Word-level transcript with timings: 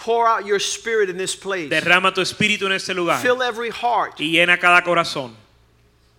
Pour 0.00 0.26
out 0.26 0.46
your 0.46 0.58
spirit 0.58 1.10
in 1.10 1.18
this 1.18 1.36
place. 1.36 1.68
Derrama 1.70 2.12
tu 2.14 2.22
espíritu 2.22 2.64
en 2.66 2.72
este 2.72 2.94
lugar 2.94 3.20
Fill 3.20 3.42
every 3.42 3.70
heart. 3.70 4.18
y 4.18 4.32
llena 4.32 4.58
cada 4.58 4.82
corazón. 4.82 5.34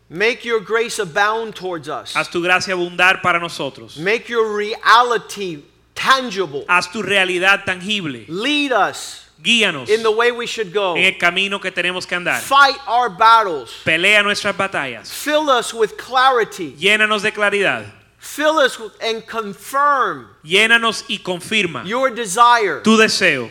Make 0.07 0.45
your 0.45 0.59
grace 0.59 0.99
abound 0.99 1.55
towards 1.55 1.87
us. 1.89 2.13
Haz 2.13 2.29
tu 2.29 2.41
gracia 2.43 2.75
abundar 2.75 3.21
para 3.21 3.39
nosotros. 3.39 3.97
Make 3.97 4.29
your 4.29 4.55
reality 4.55 5.63
tangible. 5.95 6.65
Haz 6.67 6.91
tu 6.91 7.01
realidad 7.01 7.65
tangible. 7.65 8.25
Lead 8.27 8.71
us 8.71 9.25
Guíanos 9.41 9.89
in 9.89 10.03
the 10.03 10.11
way 10.11 10.31
we 10.31 10.45
should 10.45 10.71
go. 10.71 10.95
en 10.95 11.05
el 11.05 11.17
camino 11.17 11.59
que 11.59 11.71
tenemos 11.71 12.05
que 12.05 12.15
andar. 12.15 12.39
Fight 12.41 12.77
our 12.87 13.09
battles. 13.09 13.71
Pelea 13.83 14.21
nuestras 14.21 14.55
batallas. 14.55 15.09
Fill 15.11 15.49
us 15.49 15.73
with 15.73 15.97
clarity. 15.97 16.73
Llénanos 16.73 17.23
de 17.23 17.31
claridad. 17.31 17.85
Fill 18.19 18.59
us 18.59 18.77
and 19.01 19.25
confirm 19.25 20.27
Llénanos 20.43 21.05
y 21.09 21.17
confirma 21.17 21.83
your 21.87 22.11
desire 22.11 22.81
tu 22.83 22.95
deseo 22.95 23.49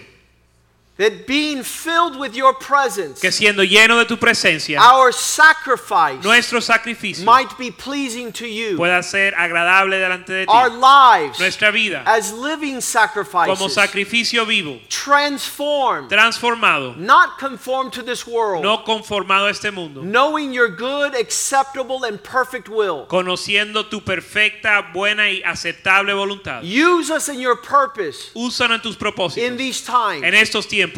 that 1.00 1.26
being 1.26 1.62
filled 1.62 2.18
with 2.18 2.34
your 2.34 2.52
presence, 2.52 3.20
que 3.20 3.32
siendo 3.32 3.64
lleno 3.64 3.98
de 3.98 4.04
tu 4.04 4.18
presencia, 4.18 4.78
our 4.78 5.10
sacrifice 5.12 6.22
nuestro 6.22 6.60
sacrificio 6.60 7.24
might 7.24 7.56
be 7.58 7.70
pleasing 7.70 8.30
to 8.30 8.46
you. 8.46 8.76
pueda 8.76 9.02
ser 9.02 9.32
agradable 9.34 9.98
delante 9.98 10.30
de 10.32 10.44
ti. 10.44 10.52
Our 10.52 10.68
lives 10.68 11.40
Nuestra 11.40 11.72
vida 11.72 12.02
as 12.04 12.32
living 12.34 12.82
sacrifices, 12.82 13.58
como 13.58 13.70
sacrificio 13.70 14.44
vivo, 14.44 14.78
transformed, 14.90 16.10
transformado, 16.10 16.94
not 16.98 17.38
conformed 17.38 17.94
to 17.94 18.02
this 18.02 18.26
world, 18.26 18.62
no 18.62 18.84
conformado 18.84 19.46
a 19.46 19.50
este 19.50 19.72
mundo. 19.72 20.02
knowing 20.02 20.52
your 20.52 20.68
good, 20.68 21.14
acceptable, 21.14 22.04
and 22.04 22.22
perfect 22.22 22.68
will. 22.68 23.06
conociendo 23.06 23.88
tu 23.88 24.02
perfecta, 24.02 24.92
buena 24.92 25.30
y 25.30 25.40
aceptable 25.46 26.12
voluntad. 26.12 26.62
Use 26.62 27.10
us 27.10 27.30
in 27.30 27.40
your 27.40 27.56
purpose 27.56 28.30
Úsalo 28.34 28.74
en 28.74 28.82
tus 28.82 28.96
propósitos. 28.96 29.38
in 29.38 29.56
these 29.56 29.80
times. 29.80 30.22
En 30.22 30.34
estos 30.34 30.66
tiempos, 30.68 30.89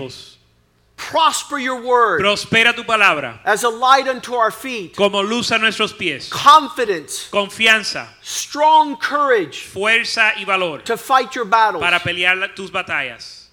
Prosper 0.97 1.59
your 1.59 1.83
word 1.83 2.21
prospera 2.21 2.73
tu 2.75 2.85
palabra 2.85 3.41
as 3.45 3.65
a 3.65 3.69
light 3.69 4.07
unto 4.07 4.35
our 4.35 4.51
feet, 4.53 4.95
como 4.95 5.21
luz 5.21 5.51
a 5.51 5.59
nuestros 5.59 5.93
pies. 5.93 6.29
confidence, 6.29 7.29
Confianza, 7.31 8.07
strong 8.23 8.97
courage 8.97 9.63
fuerza 9.65 10.33
y 10.37 10.45
valor 10.45 10.79
to 10.85 10.97
fight 10.97 11.35
your 11.35 11.45
battles. 11.45 11.83
para 11.83 11.99
pelear 11.99 12.55
tus 12.55 12.71
batallas. 12.71 13.47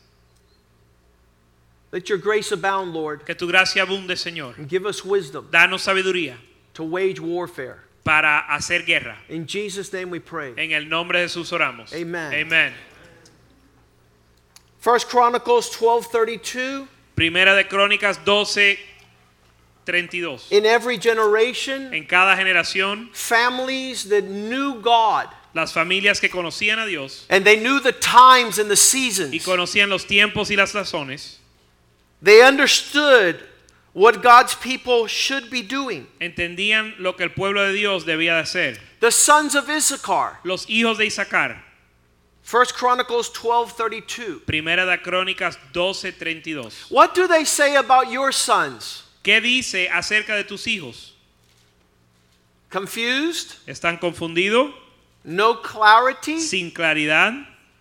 Let 1.92 2.08
your 2.08 2.20
grace 2.20 2.52
abound, 2.52 2.94
Lord, 2.94 3.26
Que 3.26 3.34
tu 3.34 3.48
gracia 3.48 3.84
abunde, 3.84 4.12
Señor. 4.16 4.56
and 4.58 4.70
give 4.70 4.86
us 4.86 5.04
wisdom 5.04 5.48
Danos 5.52 5.82
sabiduría 5.88 6.36
to 6.76 6.84
wage 6.84 7.20
warfare. 7.20 7.80
para 8.04 8.44
hacer 8.52 8.86
guerra. 8.86 9.18
In 9.28 9.48
Jesus' 9.48 9.92
name 9.92 10.12
we 10.12 10.20
pray. 10.20 10.54
En 10.56 10.72
el 10.72 10.88
nombre 10.88 11.20
de 11.20 11.26
Jesús 11.28 11.52
oramos. 11.52 11.92
Amen. 12.00 12.32
Amen. 12.34 12.74
First 14.80 15.10
Chronicles 15.10 15.70
12:32 15.76 16.88
Primera 17.16 17.54
de 17.54 17.66
Crónicas 17.68 18.24
12, 18.24 18.78
32. 19.86 20.48
In 20.52 20.66
every 20.66 20.98
generation, 20.98 21.94
En 21.94 22.06
cada 22.06 22.36
generación, 22.38 23.10
families 23.14 24.08
that 24.10 24.24
knew 24.24 24.76
God 24.82 25.28
las 25.54 25.74
familias 25.74 26.22
que 26.22 26.30
conocían 26.30 26.80
a 26.80 26.86
Dios 26.86 27.26
and 27.30 27.44
they 27.44 27.58
knew 27.58 27.80
the 27.82 27.92
times 27.92 28.58
and 28.60 28.70
the 28.70 28.78
seasons. 28.78 29.34
y 29.34 29.40
conocían 29.40 29.90
los 29.90 30.06
tiempos 30.06 30.50
y 30.50 30.56
las 30.56 30.74
razones, 30.74 31.38
They 32.22 32.42
understood 32.42 33.44
what 33.94 34.22
God's 34.22 34.54
people 34.56 35.08
should 35.08 35.50
be 35.50 35.62
doing. 35.62 36.08
entendían 36.22 36.94
lo 37.00 37.14
que 37.14 37.24
el 37.26 37.32
pueblo 37.32 37.66
de 37.66 37.74
Dios 37.74 38.06
debía 38.06 38.36
de 38.36 38.42
hacer. 38.44 38.78
The 39.02 39.12
sons 39.12 39.56
of 39.56 39.68
Issachar, 39.70 40.38
Los 40.44 40.66
hijos 40.68 40.98
de 41.00 41.06
Isaacar, 41.08 41.58
First 42.50 42.74
Chronicles 42.74 43.30
12:32. 43.30 44.44
Primera 44.44 44.84
de 44.84 44.98
Crónicas 44.98 45.56
12:32. 45.72 46.90
What 46.90 47.14
do 47.14 47.28
they 47.28 47.46
say 47.46 47.76
about 47.76 48.10
your 48.10 48.32
sons? 48.32 49.04
¿Qué 49.24 49.40
dice 49.40 49.88
acerca 49.88 50.36
de 50.36 50.44
tus 50.44 50.66
hijos? 50.66 51.14
Confused? 52.72 53.54
¿Están 53.68 54.00
confundidos? 54.00 54.74
No 55.24 55.62
clarity? 55.62 56.40
¿Sin 56.40 56.72
claridad? 56.72 57.34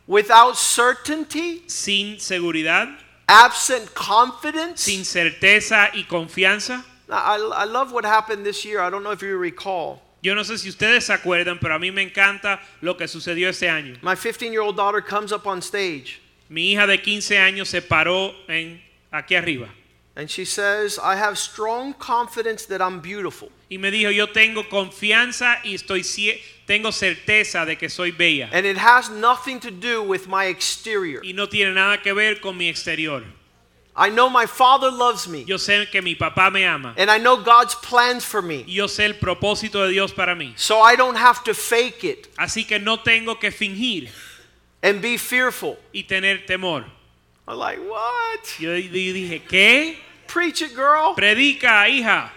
Without 0.07 0.55
certainty? 0.55 1.62
¿Sin 1.67 2.21
seguridad? 2.21 2.89
Absent 3.27 3.95
confidence? 3.95 4.83
¿Sin 4.83 5.07
certeza 5.07 5.89
y 5.95 6.05
confianza? 6.05 6.84
I, 7.09 7.37
I 7.39 7.65
love 7.65 7.91
what 7.93 8.05
happened 8.05 8.45
this 8.45 8.67
year. 8.67 8.81
I 8.81 8.91
don't 8.91 9.03
know 9.03 9.12
if 9.12 9.23
you 9.23 9.39
recall. 9.39 10.03
Yo 10.23 10.34
no 10.34 10.43
sé 10.45 10.59
si 10.59 10.69
ustedes 10.69 11.05
se 11.05 11.12
acuerdan, 11.12 11.59
pero 11.61 11.75
a 11.75 11.79
mí 11.79 11.91
me 11.91 12.03
encanta 12.03 12.61
lo 12.81 12.97
que 12.97 13.06
sucedió 13.06 13.49
este 13.49 13.69
año. 13.69 13.95
My 14.03 14.17
15 14.17 14.51
year 14.51 14.61
old 14.61 14.77
daughter 14.77 15.01
comes 15.03 15.33
up 15.33 15.47
on 15.47 15.61
stage 15.61 16.21
Mi 16.49 16.73
hija 16.73 16.87
de 16.87 17.01
15 17.01 17.39
años 17.39 17.69
se 17.69 17.83
paró 17.83 18.34
en, 18.49 18.83
aquí 19.11 19.34
arriba 19.34 19.69
and 20.19 20.28
she 20.28 20.45
says, 20.45 20.99
I 21.01 21.15
have 21.15 21.39
strong 21.39 21.95
confidence 21.95 22.67
that 22.67 22.83
I'm 22.83 23.01
beautiful. 23.01 23.51
y 23.71 23.78
me 23.78 23.91
dijo, 23.93 24.11
yo 24.11 24.27
tengo 24.27 24.65
confianza 24.69 25.61
y 25.65 25.75
estoy 25.75 26.03
tengo 26.67 26.91
certeza 26.91 27.65
de 27.65 27.77
que 27.77 27.89
soy 27.89 28.11
bella. 28.11 28.51
And 28.53 28.67
it 28.67 28.77
has 28.77 29.09
nothing 29.11 29.61
to 29.61 29.71
do 29.71 30.03
with 30.03 30.27
my 30.27 30.47
exterior. 30.47 31.21
Y 31.25 31.33
no 31.33 31.47
tiene 31.47 31.73
nada 31.73 32.03
que 32.03 32.12
ver 32.12 32.41
con 32.41 32.57
mi 32.57 32.69
exterior. 32.69 33.23
I 34.00 34.10
know 34.10 34.31
my 34.31 34.47
father 34.47 34.91
loves 34.92 35.26
me. 35.26 35.42
Yo 35.44 35.56
sé 35.56 35.91
que 35.91 36.00
mi 36.00 36.14
papá 36.14 36.53
me 36.53 36.64
ama. 36.64 36.94
And 36.97 37.10
I 37.10 37.19
know 37.19 37.36
God's 37.42 37.75
plans 37.75 38.25
for 38.25 38.41
me. 38.41 38.64
Y 38.66 38.75
yo 38.75 38.86
sé 38.86 39.04
el 39.04 39.14
propósito 39.14 39.84
de 39.84 39.91
Dios 39.91 40.12
para 40.12 40.36
mí. 40.36 40.53
So 40.56 40.81
I 40.81 40.94
don't 40.94 41.16
have 41.16 41.42
to 41.44 41.53
fake 41.54 42.04
it 42.04 42.28
Así 42.38 42.64
que 42.66 42.78
no 42.78 42.98
tengo 42.98 43.34
que 43.41 43.50
fingir 43.50 44.09
and 44.82 45.03
be 45.03 45.19
fearful. 45.19 45.76
y 45.92 46.04
tener 46.04 46.47
temor. 46.47 46.84
I'm 47.48 47.59
like, 47.59 47.78
what? 47.81 48.60
Yo 48.60 48.75
di- 48.76 48.88
di- 48.88 49.12
dije, 49.12 49.42
¿qué? 49.48 49.97
Preach 50.28 50.62
it, 50.62 50.75
girl. 50.76 51.15
Predica, 51.16 51.88
hija. 51.88 52.30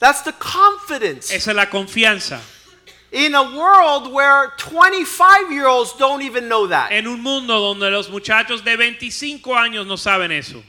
That's 0.00 0.22
the 0.22 0.32
confidence. 0.32 1.30
Esa 1.32 1.50
es 1.50 1.56
la 1.56 1.66
confianza. 1.66 2.40
In 3.10 3.34
a 3.34 3.42
world 3.56 4.12
where 4.12 4.52
25 4.58 5.50
year 5.50 5.66
olds 5.66 5.94
don't 5.98 6.20
even 6.22 6.48
know 6.48 6.66
that. 6.66 6.92
En 6.92 7.06
un 7.06 7.22
mundo 7.22 7.58
donde 7.58 7.90
los 7.90 8.08
muchachos 8.10 8.62
de 8.64 8.76
25 8.76 9.54
años 9.54 9.86
no 9.86 9.96
saben 9.96 10.30
eso. 10.30 10.62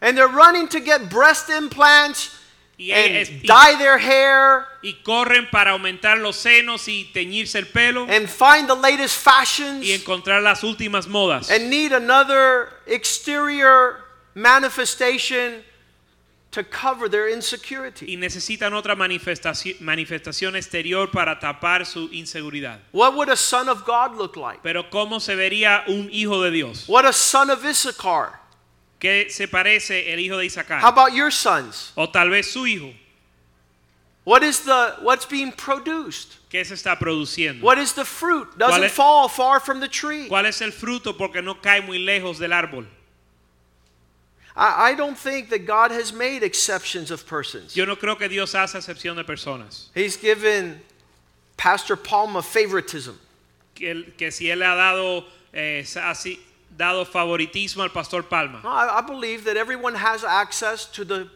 And 0.00 0.16
they're 0.16 0.28
running 0.28 0.68
to 0.68 0.80
get 0.80 1.08
breast 1.08 1.48
implants 1.48 2.34
Y, 2.78 2.92
and 2.92 3.16
es- 3.16 3.30
y- 3.30 3.40
dye 3.44 3.76
their 3.78 3.98
hair 3.98 4.66
y 4.84 4.94
corren 5.02 5.50
para 5.50 5.72
aumentar 5.72 6.18
los 6.18 6.36
senos 6.36 6.86
y 6.86 7.10
teñirse 7.12 7.56
el 7.58 7.64
pelo 7.66 8.06
and 8.08 8.28
find 8.28 8.68
the 8.68 8.74
latest 8.76 9.16
fashions 9.16 9.84
y 9.84 9.90
encontrar 9.92 10.40
las 10.42 10.62
últimas 10.62 11.08
modas. 11.08 11.50
and 11.50 11.68
need 11.70 11.92
another 11.92 12.68
exterior 12.86 14.04
manifestation 14.34 15.64
to 16.50 16.64
cover 16.64 17.08
their 17.08 17.28
insecurity. 17.28 18.06
Y 18.12 18.16
necesitan 18.16 18.72
otra 18.72 18.96
manifestación, 18.96 19.76
manifestación 19.80 20.56
exterior 20.56 21.10
para 21.10 21.38
tapar 21.38 21.84
su 21.84 22.08
inseguridad. 22.10 22.78
What 22.92 23.14
would 23.14 23.28
a 23.28 23.36
son 23.36 23.68
of 23.68 23.84
God 23.84 24.16
look 24.16 24.36
like? 24.36 24.60
Pero 24.62 24.84
¿cómo 24.90 25.20
se 25.20 25.34
vería 25.34 25.84
un 25.88 26.08
hijo 26.10 26.42
de 26.42 26.50
Dios? 26.50 26.88
What 26.88 27.04
a 27.04 27.12
son 27.12 27.50
of 27.50 27.64
Issachar? 27.64 28.40
¿Qué 28.98 29.30
se 29.30 29.46
parece 29.46 30.12
el 30.12 30.18
hijo 30.18 30.36
de 30.38 30.48
How 30.82 30.88
about 30.88 31.12
your 31.12 31.30
sons? 31.30 31.92
O 31.96 32.08
tal 32.08 32.30
vez 32.30 32.50
su 32.50 32.66
hijo. 32.66 32.92
What 34.24 34.42
is 34.42 34.60
the 34.60 34.96
what's 35.00 35.24
being 35.24 35.52
produced? 35.52 36.36
¿Qué 36.50 36.64
se 36.64 36.74
está 36.74 36.98
produciendo? 36.98 37.62
What 37.62 37.78
is 37.78 37.92
the 37.92 38.04
fruit? 38.04 38.48
Doesn't 38.58 38.84
es- 38.84 38.92
fall 38.92 39.28
far 39.28 39.60
from 39.60 39.80
the 39.80 39.88
tree. 39.88 40.28
¿Cuál 40.28 40.46
es 40.46 40.60
el 40.60 40.72
fruto? 40.72 41.16
Porque 41.16 41.42
no 41.42 41.54
cae 41.54 41.80
muy 41.80 41.98
lejos 41.98 42.38
del 42.38 42.52
árbol. 42.52 42.86
I, 44.58 44.90
I 44.90 44.94
don't 44.94 45.16
think 45.16 45.50
that 45.50 45.66
God 45.66 45.92
has 45.92 46.12
made 46.12 46.42
exceptions 46.42 47.10
of 47.12 47.24
persons. 47.26 47.76
Yo 47.76 47.84
no 47.84 47.94
creo 47.96 48.18
que 48.18 48.28
Dios 48.28 48.52
hace 48.54 48.74
excepción 48.76 49.14
de 49.16 49.22
personas. 49.24 49.86
He's 49.94 50.16
given 50.16 50.80
Pastor 51.56 51.96
Palma 51.96 52.42
favoritism. 52.42 53.14
Que, 53.74 53.94
él- 53.94 54.16
que 54.18 54.30
si 54.32 54.46
él 54.50 54.62
ha 54.62 54.74
dado, 54.74 55.24
eh, 55.54 55.84
así, 55.96 56.40
dado 56.76 57.04
favoritismo 57.04 57.82
al 57.84 57.90
pastor 57.90 58.22
Palma. 58.24 58.60
No, 58.64 58.68
I, 58.70 58.98
I 58.98 59.00
believe 59.02 59.44
that 59.44 59.56
everyone 59.56 59.94
has 59.94 60.24
access 60.24 60.86
to 60.86 61.04
the 61.04 61.28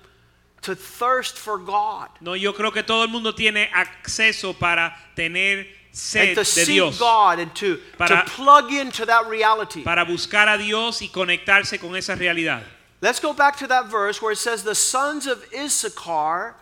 to 0.63 0.75
thirst 0.75 1.37
for 1.39 1.59
God. 1.59 2.09
No, 2.21 2.35
yo 2.35 2.53
creo 2.53 2.73
que 2.73 2.83
todo 2.83 3.03
el 3.05 3.09
mundo 3.09 3.33
tiene 3.33 3.69
acceso 3.73 4.53
para 4.59 4.95
tener 5.17 5.67
sed 5.93 6.29
and 6.29 6.35
to 6.37 6.41
de 6.41 6.45
seek 6.45 6.67
Dios, 6.67 6.99
God 6.99 7.39
and 7.41 7.55
to, 7.57 7.79
Para- 7.99 8.25
to 8.25 8.31
plug 8.31 8.73
into 8.73 9.05
that 9.07 9.27
reality. 9.29 9.83
para 9.85 10.05
buscar 10.05 10.49
a 10.49 10.59
Dios 10.59 11.01
y 11.03 11.09
conectarse 11.09 11.79
con 11.81 11.95
esa 11.97 12.15
realidad. 12.17 12.63
Let's 13.03 13.19
go 13.19 13.35
back 13.35 13.57
to 13.57 13.67
that 13.67 13.89
verse 13.89 14.23
where 14.23 14.31
it 14.33 14.39
says, 14.39 14.63
The 14.63 14.77
sons 14.77 15.27
of 15.27 15.45
Issachar, 15.53 16.55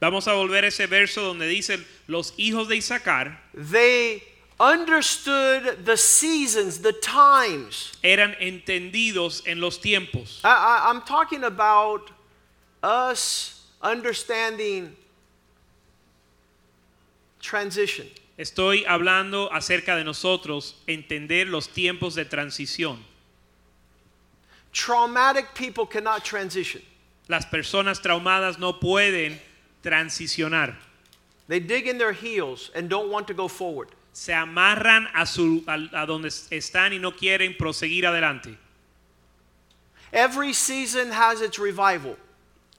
Vamos 0.00 0.26
a 0.26 0.30
volver 0.30 0.64
a 0.64 0.66
ese 0.66 0.88
verso 0.88 1.32
donde 1.32 1.46
dice 1.46 1.78
los 2.08 2.32
hijos 2.32 2.66
de 2.66 2.76
Isaacar 2.76 3.36
they 3.54 4.20
understood 4.58 5.84
the 5.84 5.96
seasons, 5.96 6.78
the 6.78 6.92
times. 6.92 7.92
eran 8.02 8.34
entendidos 8.40 9.46
en 9.46 9.60
los 9.60 9.78
tiempos. 9.78 10.40
I, 10.42 10.48
I, 10.48 10.90
I'm 10.90 11.02
talking 11.02 11.44
about 11.44 12.10
us 12.82 13.64
understanding 13.80 14.96
transition. 17.40 18.08
Estoy 18.38 18.84
hablando 18.86 19.50
acerca 19.52 19.94
de 19.94 20.04
nosotros 20.04 20.74
entender 20.88 21.48
los 21.48 21.68
tiempos 21.68 22.14
de 22.14 22.24
transición. 22.24 22.98
Traumatic 24.72 25.54
people 25.54 25.86
cannot 25.86 26.24
transition. 26.24 26.82
Las 27.28 27.44
personas 27.46 28.00
traumadas 28.00 28.58
no 28.58 28.72
pueden 28.72 29.38
transicionar. 29.82 30.74
They 31.48 31.60
dig 31.60 31.86
in 31.86 31.98
their 31.98 32.12
heels 32.12 32.70
and 32.74 32.88
don't 32.88 33.10
want 33.10 33.26
to 33.28 33.34
go 33.34 33.48
forward. 33.48 33.88
Se 34.12 34.32
amarran 34.32 35.06
a, 35.14 35.26
su, 35.26 35.64
a, 35.66 36.02
a 36.02 36.06
donde 36.06 36.28
están 36.28 36.92
y 36.92 36.98
no 36.98 37.12
quieren 37.12 37.56
proseguir 37.58 38.04
adelante. 38.04 38.56
Every 40.12 40.52
season 40.52 41.10
has 41.10 41.40
its 41.40 41.58
revival. 41.58 42.16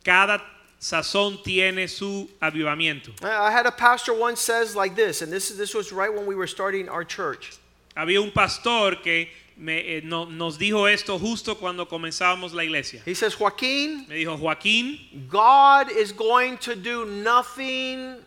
Cada 0.03 0.41
sazón 0.79 1.43
tiene 1.43 1.87
su 1.89 2.29
avivamiento. 2.41 3.11
I 3.23 3.51
had 3.51 3.65
a 3.65 3.71
pastor 3.71 4.13
once 4.13 4.39
says 4.39 4.75
like 4.75 4.95
this, 4.95 5.21
and 5.21 5.31
this, 5.31 5.49
this 5.49 5.73
was 5.73 5.91
right 5.91 6.13
when 6.13 6.25
we 6.25 6.35
were 6.35 6.47
starting 6.47 6.89
our 6.89 7.03
church. 7.03 7.57
Había 7.95 8.21
un 8.21 8.31
pastor 8.31 8.95
que 8.95 9.27
me, 9.57 9.97
eh, 9.97 10.01
no- 10.03 10.25
nos 10.25 10.57
dijo 10.57 10.87
esto 10.87 11.19
justo 11.19 11.55
cuando 11.57 11.87
comenzábamos 11.87 12.53
la 12.53 12.63
iglesia. 12.63 13.01
He 13.05 13.13
says, 13.15 13.35
Joaquin, 13.35 14.05
Me 14.07 14.15
dijo, 14.15 14.37
Joaquín, 14.37 15.27
God 15.29 15.89
is 15.91 16.11
going 16.11 16.57
to 16.59 16.75
do 16.75 17.05
nothing 17.05 18.17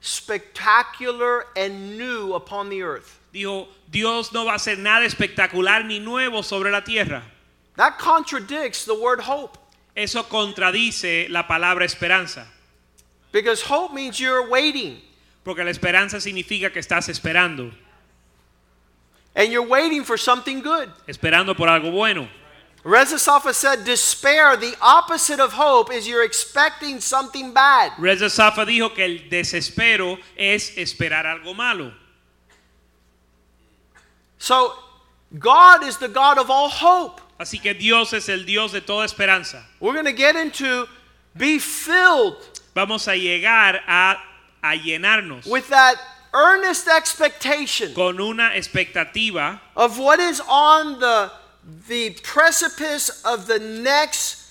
spectacular 0.00 1.46
and 1.56 1.96
new 1.98 2.34
upon 2.34 2.68
the 2.68 2.82
earth. 2.82 3.18
dijo, 3.32 3.68
Dios 3.90 4.32
no 4.32 4.44
va 4.44 4.52
a 4.52 4.56
hacer 4.56 4.78
nada 4.78 5.04
espectacular 5.04 5.84
ni 5.84 5.98
nuevo 6.00 6.42
sobre 6.42 6.70
la 6.70 6.82
tierra. 6.82 7.22
That 7.76 7.98
contradicts 7.98 8.84
the 8.84 8.94
word 8.94 9.20
hope 9.20 9.58
Eso 9.96 10.24
contradice 10.24 11.28
la 11.30 11.46
palabra 11.46 11.84
esperanza, 11.84 12.46
because 13.30 13.62
hope 13.62 13.92
means 13.94 14.18
you're 14.18 14.48
waiting 14.48 15.00
porque 15.44 15.62
la 15.64 15.70
esperanza 15.70 16.20
significa 16.20 16.72
que 16.72 16.80
estás 16.80 17.08
esperando, 17.08 17.70
and 19.34 19.52
you're 19.52 19.66
waiting 19.66 20.04
for 20.04 20.16
something 20.16 20.60
good. 20.60 20.90
esperando 21.06 21.56
por 21.56 21.68
algo 21.68 21.90
bueno. 21.90 22.28
Reza 22.84 23.18
Safa 23.18 23.54
said, 23.54 23.84
Despair, 23.84 24.58
the 24.58 24.76
opposite 24.82 25.40
of 25.40 25.54
hope, 25.54 25.90
is 25.90 26.06
you're 26.06 26.24
expecting 26.24 27.00
something 27.00 27.54
bad. 27.54 27.92
Reza 27.98 28.28
Safa 28.28 28.66
dijo 28.66 28.94
que 28.94 29.04
el 29.04 29.18
desespero 29.30 30.18
es 30.36 30.70
esperar 30.76 31.24
algo 31.24 31.56
malo. 31.56 31.92
So, 34.36 34.74
God 35.38 35.84
is 35.84 35.96
the 35.96 36.08
God 36.08 36.36
of 36.36 36.50
all 36.50 36.68
hope. 36.68 37.22
Así 37.40 37.60
que 37.60 37.72
Dios 37.72 38.12
es 38.12 38.28
el 38.28 38.44
Dios 38.44 38.72
de 38.72 38.82
toda 38.82 39.06
esperanza. 39.06 39.64
We're 39.80 39.94
going 39.94 40.04
to 40.04 40.12
get 40.12 40.36
into 40.36 40.86
be 41.34 41.58
filled 41.58 42.36
Vamos 42.74 43.06
a 43.06 43.14
llegar 43.14 43.80
a, 43.86 44.18
a 44.62 44.76
llenarnos 44.76 45.46
with 45.46 45.68
that 45.68 45.94
earnest 46.34 46.88
expectation 46.88 47.94
con 47.94 48.20
una 48.20 48.50
expectativa 48.54 49.60
of 49.76 49.98
what 49.98 50.18
is 50.18 50.40
on 50.48 50.98
the, 50.98 51.30
the 51.88 52.10
precipice 52.22 53.22
of 53.24 53.46
the 53.46 53.58
next 53.58 54.42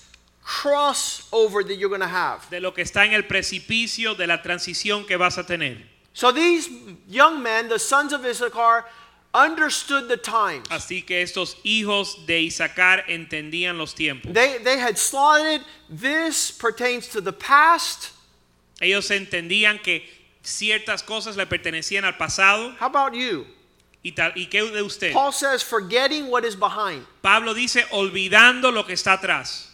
crossover 0.44 1.66
that 1.66 1.76
you're 1.76 1.88
going 1.88 2.00
to 2.00 2.06
have. 2.06 2.48
de 2.50 2.60
lo 2.60 2.72
que 2.72 2.82
está 2.82 3.04
en 3.06 3.12
el 3.12 3.22
precipicio 3.22 4.16
de 4.16 4.26
la 4.26 4.38
transición 4.38 5.06
que 5.06 5.16
vas 5.16 5.38
a 5.38 5.44
tener. 5.44 5.76
So, 6.12 6.30
these 6.30 6.68
young 7.08 7.42
men, 7.42 7.68
the 7.68 7.78
sons 7.78 8.12
of 8.12 8.24
Issachar, 8.24 8.84
understood 9.34 10.08
the 10.08 10.16
times. 10.16 10.68
Así 10.68 11.04
que 11.04 11.22
estos 11.22 11.56
hijos 11.64 12.24
de 12.26 12.42
Isaacar 12.42 13.04
entendían 13.08 13.76
los 13.76 13.94
tiempos. 13.94 14.32
They, 14.32 14.58
they 14.58 14.78
had 14.78 14.96
slotted 14.96 15.62
this 15.90 16.52
pertains 16.52 17.08
to 17.08 17.20
the 17.20 17.32
past. 17.32 18.12
Ellos 18.80 19.10
entendían 19.10 19.82
que 19.82 20.02
ciertas 20.44 21.02
cosas 21.02 21.36
le 21.36 21.46
pertenecían 21.46 22.04
al 22.04 22.16
pasado. 22.16 22.74
How 22.80 22.86
about 22.86 23.14
you? 23.14 23.46
¿Y, 24.02 24.12
tal, 24.12 24.32
¿Y 24.36 24.46
qué 24.46 24.62
de 24.62 24.82
usted? 24.82 25.12
Paul 25.12 25.32
says, 25.32 25.62
forgetting 25.62 26.28
what 26.28 26.44
is 26.44 26.54
behind. 26.54 27.06
Pablo 27.22 27.54
dice, 27.54 27.84
olvidando 27.90 28.70
lo 28.70 28.84
que 28.84 28.92
está 28.92 29.14
atrás. 29.14 29.70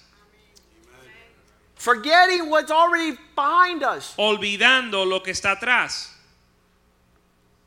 Forgetting 1.75 2.49
what's 2.49 2.71
already 2.71 3.17
behind 3.35 3.83
us. 3.83 4.15
Olvidando 4.17 5.05
lo 5.09 5.21
que 5.21 5.33
está 5.33 5.59
atrás. 5.59 6.11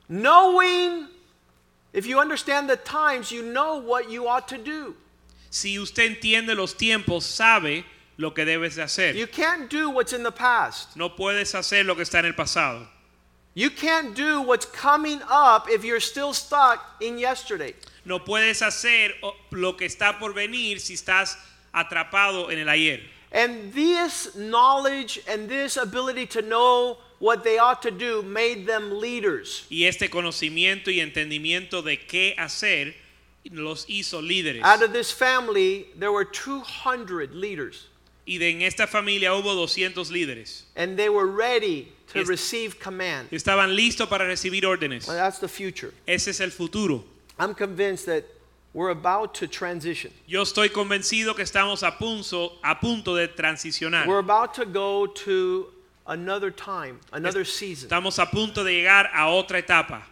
Knowing, 0.08 1.08
if 1.92 2.06
you 2.06 2.20
understand 2.20 2.70
the 2.70 2.78
times, 2.78 3.32
you 3.32 3.42
know 3.42 3.78
what 3.78 4.10
you 4.10 4.28
ought 4.28 4.48
to 4.48 4.58
do. 4.58 4.96
Si 5.50 5.78
usted 5.78 6.16
entiende 6.16 6.56
los 6.56 6.76
tiempos, 6.76 7.24
sabe 7.24 7.84
lo 8.18 8.32
que 8.32 8.46
debes 8.46 8.76
de 8.76 8.84
hacer. 8.84 9.16
You 9.16 9.28
can't 9.28 9.70
do 9.70 9.90
what's 9.90 10.14
in 10.14 10.24
the 10.24 10.32
past. 10.32 10.96
No 10.96 11.10
puedes 11.10 11.54
hacer 11.54 11.86
lo 11.86 11.96
que 11.96 12.04
está 12.04 12.20
en 12.20 12.26
el 12.26 12.34
pasado. 12.34 12.88
You 13.56 13.70
can't 13.70 14.16
do 14.16 14.42
what's 14.42 14.66
coming 14.66 15.22
up 15.30 15.70
if 15.70 15.84
you're 15.84 16.00
still 16.00 16.34
stuck 16.34 16.80
in 17.02 17.20
yesterday. 17.20 17.76
No 18.06 18.20
puedes 18.20 18.62
hacer 18.62 19.12
lo 19.52 19.74
que 19.74 19.86
está 19.86 20.18
por 20.20 20.34
venir 20.34 20.80
si 20.80 20.96
estás 20.96 21.36
atrapado 21.74 22.52
en 22.52 22.60
el 22.60 22.70
ayer. 22.70 23.02
And 23.32 23.74
this 23.74 24.36
knowledge 24.36 25.20
and 25.28 25.50
this 25.50 25.78
ability 25.78 26.28
to 26.28 26.42
know 26.42 26.98
what 27.20 27.44
they 27.44 27.58
ought 27.58 27.82
to 27.84 27.92
do 27.92 28.22
made 28.24 28.66
them 28.68 29.00
leaders. 29.00 29.66
Y 29.70 29.86
este 29.86 30.10
conocimiento 30.10 30.92
y 30.92 31.00
entendimiento 31.00 31.84
de 31.84 31.98
qué 31.98 32.36
hacer 32.38 32.96
los 33.52 33.86
hizo 33.88 34.22
líderes. 34.22 34.62
Out 34.64 34.84
of 34.84 34.94
this 34.94 35.12
family, 35.12 35.88
there 35.98 36.12
were 36.12 36.26
200 36.26 37.34
leaders, 37.34 37.88
Y 38.26 38.38
de 38.38 38.50
en 38.52 38.62
esta 38.62 38.88
familia 38.88 39.34
hubo 39.34 39.54
200 39.54 40.10
líderes. 40.10 40.64
and 40.76 40.98
they 40.98 41.10
were 41.10 41.28
ready 41.28 41.92
to 42.08 42.20
Yes. 42.20 42.28
receive 42.28 42.80
command. 42.80 43.30
Estaban 43.32 43.76
listos 43.76 44.08
para 44.08 44.26
recibir 44.26 44.64
órdenes. 44.66 45.08
Well, 45.08 45.18
that's 45.18 45.40
the 45.40 45.48
future. 45.50 45.94
Ese 46.08 46.30
es 46.30 46.40
el 46.40 46.50
futuro. 46.52 47.04
I'm 47.40 47.54
convinced 47.54 48.06
that 48.06 48.24
we're 48.74 48.92
about 48.92 49.34
to 49.36 49.48
transition. 49.48 50.12
Yo 50.26 50.42
estoy 50.44 50.70
convencido 50.70 51.36
que 51.36 51.44
estamos 51.44 51.84
a 51.84 51.92
punto, 51.98 52.54
a 52.64 52.80
punto 52.80 53.16
de 53.16 53.28
transicionar. 53.28 54.08
We're 54.08 54.20
about 54.20 54.54
to 54.56 54.66
go 54.66 55.06
to 55.08 55.68
another 56.08 56.50
time, 56.52 57.00
another 57.12 57.44
season. 57.44 57.90
Estamos 57.90 58.20
a 58.20 58.26
punto 58.28 58.64
de 58.64 58.72
llegar 58.72 59.10
a 59.14 59.28
otra 59.32 59.58
etapa. 59.60 60.04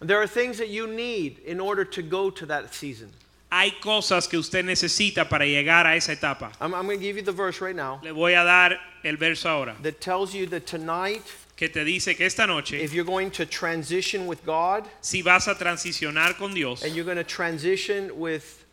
There 0.00 0.20
are 0.20 0.26
things 0.26 0.58
that 0.58 0.68
you 0.68 0.86
need 0.86 1.38
in 1.46 1.58
order 1.58 1.84
to 1.84 2.02
go 2.02 2.30
to 2.30 2.46
that 2.46 2.74
season. 2.74 3.10
Hay 3.50 3.72
cosas 3.80 4.28
que 4.28 4.36
usted 4.36 4.64
necesita 4.64 5.28
para 5.28 5.44
llegar 5.44 5.86
a 5.86 5.94
esa 5.94 6.12
etapa. 6.12 6.50
I'm, 6.60 6.74
I'm 6.74 6.86
going 6.86 6.98
to 6.98 7.04
give 7.04 7.16
you 7.16 7.22
the 7.22 7.32
verse 7.32 7.60
right 7.60 7.76
now 7.76 8.00
Le 8.02 8.12
voy 8.12 8.32
a 8.32 8.44
dar 8.44 8.76
el 9.04 9.16
verso 9.16 9.48
ahora, 9.48 9.76
that 9.82 10.00
tells 10.00 10.34
you 10.34 10.46
that 10.46 10.66
tonight, 10.66 11.22
que 11.56 11.68
te 11.68 11.84
dice 11.84 12.16
que 12.16 12.26
esta 12.26 12.46
noche, 12.46 12.74
if 12.82 12.92
you're 12.92 13.04
going 13.04 13.30
to 13.30 13.46
transition 13.46 14.26
with 14.26 14.44
God 14.44 14.84
si 15.00 15.22
vas 15.22 15.46
a 15.46 15.54
transicionar 15.54 16.36
con 16.36 16.54
Dios 16.54 16.82
and 16.82 16.94
you're 16.94 17.04
going 17.04 17.16
to 17.16 17.24
transition 17.24 18.18
with 18.18 18.64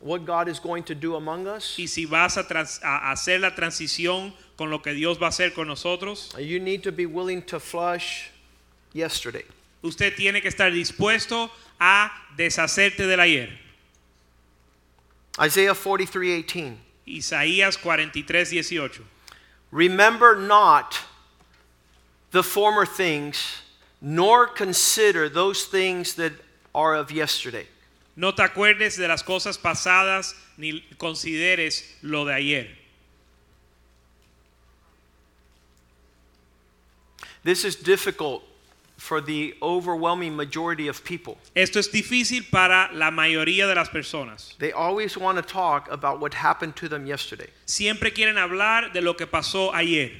what 0.00 0.26
God 0.26 0.48
is 0.48 0.58
going 0.58 0.82
to 0.84 0.94
do 0.94 1.14
among 1.14 1.46
us, 1.46 1.76
y 1.78 1.86
si 1.86 2.06
vas 2.06 2.36
a, 2.36 2.42
trans- 2.42 2.80
a 2.82 3.12
hacer 3.12 3.40
la 3.40 3.50
transición 3.50 4.32
con 4.58 4.68
lo 4.68 4.80
que 4.80 4.92
Dios 4.92 5.16
va 5.18 5.26
a 5.26 5.30
hacer 5.30 5.54
con 5.54 5.68
nosotros, 5.68 6.34
you 6.38 6.58
need 6.58 6.82
to 6.82 6.90
be 6.90 7.06
willing 7.06 7.40
to 7.42 7.60
flush 7.60 8.30
yesterday. 8.92 9.44
usted 9.82 10.14
tiene 10.16 10.40
que 10.42 10.50
estar 10.50 10.72
dispuesto 10.72 11.44
a 11.44 11.50
deshacerte 12.36 13.06
del 13.06 13.20
ayer. 13.20 13.50
Isaiah 15.40 15.74
43:18. 15.74 16.78
Isaías 17.06 17.76
43, 17.76 18.52
18. 18.58 19.04
Remember 19.70 20.34
not 20.34 20.98
the 22.32 22.42
former 22.42 22.84
things, 22.84 23.62
nor 24.00 24.46
consider 24.46 25.28
those 25.28 25.64
things 25.64 26.14
that 26.14 26.32
are 26.74 26.94
of 26.94 27.10
yesterday. 27.10 27.66
No 28.16 28.32
te 28.32 28.42
acuerdes 28.42 28.96
de 28.96 29.06
las 29.06 29.22
cosas 29.22 29.58
pasadas 29.58 30.34
ni 30.56 30.82
consideres 30.98 31.84
lo 32.02 32.24
de 32.24 32.34
ayer. 32.34 32.68
This 37.44 37.64
is 37.64 37.76
difficult 37.76 38.42
for 38.96 39.20
the 39.20 39.54
overwhelming 39.62 40.34
majority 40.34 40.88
of 40.88 41.04
people. 41.04 41.36
Esto 41.54 41.78
es 41.78 41.88
difícil 41.88 42.50
para 42.50 42.88
la 42.94 43.10
mayoría 43.10 43.66
de 43.68 43.74
las 43.74 43.88
personas. 43.88 44.56
They 44.58 44.72
always 44.72 45.16
want 45.16 45.36
to 45.36 45.42
talk 45.42 45.90
about 45.90 46.18
what 46.20 46.34
happened 46.34 46.76
to 46.76 46.88
them 46.88 47.06
yesterday. 47.06 47.48
Siempre 47.66 48.10
quieren 48.10 48.36
hablar 48.36 48.92
de 48.92 49.00
lo 49.00 49.14
que 49.14 49.26
pasó 49.26 49.72
ayer. 49.74 50.10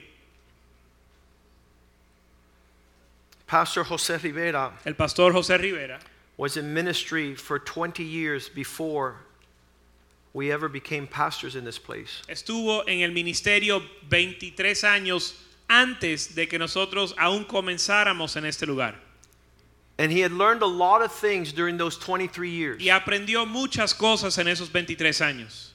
Pastor 3.47 3.85
Jose 3.85 4.16
Rivera 4.18 4.73
El 4.85 4.95
pastor 4.95 5.33
José 5.33 5.59
Rivera 5.61 6.00
was 6.37 6.56
in 6.56 6.75
ministry 6.75 7.35
for 7.35 7.59
20 7.59 8.02
years 8.02 8.49
before 8.49 9.16
we 10.33 10.50
ever 10.52 10.68
became 10.68 11.06
pastors 11.06 11.54
in 11.54 11.64
this 11.64 11.78
place. 11.78 12.23
estuvo 12.28 12.83
en 12.88 13.02
el 13.02 13.12
ministerio 13.12 13.80
23 14.09 14.83
años 14.83 15.35
antes 15.68 16.35
de 16.35 16.46
que 16.46 16.58
nosotros 16.58 17.14
aún 17.18 17.44
comenzáramos 17.44 18.37
en 18.37 18.44
este 18.44 18.66
lugar. 18.66 18.94
And 19.99 20.12
he 20.12 20.20
had 20.20 20.32
learned 20.32 20.62
a 20.62 20.66
lot 20.66 21.00
of 21.00 21.11
things 21.11 21.52
during 21.52 21.78
those 21.78 21.96
23 21.96 22.50
years. 22.50 22.82
Y 22.82 22.90
aprendió 22.90 23.46
muchas 23.46 23.94
cosas 23.94 24.38
en 24.38 24.46
esos 24.46 24.70
23 24.70 25.20
años. 25.20 25.70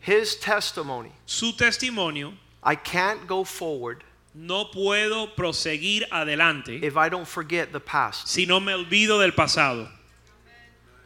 His 0.00 0.36
testimony 0.36 1.12
Su 1.26 1.52
testimonio, 1.52 2.34
I 2.62 2.76
can't 2.76 3.26
go 3.26 3.44
forward 3.44 4.04
no 4.34 4.66
puedo 4.66 5.34
proseguir 5.34 6.04
adelante 6.10 6.80
if 6.82 6.96
I 6.96 7.08
don't 7.08 7.26
forget 7.26 7.72
the 7.72 7.80
past. 7.80 8.28
si 8.28 8.46
no 8.46 8.60
me 8.60 8.72
olvido 8.72 9.20
del 9.20 9.32
pasado. 9.32 9.88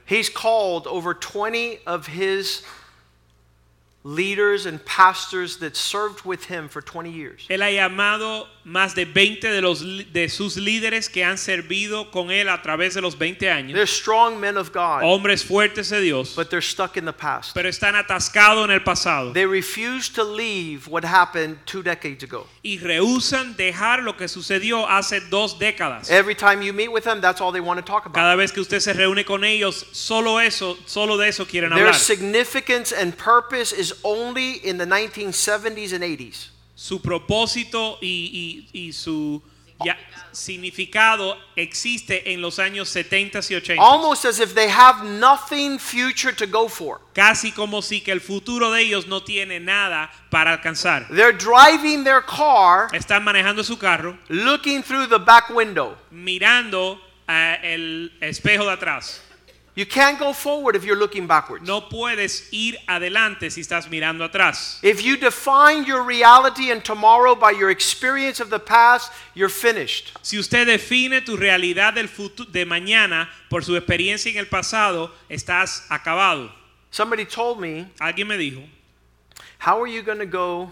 He's 0.06 0.28
called 0.28 0.86
over 0.86 1.14
20 1.14 1.78
of 1.86 2.06
his 2.06 2.62
leaders 4.06 4.66
and 4.66 4.84
pastors 4.84 5.56
that 5.58 5.74
served 5.74 6.26
with 6.26 6.44
him 6.44 6.68
for 6.68 6.82
20 6.82 7.10
years. 7.10 7.46
Él 7.48 7.62
ha 7.62 7.70
llamado 7.70 8.46
más 8.66 8.94
de 8.94 9.06
20 9.06 9.50
de, 9.50 9.62
los, 9.62 9.82
de 10.12 10.28
sus 10.28 10.56
líderes 10.58 11.08
que 11.08 11.24
han 11.24 11.38
servido 11.38 12.10
con 12.10 12.30
él 12.30 12.48
a 12.50 12.60
través 12.60 12.92
de 12.94 13.00
los 13.00 13.16
20 13.16 13.48
años. 13.50 13.72
They're 13.74 13.86
strong 13.86 14.38
men 14.38 14.58
of 14.58 14.72
God, 14.72 15.02
Hombres 15.02 15.42
fuertes 15.42 15.88
de 15.88 16.00
Dios, 16.02 16.34
but 16.36 16.50
they're 16.50 16.60
stuck 16.60 16.98
in 16.98 17.06
the 17.06 17.12
past. 17.14 17.54
pero 17.54 17.68
están 17.68 17.94
atascados 17.94 18.64
en 18.66 18.70
el 18.72 18.80
pasado 18.80 19.32
They 19.32 19.46
refuse 19.46 20.10
to 20.10 20.22
leave 20.22 20.86
what 20.86 21.04
happened 21.04 21.56
two 21.64 21.82
decades 21.82 22.22
ago. 22.22 22.46
y 22.62 22.78
rehusan 22.78 23.56
dejar 23.56 24.02
lo 24.02 24.16
que 24.18 24.28
sucedió 24.28 24.86
hace 24.86 25.20
dos 25.30 25.58
décadas. 25.58 26.10
Every 26.10 26.34
time 26.34 26.60
you 26.62 26.74
meet 26.74 26.88
with 26.92 27.04
them, 27.04 27.22
that's 27.22 27.40
all 27.40 27.52
they 27.52 27.60
want 27.60 27.78
to 27.78 27.84
talk 27.84 28.04
about. 28.04 28.14
Cada 28.14 28.36
vez 28.36 28.52
que 28.52 28.60
usted 28.60 28.80
se 28.80 28.92
reúne 28.92 29.24
con 29.24 29.44
ellos, 29.44 29.86
solo 29.92 30.38
eso, 30.40 30.76
solo 30.84 31.16
de 31.16 31.28
eso 31.28 31.46
quieren 31.46 31.70
Their 31.70 31.86
hablar. 31.86 31.94
significance 31.94 32.92
and 32.92 33.16
purpose 33.16 33.72
is 33.72 33.93
only 34.02 34.54
in 34.64 34.78
the 34.78 34.86
1970s 34.86 35.92
and 35.92 36.02
80s. 36.02 36.48
Su 36.76 37.00
propósito 37.00 37.98
y, 38.00 38.66
y- 38.72 38.86
y 38.88 38.92
su 38.92 39.40
ya- 39.84 39.96
significado 40.32 41.36
existe 41.56 42.32
en 42.32 42.40
los 42.40 42.58
años 42.58 42.88
70 42.88 43.40
y 43.50 43.54
80. 43.54 43.80
Almost 43.82 44.24
as 44.24 44.40
if 44.40 44.54
they 44.54 44.68
have 44.68 45.04
nothing 45.04 45.78
future 45.78 46.32
to 46.32 46.46
go 46.46 46.68
for. 46.68 47.00
Casi 47.14 47.52
como 47.52 47.80
si 47.80 48.00
que 48.00 48.12
el 48.12 48.20
futuro 48.20 48.70
de 48.72 48.80
ellos 48.82 49.06
no 49.06 49.20
tiene 49.22 49.60
nada 49.60 50.10
para 50.30 50.52
alcanzar. 50.52 51.06
They're 51.08 51.32
driving 51.32 52.02
their 52.04 52.22
car 52.22 52.88
Están 52.92 53.22
manejando 53.24 53.62
su 53.64 53.76
carro, 53.78 54.18
looking 54.28 54.82
through 54.82 55.08
the 55.08 55.18
back 55.18 55.50
window. 55.50 55.96
mirando 56.10 57.00
eh, 57.28 57.58
el 57.62 58.12
espejo 58.20 58.64
de 58.66 58.72
atrás. 58.72 59.22
You 59.76 59.84
can't 59.84 60.20
go 60.20 60.32
forward 60.32 60.76
if 60.76 60.84
you're 60.84 60.98
looking 60.98 61.26
backwards. 61.26 61.66
No 61.66 61.80
puedes 61.80 62.48
ir 62.52 62.76
adelante 62.86 63.50
si 63.50 63.60
estás 63.60 63.88
mirando 63.88 64.28
atrás. 64.28 64.78
If 64.84 65.02
you 65.02 65.16
define 65.16 65.84
your 65.84 66.04
reality 66.04 66.70
and 66.70 66.84
tomorrow 66.84 67.34
by 67.34 67.50
your 67.50 67.70
experience 67.70 68.38
of 68.38 68.50
the 68.50 68.60
past, 68.60 69.10
you're 69.34 69.48
finished. 69.48 70.12
Si 70.22 70.38
usted 70.38 70.66
define 70.66 71.20
tu 71.24 71.36
realidad 71.36 71.94
del 71.94 72.06
futuro 72.06 72.48
de 72.50 72.64
mañana 72.64 73.28
por 73.50 73.62
su 73.62 73.74
experiencia 73.74 74.30
en 74.30 74.38
el 74.38 74.46
pasado, 74.46 75.10
estás 75.28 75.88
acabado. 75.90 76.52
Somebody 76.92 77.24
told 77.24 77.60
me, 77.60 77.86
Alguien 78.00 78.28
me 78.28 78.36
dijo, 78.36 78.62
How 79.58 79.80
are 79.82 79.88
you 79.88 80.02
going 80.02 80.20
to 80.20 80.26
go 80.26 80.70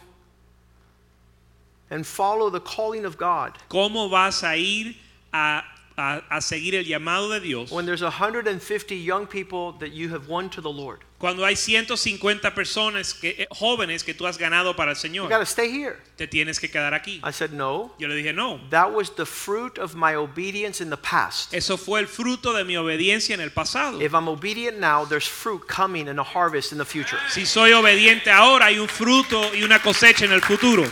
and 1.90 2.06
follow 2.06 2.50
the 2.50 2.60
calling 2.60 3.04
of 3.04 3.18
God 3.18 3.58
¿cómo 3.68 4.08
vas 4.08 4.42
a 4.42 4.56
ir 4.56 4.96
a, 5.32 5.62
a- 5.96 6.22
a 6.30 6.40
seguir 6.40 6.74
el 6.74 6.84
llamado 6.86 7.28
de 7.30 7.40
Dios 7.40 7.70
when 7.70 7.86
there's 7.86 8.02
150 8.02 8.94
young 8.96 9.26
people 9.26 9.72
that 9.80 9.92
you 9.94 10.08
have 10.14 10.28
won 10.28 10.48
to 10.50 10.60
the 10.60 10.70
Lord? 10.70 11.00
cuando 11.18 11.44
hay 11.44 11.54
150 11.54 12.52
personas 12.52 13.14
que, 13.14 13.36
eh, 13.38 13.46
jóvenes 13.50 14.02
que 14.02 14.12
tú 14.12 14.26
has 14.26 14.36
ganado 14.38 14.74
para 14.74 14.90
el 14.90 14.96
You 14.96 15.00
Señor? 15.02 15.28
got 15.28 15.38
to 15.38 15.46
stay 15.46 15.70
here. 15.70 15.96
Te 16.16 16.26
tienes 16.26 16.58
que 16.58 16.68
quedar 16.68 16.94
aquí. 16.94 17.20
I 17.24 17.30
said, 17.32 17.52
No. 17.52 17.92
Yo 17.98 18.08
le 18.08 18.16
dije, 18.16 18.32
no. 18.34 18.58
That 18.70 18.92
was 18.92 19.14
the 19.14 19.24
fruit 19.24 19.78
of 19.78 19.94
my 19.94 20.16
obedience 20.16 20.80
in 20.82 20.90
the 20.90 20.96
past. 20.96 21.54
Eso 21.54 21.76
fue 21.76 22.00
el 22.00 22.06
fruto 22.08 22.52
de 22.52 22.64
mi 22.64 22.76
obediencia 22.76 23.34
en 23.34 23.40
el 23.40 23.50
pasado. 23.50 24.00
If 24.02 24.14
I'm 24.14 24.26
obedient 24.28 24.78
now, 24.80 25.04
there's 25.04 25.28
fruit 25.28 25.62
coming 25.68 26.08
and 26.08 26.18
a 26.18 26.24
harvest 26.24 26.72
in 26.72 26.78
the 26.78 26.84
future. 26.84 27.18
Si 27.30 27.46
soy 27.46 27.70
obediente 27.72 28.28
ahora, 28.32 28.66
hay 28.66 28.80
un 28.80 28.88
fruto 28.88 29.54
y 29.54 29.62
una 29.62 29.78
cosecha 29.80 30.24
en 30.24 30.32
el 30.32 30.40
futuro. 30.42 30.82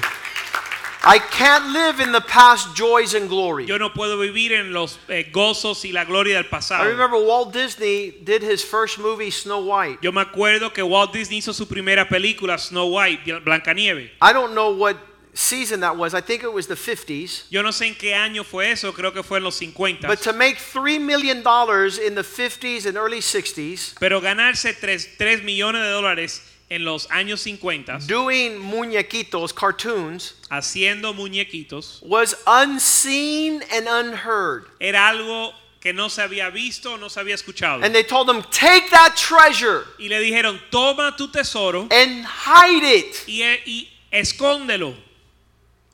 I 1.03 1.19
can't 1.19 1.73
live 1.73 2.01
in 2.01 2.13
the 2.13 2.21
past 2.21 2.77
joys 2.77 3.15
and 3.15 3.29
glory. 3.29 3.67
Yo 3.67 3.79
no 3.79 3.91
puedo 3.91 4.19
vivir 4.19 4.53
en 4.53 4.73
los 4.73 4.99
eh, 5.09 5.31
gozos 5.33 5.85
y 5.85 5.93
la 5.93 6.05
gloria 6.05 6.37
del 6.37 6.47
I 6.51 6.87
remember 6.87 7.17
Walt 7.17 7.53
Disney 7.53 8.11
did 8.23 8.43
his 8.43 8.63
first 8.63 8.99
movie, 8.99 9.31
Snow 9.31 9.61
White. 9.61 10.01
Yo 10.03 10.13
me 10.13 10.21
acuerdo 10.21 10.75
que 10.75 10.83
Walt 10.83 11.13
Disney 11.13 11.39
hizo 11.39 11.55
su 11.55 11.67
primera 11.67 12.07
película, 12.07 12.59
Snow 12.59 12.87
White, 12.87 13.41
Blancanieve. 13.45 14.11
I 14.21 14.33
don't 14.33 14.55
know 14.55 14.73
what 14.73 14.97
season 15.33 15.81
that 15.81 15.97
was. 15.97 16.15
I 16.15 16.21
think 16.21 16.43
it 16.43 16.53
was 16.53 16.67
the 16.67 16.75
50s. 16.75 17.45
Yo 17.51 17.63
no 17.63 17.71
sé 17.71 17.87
en 17.87 17.95
qué 17.95 18.15
año 18.15 18.45
fue 18.45 18.71
eso, 18.71 18.93
creo 18.93 19.13
que 19.13 19.23
fue 19.23 19.39
en 19.39 19.45
los 19.45 19.57
50. 19.57 20.07
But 20.07 20.21
to 20.23 20.33
make 20.33 20.57
$3 20.57 21.01
million 21.01 21.39
in 21.39 22.15
the 22.15 22.23
50s 22.23 22.87
and 22.87 22.97
early 22.97 23.21
60s, 23.21 23.95
Pero 23.99 24.21
ganarse 24.21 24.75
3, 24.75 25.43
millones 25.43 25.83
de 25.83 25.89
dólares 25.91 26.43
en 26.71 26.85
los 26.85 27.11
años 27.11 27.41
50 27.41 27.99
doing 28.07 28.57
muñequitos, 28.59 29.53
cartoons, 29.53 30.35
haciendo 30.49 31.13
muñequitos 31.13 31.99
was 32.03 32.37
unseen 32.47 33.63
and 33.73 33.89
unheard. 33.89 34.67
era 34.81 35.09
algo 35.09 35.53
que 35.81 35.93
no 35.93 36.09
se 36.09 36.23
había 36.23 36.51
visto, 36.51 36.97
no 36.99 37.09
se 37.09 37.19
había 37.21 37.35
escuchado. 37.35 37.83
And 37.83 37.95
they 37.95 38.05
told 38.05 38.29
him, 38.29 38.43
take 38.51 38.91
that 38.91 39.17
treasure 39.17 39.85
y 39.99 40.09
le 40.09 40.21
dijeron, 40.21 40.61
toma 40.71 41.15
tu 41.17 41.29
tesoro 41.29 41.89
and 41.91 42.25
hide 42.25 42.85
it. 42.85 43.17
y, 43.27 43.43
y 43.67 43.89
escóndelo. 44.13 44.95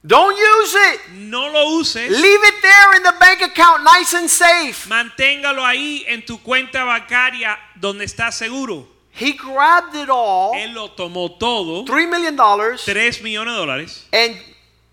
Don't 0.05 0.37
use 0.37 0.75
it. 0.75 1.01
No 1.15 1.51
lo 1.51 1.79
uses. 1.79 2.11
Leave 2.11 2.41
it 2.45 2.63
there 2.63 2.97
in 2.97 3.03
the 3.03 3.15
bank 3.19 3.43
account, 3.43 3.83
nice 3.83 4.15
and 4.15 4.29
safe. 4.29 4.87
Manténgalo 4.89 5.65
ahí 5.65 6.05
en 6.07 6.25
tu 6.25 6.39
cuenta 6.39 6.85
bancaria 6.85 7.59
donde 7.75 8.05
estás 8.05 8.37
seguro. 8.37 8.96
He 9.19 9.33
grabbed 9.33 9.95
it 9.97 10.09
all, 10.11 10.53
Él 10.55 10.75
lo 10.75 10.89
tomó 10.91 11.39
todo, 11.39 11.85
$3 11.87 12.09
million, 12.11 12.37
3 12.37 13.23
millones 13.23 13.55
de 13.55 13.59
dólares, 13.59 14.05
and, 14.13 14.37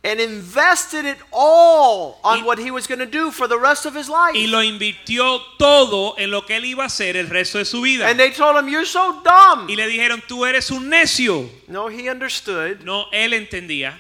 and 0.06 0.20
invested 0.22 1.06
it 1.06 1.18
all 1.32 2.20
on 2.24 2.39
Y- 2.39 2.46
what 2.46 2.58
he 2.58 2.72
was 2.72 2.88
going 2.88 3.00
to 3.00 3.06
do 3.06 3.32
for 3.32 3.48
the 3.50 3.58
rest 3.60 3.86
of 3.86 3.94
his 3.96 4.08
life. 4.08 4.34
y 4.36 4.48
lo 4.48 4.60
invirtió 4.63 5.42
todo 5.60 6.15
en 6.18 6.32
lo 6.32 6.42
que 6.46 6.56
él 6.56 6.63
iba 6.65 6.84
a 6.84 6.88
hacer 6.88 7.18
el 7.18 7.27
resto 7.27 7.58
de 7.58 7.65
su 7.65 7.82
vida. 7.82 8.08
And 8.08 8.18
they 8.18 8.32
told 8.32 8.56
him, 8.58 8.70
You're 8.70 8.86
so 8.86 9.22
dumb. 9.25 9.68
Y 9.70 9.75
le 9.75 9.88
dijeron, 9.88 10.22
tú 10.27 10.46
eres 10.46 10.72
un 10.72 10.89
necio. 10.89 11.50
No, 11.68 11.89
he 11.89 12.10
understood 12.10 12.82
No, 12.86 13.08
él 13.12 13.34
entendía 13.34 14.00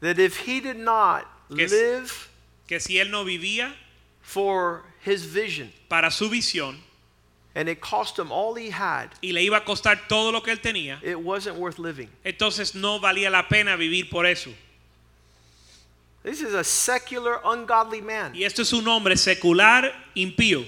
that 0.00 0.18
if 0.18 0.46
he 0.46 0.60
did 0.60 0.76
not 0.78 1.24
Que 1.54 1.66
live 1.68 2.28
que 2.66 2.78
si 2.80 2.98
él 2.98 3.10
no 3.10 3.24
vivía 3.24 3.74
for 4.22 4.82
his 5.04 5.24
vision, 5.26 5.72
para 5.88 6.10
su 6.10 6.28
visión 6.30 6.78
and 7.58 7.68
it 7.68 7.80
cost 7.80 8.16
him 8.16 8.30
all 8.30 8.54
he 8.54 8.70
had, 8.70 9.08
y 9.20 9.32
le 9.32 9.40
iba 9.40 9.56
a 9.56 9.64
costar 9.64 10.06
todo 10.08 10.30
lo 10.30 10.40
que 10.40 10.52
él 10.52 10.60
tenía, 10.60 11.02
it 11.02 11.18
wasn't 11.18 11.56
worth 11.56 11.80
living. 11.80 12.08
entonces 12.24 12.72
no 12.76 13.00
valía 13.00 13.30
la 13.32 13.42
pena 13.48 13.76
vivir 13.76 14.08
por 14.08 14.24
eso. 14.24 14.50
This 16.22 16.40
is 16.40 16.54
a 16.54 16.62
secular, 16.62 17.40
ungodly 17.44 18.00
man, 18.00 18.32
Y 18.34 18.44
esto 18.44 18.62
es 18.62 18.72
un 18.72 18.86
hombre 18.86 19.16
secular, 19.16 19.92
impío, 20.14 20.64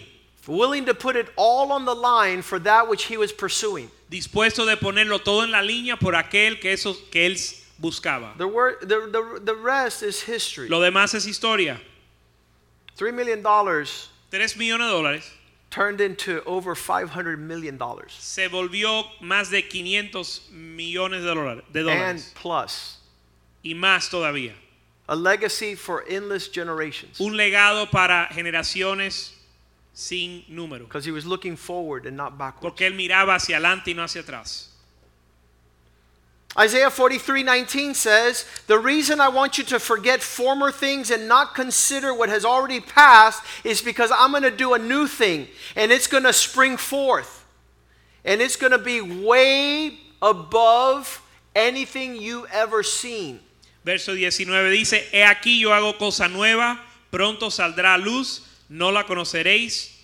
willing 0.49 0.85
to 0.85 0.95
put 0.95 1.15
it 1.15 1.29
all 1.37 1.71
on 1.71 1.85
the 1.85 1.95
line 1.95 2.43
for 2.43 2.59
that 2.59 2.89
which 2.89 3.05
he 3.05 3.17
was 3.17 3.33
pursuing. 3.33 3.89
dispuesto 4.11 4.67
de 4.67 4.77
ponerlo 4.77 5.23
todo 5.23 5.45
en 5.45 5.53
la 5.53 5.63
línea 5.63 5.97
por 5.97 6.15
aquel 6.17 6.59
que, 6.59 6.73
eso, 6.73 6.97
que 7.13 7.25
él 7.25 7.37
buscaba. 7.79 8.37
The, 8.37 8.49
word, 8.49 8.81
the, 8.81 9.09
the, 9.13 9.41
the 9.45 9.55
rest 9.55 10.03
is 10.03 10.21
history. 10.21 10.69
Lo 10.69 10.81
demás 10.81 11.15
es 11.15 11.25
historia. 11.25 11.81
$3 12.99 13.15
million 13.15 13.41
3 13.43 14.57
millones 14.57 14.89
de 14.89 14.93
dólares 14.93 15.40
turned 15.71 16.01
into 16.01 16.43
over 16.45 16.75
$500 16.75 17.39
million 17.39 17.79
se 18.09 18.49
volvió 18.49 19.05
más 19.21 19.51
de 19.51 19.63
500 19.63 20.49
millones 20.53 21.23
de 21.23 21.29
dólares, 21.35 21.65
de 21.73 21.89
and 21.91 22.23
plus. 22.35 22.99
y 23.65 23.75
más 23.75 24.11
todavía. 24.11 24.55
A 25.09 25.15
legacy 25.17 25.75
for 25.75 26.05
endless 26.09 26.47
generations 26.49 27.21
Un 27.21 27.37
legado 27.37 27.91
para 27.91 28.29
generaciones 28.33 29.33
sin 29.93 30.45
número. 30.49 30.85
because 30.87 31.05
he 31.05 31.11
was 31.13 31.25
looking 31.27 31.57
forward 31.57 32.07
and 32.07 32.17
not 32.17 32.37
backwards. 32.39 32.63
Porque 32.63 32.87
él 32.87 32.95
miraba 32.95 33.35
hacia 33.37 33.57
adelante 33.57 33.91
y 33.91 33.95
no 33.95 34.03
hacia 34.05 34.23
atrás. 34.23 34.70
Isaiah 36.59 36.91
43 36.91 37.45
19 37.45 37.95
says, 37.95 38.45
The 38.67 38.79
reason 38.79 39.21
I 39.21 39.29
want 39.29 39.57
you 39.57 39.65
to 39.65 39.79
forget 39.79 40.21
former 40.23 40.73
things 40.73 41.11
and 41.11 41.29
not 41.29 41.55
consider 41.55 42.13
what 42.13 42.29
has 42.29 42.45
already 42.45 42.81
passed 42.81 43.43
is 43.63 43.81
because 43.81 44.11
I'm 44.13 44.33
going 44.33 44.43
to 44.43 44.51
do 44.51 44.75
a 44.75 44.79
new 44.79 45.07
thing 45.07 45.47
and 45.77 45.93
it's 45.93 46.07
going 46.07 46.25
to 46.25 46.33
spring 46.33 46.77
forth. 46.77 47.45
And 48.25 48.43
it's 48.43 48.57
going 48.57 48.73
to 48.73 48.79
be 48.79 49.01
way 49.01 49.99
above 50.21 51.23
anything 51.55 52.17
you 52.17 52.47
ever 52.53 52.83
seen. 52.83 53.41
Verso 53.85 54.15
19 54.15 54.47
dice, 54.71 55.11
He 55.11 55.19
aquí 55.19 55.61
yo 55.61 55.71
hago 55.71 55.97
cosa 55.97 56.29
nueva, 56.29 56.79
Pronto 57.11 57.49
saldrá 57.49 57.97
luz, 57.97 58.41
no 58.69 58.91
la 58.91 59.05
conoceréis. 59.05 59.97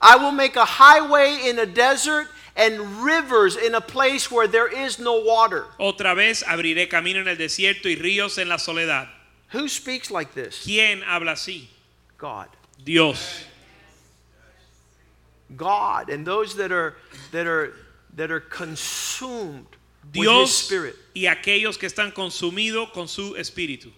I 0.00 0.16
will 0.16 0.32
make 0.32 0.56
a 0.56 0.64
highway 0.64 1.48
in 1.48 1.58
a 1.58 1.66
desert 1.66 2.28
and 2.56 3.02
rivers 3.02 3.56
in 3.56 3.74
a 3.74 3.80
place 3.80 4.30
where 4.30 4.46
there 4.46 4.68
is 4.68 4.98
no 4.98 5.20
water. 5.20 5.66
Otra 5.78 6.14
vez 6.14 6.42
abriré 6.42 6.88
camino 6.88 7.20
en 7.20 7.28
el 7.28 7.36
desierto 7.36 7.86
y 7.86 7.96
ríos 7.96 8.38
en 8.38 8.48
la 8.48 8.56
soledad. 8.56 9.08
Who 9.50 9.68
speaks 9.68 10.10
like 10.10 10.34
this? 10.34 10.64
¿Quién 10.64 11.02
habla 11.02 11.32
así? 11.32 11.66
God. 12.18 12.48
Dios. 12.82 13.44
God 15.56 16.10
and 16.10 16.26
those 16.26 16.56
that 16.56 16.72
are 16.72 16.96
that 17.32 17.46
are 17.46 17.74
that 18.16 18.30
are 18.30 18.40
consumed 18.40 19.66
with 20.14 20.14
his 20.14 20.22
Dios 20.22 20.56
spirit. 20.56 20.96
y 21.14 21.22
aquellos 21.22 21.78
que 21.78 21.88
están 21.88 22.12
consumidos 22.12 22.92
con 22.92 23.08
su 23.08 23.34
espíritu. 23.34 23.90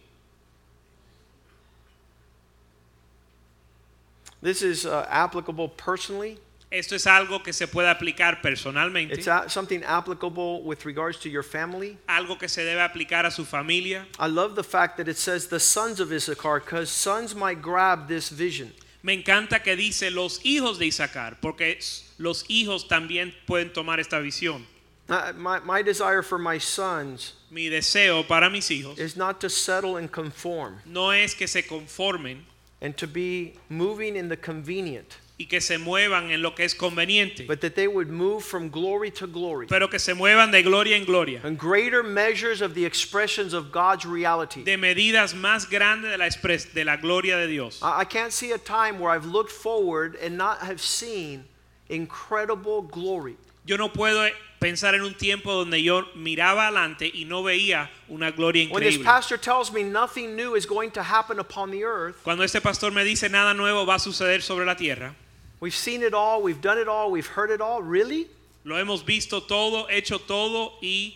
This 4.43 4.63
is 4.63 4.87
uh, 4.87 5.07
applicable 5.09 5.69
personally. 5.69 6.39
Esto 6.77 6.95
es 6.95 7.07
algo 7.07 7.43
que 7.43 7.53
se 7.53 7.67
puede 7.67 7.89
aplicar 7.89 8.43
personalmente, 8.43 9.15
It's 9.15 9.27
a- 9.29 9.49
something 9.49 9.83
applicable 9.83 10.61
with 10.63 10.85
regards 10.85 11.19
to 11.21 11.29
your 11.31 11.43
family. 11.43 11.97
algo 12.09 12.39
que 12.39 12.49
se 12.49 12.63
debe 12.65 12.81
aplicar 12.83 13.25
a 13.25 13.31
su 13.31 13.45
familia. 13.45 14.07
I 14.19 14.27
love 14.29 14.55
the 14.57 14.63
fact 14.65 14.97
that 14.99 15.09
it 15.09 15.17
says 15.17 15.49
the 15.49 15.59
sons 15.61 16.01
of 16.01 16.13
Issachar 16.13 16.61
because 16.61 16.91
sons 16.91 17.35
might 17.35 17.63
grab 17.63 18.09
this 18.09 18.29
vision. 18.31 18.73
Me 19.03 19.15
encanta 19.23 19.63
que 19.63 19.77
dice 19.77 20.11
los 20.11 20.41
hijos 20.45 20.79
de 20.79 20.87
Isaacar, 20.87 21.37
porque 21.41 21.79
los 22.19 22.45
hijos 22.49 22.89
también 22.89 23.33
pueden 23.47 23.73
tomar 23.73 23.99
esta 24.01 24.19
visión. 24.21 24.67
Uh, 25.09 25.33
My, 25.37 25.61
my 25.61 25.83
desire 25.83 26.21
for 26.21 26.37
my 26.37 26.59
sons 26.59 27.35
Mi 27.49 27.69
deseo 27.69 28.25
para 28.27 28.51
mis 28.51 28.69
hijos 28.71 28.99
is 28.99 29.17
not 29.17 29.41
to 29.41 29.49
settle 29.49 29.97
and 29.97 30.11
conform 30.11 30.81
no 30.85 31.11
es 31.13 31.33
que 31.35 31.47
se 31.47 31.63
conformen 31.63 32.39
and 32.83 32.97
to 32.97 33.07
be 33.07 33.55
moving 33.69 34.17
in 34.17 34.29
the 34.29 34.37
convenient, 34.37 35.19
y 35.39 35.45
que 35.47 35.61
se 35.61 35.77
muevan 35.77 36.31
en 36.31 36.41
lo 36.41 36.55
que 36.55 36.65
es 36.65 36.75
conveniente, 36.75 37.47
but 37.47 37.61
that 37.61 37.75
they 37.75 37.87
would 37.87 38.09
move 38.09 38.43
from 38.43 38.71
glory 38.71 39.11
to 39.11 39.27
glory 39.27 39.67
pero 39.67 39.87
que 39.89 39.99
se 39.99 40.15
muevan 40.15 40.51
de 40.51 40.63
gloria 40.63 40.97
en 40.97 41.05
gloria, 41.05 41.41
and 41.45 41.59
greater 41.59 42.03
measures 42.03 42.63
of 42.63 42.75
the 42.75 42.87
expressions 42.87 43.53
of 43.53 43.71
God's 43.71 44.07
reality. 44.07 44.65
de 44.65 44.79
medidas 44.79 45.35
más 45.35 45.69
grandes 45.69 46.11
de 46.11 46.17
la, 46.17 46.25
expres- 46.27 46.73
de 46.73 46.85
la 46.85 46.97
gloria 46.97 47.37
de 47.37 47.47
Dios. 47.49 47.81
I 47.83 48.01
I 48.01 48.05
can't 48.07 48.33
see 48.33 48.53
a 48.53 48.59
time 48.59 48.99
where 48.99 49.11
I've 49.11 49.27
looked 49.27 49.53
forward 49.53 50.17
and 50.23 50.39
not 50.39 50.61
have 50.61 50.81
seen 50.81 51.45
incredible 51.91 52.83
glory. 52.83 53.37
Yo 53.67 53.77
no 53.77 53.89
puedo 53.89 54.25
eh, 54.25 54.33
pensar 54.61 54.95
en 54.95 55.03
un 55.03 55.15
tiempo 55.15 55.53
donde 55.53 55.83
yo 55.83 56.05
miraba 56.15 56.69
adelante 56.69 57.11
y 57.13 57.25
no 57.25 57.43
veía 57.43 57.91
una 58.09 58.31
gloria 58.31 58.69
When 58.71 58.83
this 58.83 58.95
increíble. 58.97 59.05
pastor 59.05 59.37
tells 59.39 59.73
me 59.73 59.83
nothing 59.83 60.37
new 60.37 60.55
is 60.55 60.67
going 60.67 60.93
to 60.93 61.03
happen 61.03 61.39
upon 61.41 61.71
the 61.73 61.83
earth, 61.85 62.23
Cuando 62.23 62.45
este 62.45 62.61
pastor 62.63 62.91
me 62.93 63.05
dice 63.05 63.29
nada 63.29 63.55
nuevo 63.55 63.85
va 63.85 63.97
a 63.97 63.99
suceder 63.99 64.41
sobre 64.43 64.65
la 64.65 64.77
tierra, 64.77 65.15
we've 65.61 65.75
seen 65.75 66.03
it 66.03 66.15
all, 66.15 66.43
we've 66.43 66.61
done 66.61 66.79
it 66.79 66.89
all, 66.89 67.11
we've 67.11 67.27
heard 67.27 67.51
it 67.51 67.61
all. 67.61 67.83
Really? 67.83 68.29
lo 68.65 68.77
hemos 68.77 69.05
visto 69.05 69.41
todo, 69.41 69.87
hecho 69.89 70.19
todo 70.19 70.73
y 70.83 71.15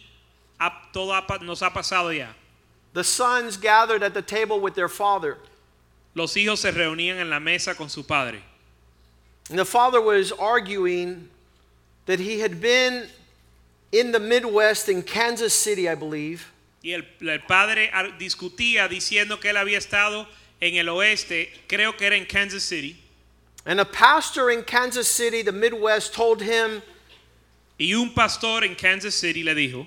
todo 0.93 1.21
nos 1.43 1.61
ha 1.63 1.71
pasado 1.71 2.17
ya. 2.17 2.29
The 2.93 3.03
sons 3.03 3.57
gathered 3.57 4.03
at 4.03 4.15
the 4.15 4.23
table 4.23 4.61
with 4.61 4.75
their 4.75 4.89
father, 4.89 5.37
Los 6.15 6.35
hijos 6.35 6.61
se 6.61 6.71
reunían 6.71 7.19
en 7.19 7.31
la 7.31 7.41
mesa 7.41 7.75
con 7.75 7.89
su 7.89 8.03
padre 8.03 8.43
and 9.51 9.59
the 9.59 9.65
father 9.65 10.01
was 10.01 10.33
arguing 10.33 11.29
that 12.07 12.21
he 12.21 12.39
had 12.39 12.61
been 12.61 13.09
in 13.93 14.13
the 14.13 14.21
Midwest 14.21 14.89
in 14.89 15.03
Kansas 15.03 15.53
City, 15.53 15.89
I 15.89 15.97
believe, 15.97 16.53
y 16.83 16.93
el, 16.93 17.03
el 17.21 17.41
padre 17.41 17.91
discutía 18.19 18.89
diciendo 18.89 19.41
que 19.41 19.51
él 19.51 19.57
había 19.57 19.79
estado 19.79 20.27
en 20.61 20.77
el 20.77 20.89
oeste, 20.89 21.51
creo 21.69 21.97
que 21.97 22.07
era 22.07 22.17
en 22.17 22.27
Kansas 22.27 22.63
City, 22.63 22.97
and 23.67 23.81
a 23.81 23.85
pastor 23.85 24.51
in 24.51 24.63
Kansas 24.63 25.07
City, 25.09 25.43
the 25.43 25.53
Midwest, 25.53 26.15
told 26.15 26.41
him, 26.43 26.83
y 27.79 27.93
un 27.95 28.11
pastor 28.15 28.65
en 28.65 28.75
Kansas 28.75 29.15
City 29.15 29.43
le 29.43 29.55
dijo, 29.55 29.87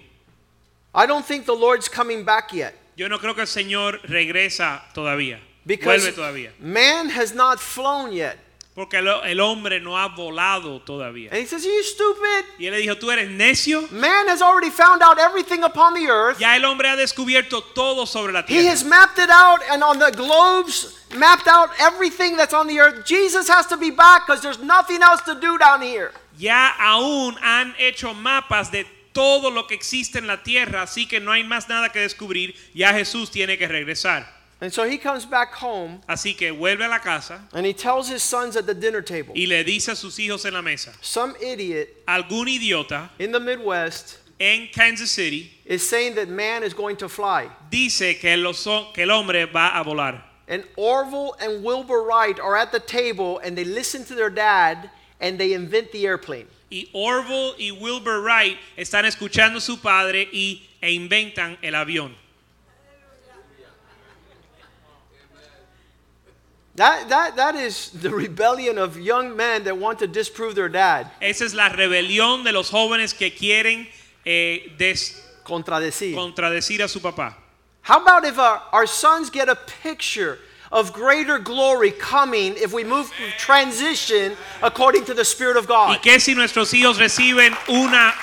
I 0.95 1.05
don't 1.05 1.25
think 1.25 1.45
the 1.45 1.55
Lord's 1.55 1.87
coming 1.87 2.23
back 2.23 2.53
yet. 2.53 2.75
yo 2.95 3.07
no 3.07 3.17
creo 3.17 3.33
que 3.33 3.41
el 3.41 3.47
Señor 3.47 3.99
regresa 4.03 4.81
todavía, 4.93 5.39
Because 5.65 6.03
vuelve 6.05 6.15
todavía. 6.15 6.49
man 6.59 7.09
has 7.09 7.33
not 7.33 7.59
flown 7.59 8.11
yet. 8.11 8.37
Porque 8.75 8.97
el, 8.97 9.07
el 9.07 9.39
hombre 9.39 9.79
no 9.79 9.99
ha 9.99 10.07
volado 10.07 10.81
todavía. 10.81 11.29
And 11.31 11.39
he 11.39 11.45
says, 11.45 11.63
you 11.63 11.83
stupid? 11.83 12.45
Y 12.57 12.65
él 12.65 12.71
le 12.71 12.79
dijo, 12.79 12.95
tú 12.97 13.11
eres 13.11 13.29
necio. 13.29 13.87
Man 13.91 14.27
has 14.27 14.41
already 14.41 14.71
found 14.71 15.03
out 15.03 15.19
everything 15.19 15.63
upon 15.63 15.93
the 15.93 16.07
earth. 16.09 16.39
Ya 16.39 16.55
el 16.55 16.65
hombre 16.65 16.89
ha 16.89 16.95
descubierto 16.95 17.61
todo 17.75 18.05
sobre 18.07 18.33
la 18.33 18.39
He 18.41 18.45
tierra. 18.61 18.71
has 18.71 18.83
mapped 18.83 19.19
it 19.19 19.29
out 19.29 19.59
and 19.69 19.83
on 19.83 19.99
the 19.99 20.09
globes, 20.11 20.97
mapped 21.15 21.47
out 21.47 21.69
everything 21.79 22.35
that's 22.35 22.53
on 22.55 22.65
the 22.65 22.79
earth. 22.79 23.05
Jesus 23.05 23.47
has 23.47 23.67
to 23.67 23.77
be 23.77 23.91
back 23.91 24.25
because 24.25 24.41
there's 24.41 24.59
nothing 24.59 25.03
else 25.03 25.21
to 25.21 25.35
do 25.35 25.55
down 25.59 25.83
here. 25.83 26.11
Ya 26.39 26.73
aún 26.79 27.35
han 27.43 27.75
hecho 27.77 28.15
mapas 28.15 28.71
de 28.71 28.87
todo 29.13 29.51
lo 29.51 29.67
que 29.67 29.75
existe 29.75 30.17
en 30.17 30.25
la 30.25 30.37
tierra, 30.41 30.81
así 30.81 31.07
que 31.07 31.19
no 31.19 31.31
hay 31.31 31.43
más 31.43 31.69
nada 31.69 31.89
que 31.89 31.99
descubrir. 31.99 32.55
Ya 32.73 32.91
Jesús 32.91 33.29
tiene 33.29 33.55
que 33.59 33.67
regresar. 33.67 34.25
And 34.61 34.71
so 34.71 34.87
he 34.87 34.97
comes 34.97 35.25
back 35.25 35.53
home 35.53 36.01
Así 36.07 36.37
que 36.37 36.53
vuelve 36.53 36.85
a 36.85 36.89
la 36.89 36.99
casa 36.99 37.41
and 37.53 37.65
he 37.65 37.73
tells 37.73 38.07
his 38.07 38.23
sons 38.23 38.55
at 38.55 38.65
the 38.65 38.73
dinner 38.73 39.01
table 39.01 39.33
y 39.35 39.45
le 39.47 39.63
dice 39.63 39.89
a 39.89 39.95
sus 39.95 40.17
hijos 40.17 40.45
en 40.45 40.53
la 40.53 40.61
mesa, 40.61 40.91
some 41.01 41.35
idiot 41.41 41.89
algún 42.07 42.47
idiota 42.47 43.09
in 43.19 43.31
the 43.31 43.39
Midwest 43.39 44.19
en 44.39 44.67
Kansas 44.73 45.11
City 45.11 45.51
is 45.65 45.87
saying 45.87 46.15
that 46.15 46.29
man 46.29 46.63
is 46.63 46.73
going 46.73 46.97
to 46.97 47.09
fly. 47.09 47.49
dice 47.69 48.19
que, 48.19 48.35
los 48.37 48.63
que 48.93 49.03
el 49.03 49.11
hombre 49.11 49.45
va 49.45 49.71
a 49.73 49.83
volar. 49.83 50.21
And 50.47 50.63
Orville 50.75 51.35
and 51.39 51.63
Wilbur 51.63 52.03
Wright 52.03 52.39
are 52.39 52.57
at 52.57 52.71
the 52.71 52.79
table 52.79 53.39
and 53.39 53.57
they 53.57 53.63
listen 53.63 54.03
to 54.05 54.15
their 54.15 54.29
dad 54.29 54.89
and 55.21 55.39
they 55.39 55.53
invent 55.53 55.91
the 55.91 56.05
airplane. 56.05 56.47
Y 56.69 56.87
Orville 56.93 57.55
y 57.59 57.71
Wilbur 57.79 58.21
Wright 58.21 58.57
están 58.77 59.05
escuchando 59.05 59.57
a 59.57 59.61
su 59.61 59.77
padre 59.77 60.27
y, 60.33 60.61
e 60.81 60.91
inventan 60.91 61.57
el 61.61 61.75
avión. 61.75 62.13
That, 66.75 67.07
that, 67.09 67.35
that 67.35 67.55
is 67.55 67.91
the 67.91 68.09
rebellion 68.09 68.79
of 68.79 68.97
young 68.99 69.35
men 69.37 69.63
that 69.65 69.77
want 69.77 69.99
to 69.99 70.07
disprove 70.07 70.55
their 70.55 70.69
dad. 70.69 71.11
Esa 71.21 71.45
es 71.45 71.53
la 71.53 71.69
rebelión 71.69 72.43
de 72.43 72.51
los 72.51 72.71
jóvenes 72.71 73.13
que 73.15 73.29
quieren 73.31 73.87
eh, 74.25 74.71
des- 74.77 75.21
Contradecir. 75.43 76.15
contradecir 76.15 76.81
a 76.83 76.87
su 76.87 76.99
papá. 76.99 77.35
How 77.83 78.01
about 78.01 78.25
if 78.25 78.39
our, 78.39 78.61
our 78.71 78.87
sons 78.87 79.29
get 79.29 79.49
a 79.49 79.55
picture 79.83 80.39
of 80.71 80.93
greater 80.93 81.37
glory 81.37 81.91
coming 81.91 82.55
if 82.55 82.73
we 82.73 82.83
move 82.83 83.11
transition 83.37 84.35
according 84.63 85.05
to 85.05 85.13
the 85.13 85.25
Spirit 85.25 85.57
of 85.57 85.67
God? 85.67 85.97
¿Y 85.97 85.99
qué 86.01 86.19
si 86.19 86.33
nuestros 86.33 86.73
hijos 86.73 86.97
reciben 86.97 87.53
una 87.69 88.13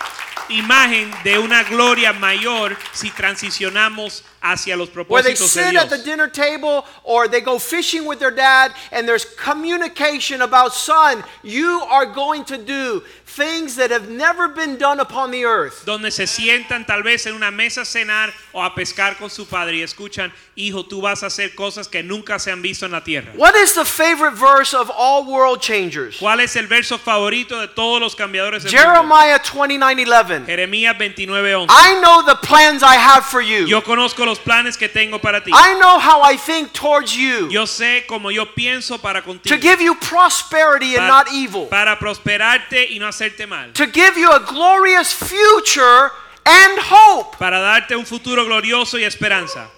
imagen 0.49 1.13
de 1.23 1.39
una 1.39 1.63
gloria 1.63 2.13
mayor 2.15 2.77
si 2.93 3.11
transicionamos 3.11 4.23
hacia 4.43 4.77
los 4.77 4.89
Where 4.95 5.23
they 5.23 5.33
propósitos 5.35 5.39
de 5.39 5.47
sit 5.49 5.77
at 5.77 5.89
the 5.91 5.97
Dios? 5.97 6.05
dinner 6.05 6.29
table 6.29 6.87
or 7.05 7.29
they 7.29 7.41
go 7.41 7.59
fishing 7.59 8.07
with 8.07 8.19
their 8.19 8.31
dad 8.31 8.73
and 8.93 9.07
there's 9.07 9.25
communication 9.25 10.43
about, 10.43 10.73
son, 10.73 11.23
you 11.43 11.81
are 11.89 12.07
going 12.07 12.45
to 12.47 12.57
do 12.59 13.03
things 13.37 13.77
that 13.77 13.91
have 13.91 14.09
never 14.09 14.49
been 14.49 14.77
done 14.77 15.01
upon 15.01 15.31
the 15.31 15.45
earth. 15.45 15.85
Donde 15.85 16.11
se 16.11 16.27
sientan 16.27 16.87
tal 16.87 17.03
vez 17.03 17.27
en 17.27 17.35
una 17.35 17.51
mesa 17.51 17.83
a 17.83 17.85
cenar 17.85 18.33
o 18.53 18.63
a 18.63 18.75
pescar 18.75 19.17
con 19.17 19.31
su 19.31 19.47
padre 19.47 19.77
y 19.77 19.83
escuchan, 19.83 20.33
hijo, 20.57 20.85
tú 20.85 21.01
vas 21.01 21.23
a 21.23 21.27
hacer 21.27 21.55
cosas 21.55 21.89
que 21.89 22.03
nunca 22.03 22.39
se 22.39 22.51
han 22.51 22.63
visto 22.63 22.87
en 22.87 22.93
la 22.93 23.03
tierra. 23.03 23.33
What 23.37 23.55
is 23.57 23.75
the 23.75 23.85
favorite 23.85 24.37
verse 24.37 24.75
of 24.75 24.91
all 24.91 25.25
world 25.25 25.61
changers? 25.61 26.17
¿Cuál 26.19 26.41
es 26.41 26.57
el 26.57 26.67
verso 26.67 26.99
favorito 26.99 27.61
de 27.61 27.69
todos 27.69 28.01
los 28.01 28.15
cambiadores 28.15 28.65
del? 28.65 28.73
Jeremiah 28.73 29.39
29:11. 29.39 30.47
Jeremías 30.47 30.97
29:11. 30.99 31.67
I 31.71 32.01
know 32.01 32.23
the 32.23 32.37
plans 32.47 32.83
I 32.83 32.97
have 32.97 33.25
for 33.25 33.41
you. 33.41 33.67
Yo 33.67 33.83
conozco 33.83 34.25
los 34.25 34.39
planes 34.39 34.77
que 34.77 34.89
tengo 34.89 35.21
para 35.21 35.43
ti. 35.43 35.53
I 35.53 35.75
know 35.79 35.99
how 35.99 36.23
I 36.23 36.37
think 36.37 36.73
towards 36.73 37.13
you. 37.15 37.49
Yo 37.51 37.67
sé 37.67 38.05
cómo 38.07 38.31
yo 38.31 38.47
pienso 38.55 38.99
para 38.99 39.23
contigo. 39.23 39.55
To 39.55 39.61
give 39.61 39.81
you 39.81 39.95
prosperity 39.95 40.97
and 40.97 41.09
para, 41.09 41.09
not 41.09 41.33
evil. 41.33 41.69
para 41.69 41.99
prosperarte 41.99 42.91
y 42.91 42.99
no 42.99 43.07
hacerte 43.21 43.47
mal. 43.49 43.73
To 43.75 43.87
give 43.87 44.17
you 44.17 44.31
a 44.31 44.41
glorious 44.41 45.13
future 45.13 46.11
and 46.47 46.79
hope. 46.81 47.37
Para 47.39 47.61
darte 47.61 47.97
un 47.97 48.05
futuro 48.05 48.45
glorioso 48.45 48.99
y 48.99 49.05
esperanza. 49.05 49.69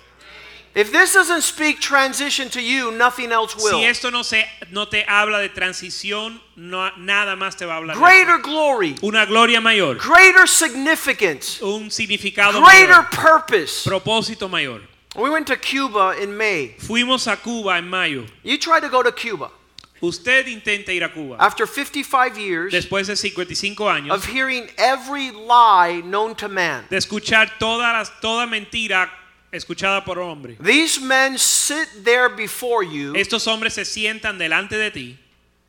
If 0.74 0.90
this 0.90 1.12
doesn't 1.12 1.42
speak 1.42 1.80
transition 1.80 2.48
to 2.48 2.62
you, 2.62 2.92
nothing 2.92 3.30
else 3.30 3.54
will. 3.56 3.78
Si 3.78 3.84
esto 3.84 4.08
no, 4.10 4.22
se, 4.22 4.42
no 4.70 4.86
te 4.86 5.04
habla 5.06 5.38
de 5.38 5.50
transición, 5.50 6.40
no, 6.56 6.90
nada 6.96 7.36
más 7.36 7.56
te 7.58 7.66
va 7.66 7.74
a 7.74 7.76
hablar. 7.76 7.98
Greater 7.98 8.38
glory, 8.38 8.94
Una 9.02 9.26
gloria 9.26 9.60
mayor. 9.60 9.96
greater 9.98 10.46
significance, 10.46 11.60
Un 11.60 11.90
significado 11.90 12.62
greater 12.64 12.88
mayor. 12.88 13.10
purpose. 13.10 13.84
Propósito 13.84 14.48
mayor. 14.48 14.80
We 15.14 15.28
went 15.28 15.46
to 15.48 15.56
Cuba 15.58 16.14
in 16.18 16.34
May. 16.38 16.74
Fuimos 16.78 17.30
a 17.30 17.36
Cuba 17.36 17.76
en 17.76 17.86
mayo. 17.90 18.24
You 18.42 18.56
try 18.56 18.80
to 18.80 18.88
go 18.88 19.02
to 19.02 19.12
Cuba 19.12 19.50
Usted 20.02 20.48
intenta 20.48 20.92
ir 20.92 21.04
a 21.04 21.12
Cuba. 21.12 21.36
after 21.38 21.64
55 21.66 22.36
years 22.36 22.72
Después 22.72 23.06
de 23.06 23.14
55 23.14 23.88
años. 23.88 24.10
of 24.12 24.24
hearing 24.26 24.68
every 24.76 25.30
lie 25.30 26.02
known 26.04 26.34
to 26.34 26.48
man. 26.48 26.84
De 26.90 26.96
escuchar 26.96 27.58
toda, 27.58 27.92
las, 27.92 28.10
toda 28.20 28.46
mentira 28.46 29.08
escuchada 29.52 30.04
por 30.04 30.18
hombre. 30.18 30.56
These 30.60 31.00
men 31.00 31.38
sit 31.38 32.04
there 32.04 32.28
before 32.28 32.82
you 32.82 33.14
Estos 33.14 33.46
hombres 33.46 33.74
se 33.74 33.84
sientan 33.84 34.38
delante 34.38 34.76
de 34.76 34.90
ti 34.90 35.18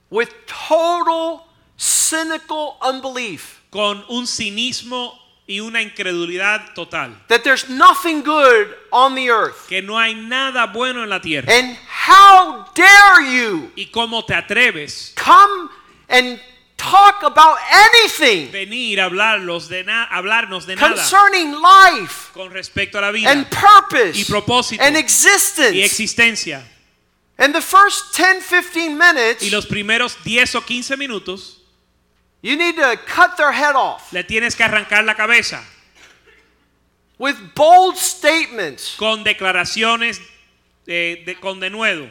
with 0.10 0.30
total 0.48 1.46
cynical 1.78 2.78
unbelief 2.82 3.62
con 3.72 4.04
un 4.10 4.26
cinismo 4.26 5.13
y 5.48 5.60
una 5.60 5.82
incredulidad 5.82 6.74
total. 6.74 7.16
that 7.28 7.44
there's 7.44 7.70
nothing 7.70 8.24
good 8.24 8.68
on 8.92 9.16
the 9.16 9.30
earth. 9.30 9.68
Que 9.68 9.82
no 9.82 9.98
hay 9.98 10.16
nada 10.16 10.68
bueno 10.68 11.04
en 11.04 11.10
la 11.10 11.20
tierra. 11.20 11.52
And 11.52 11.78
how 12.08 12.66
dare 12.74 13.26
you 13.26 13.72
¿Y 13.76 13.88
cómo 13.92 14.26
te 14.26 14.34
atreves 14.34 15.14
come 15.16 15.70
and 16.10 16.40
talk 16.78 17.24
about 17.24 17.58
anything 17.72 18.52
venir 18.52 19.00
a 19.00 19.06
hablarlos 19.06 19.68
de 19.70 19.86
hablarnos 20.10 20.66
de 20.66 20.76
nada 20.76 20.96
concerning 20.96 21.54
life 21.54 22.32
con 22.34 22.52
respecto 22.52 22.98
a 22.98 23.02
la 23.02 23.12
vida 23.12 23.30
and 23.30 23.48
purpose 23.50 24.18
y 24.18 24.26
propósito 24.26 24.84
and 24.84 24.96
y 24.96 25.00
existence? 25.00 25.84
existencia? 25.84 26.64
And 27.38 27.54
the 27.54 27.62
first 27.62 28.14
10 28.16 28.44
15 28.44 28.96
minutes, 28.98 29.44
Y 29.44 29.50
los 29.50 29.66
primeros 29.66 30.16
10 30.24 30.56
o 30.56 30.62
15 30.62 30.98
minutos 30.98 31.62
you 32.44 32.56
need 32.56 32.76
to 32.76 32.96
cut 33.08 33.36
their 33.38 33.52
head 33.52 33.76
off 33.76 34.14
le 34.14 34.24
tienes 34.24 34.56
que 34.56 34.64
arrancar 34.64 35.04
la 35.04 35.16
cabeza 35.16 35.64
with 37.18 37.36
bold 37.56 37.98
statements 37.98 38.96
con 38.96 39.24
declaraciones 39.24 40.20
de, 40.86 41.36
con 41.42 41.60
denuedo, 41.60 42.08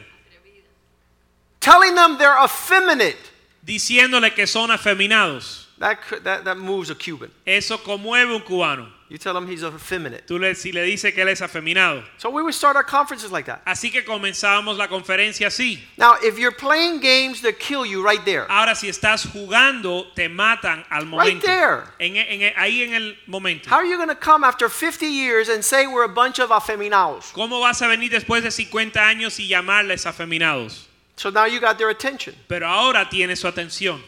telling 1.61 1.95
them 1.95 2.17
they're 2.17 2.43
effeminate. 2.43 3.31
diciéndole 3.65 4.33
que 4.33 4.45
son 4.45 4.71
afeminados. 4.71 5.62
That, 5.83 5.99
that, 6.23 6.45
that 6.45 6.57
moves 6.57 6.89
a 6.89 6.95
Cuban. 6.95 7.29
Eso 7.45 7.77
conmueve 7.77 8.33
un 8.33 8.39
cubano. 8.39 8.87
You 9.09 9.17
tell 9.17 9.35
him 9.35 9.45
he's 9.45 9.63
effeminate. 9.63 10.25
Tú 10.25 10.39
le, 10.39 10.55
si 10.55 10.71
le 10.71 10.79
dices 10.79 11.13
que 11.13 11.21
él 11.21 11.27
es 11.27 11.41
afeminado. 11.41 12.05
So 12.17 12.29
we 12.29 12.41
would 12.41 12.53
start 12.53 12.77
our 12.77 12.85
conferences 12.85 13.33
like 13.33 13.47
that. 13.47 13.61
Así 13.65 13.91
que 13.91 14.01
comenzábamos 14.05 14.77
la 14.77 14.87
conferencia 14.87 15.47
así. 15.47 15.79
Now, 15.97 16.15
if 16.23 16.39
you're 16.39 16.53
playing 16.53 17.01
games 17.01 17.41
that 17.41 17.59
kill 17.59 17.85
you 17.85 18.01
right 18.01 18.23
there, 18.23 18.49
Ahora 18.49 18.75
si 18.77 18.87
estás 18.87 19.29
jugando, 19.29 20.05
te 20.15 20.29
matan 20.29 20.85
al 20.89 21.03
momento. 21.03 21.19
Right 21.19 21.41
there. 21.43 21.83
En, 21.99 22.15
en- 22.15 22.53
ahí 22.55 22.83
en 22.83 22.93
el 22.93 23.17
momento. 23.27 23.69
how 23.69 23.75
are 23.75 23.85
you 23.85 23.97
going 23.97 24.07
to 24.07 24.15
come 24.15 24.45
after 24.45 24.69
50 24.69 25.05
years 25.05 25.49
and 25.49 25.65
say 25.65 25.85
we're 25.85 26.05
a 26.05 26.07
bunch 26.07 26.39
of 26.39 26.49
afeminados? 26.49 27.33
¿Cómo 27.33 27.59
vas 27.59 27.81
a 27.81 27.87
venir 27.87 28.09
después 28.09 28.41
de 28.41 28.51
50 28.51 29.01
años 29.05 29.37
y 29.37 29.49
llamarles 29.49 30.05
afeminados? 30.05 30.85
So 31.17 31.29
now 31.29 31.43
you 31.43 31.59
got 31.59 31.77
their 31.77 31.89
attention. 31.89 32.35
Pero 32.47 32.67
ahora 32.67 33.09
tiene 33.09 33.35
su 33.35 33.47
atención. 33.49 34.01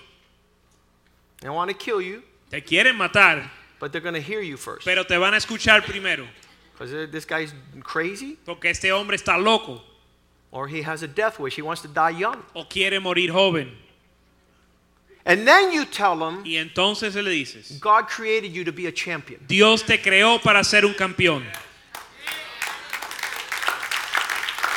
They 1.42 1.50
want 1.50 1.70
to 1.70 1.76
kill 1.78 2.02
you, 2.02 2.24
Te 2.50 2.62
quieren 2.62 2.96
matar, 2.96 3.50
but 3.80 3.92
they're 3.92 4.02
going 4.02 4.16
to 4.16 4.22
hear 4.22 4.42
you 4.42 4.58
first. 4.58 4.86
pero 4.86 5.04
te 5.04 5.18
van 5.18 5.34
a 5.34 5.38
escuchar 5.38 5.84
primero. 5.84 6.26
Because 6.74 7.10
this 7.10 7.26
guy's 7.26 7.54
crazy 7.84 8.38
Porque 8.46 8.66
este 8.66 8.92
hombre 8.92 9.16
está 9.16 9.42
loco 9.42 9.82
or 10.52 10.68
he 10.68 10.82
has 10.82 11.04
a 11.04 11.08
death 11.08 11.40
wish. 11.40 11.56
He 11.56 11.62
wants 11.62 11.82
to 11.82 11.88
die 11.88 12.12
young. 12.12 12.44
o 12.56 12.66
quiere 12.66 13.00
morir 13.00 13.32
joven. 13.32 13.72
And 15.26 15.48
then 15.48 15.72
you 15.72 15.86
tell 15.86 16.16
them 16.18 16.44
Y 16.46 16.58
entonces 16.58 17.16
le 17.16 17.30
dices, 17.32 17.80
God 17.80 18.08
created 18.08 18.52
you 18.52 18.64
to 18.64 18.72
be 18.72 18.86
a 18.88 18.92
champion. 18.92 19.40
Dios 19.48 19.84
te 19.84 19.98
creó 19.98 20.40
para 20.42 20.64
ser 20.64 20.86
un 20.86 20.94
campeón. 20.94 21.44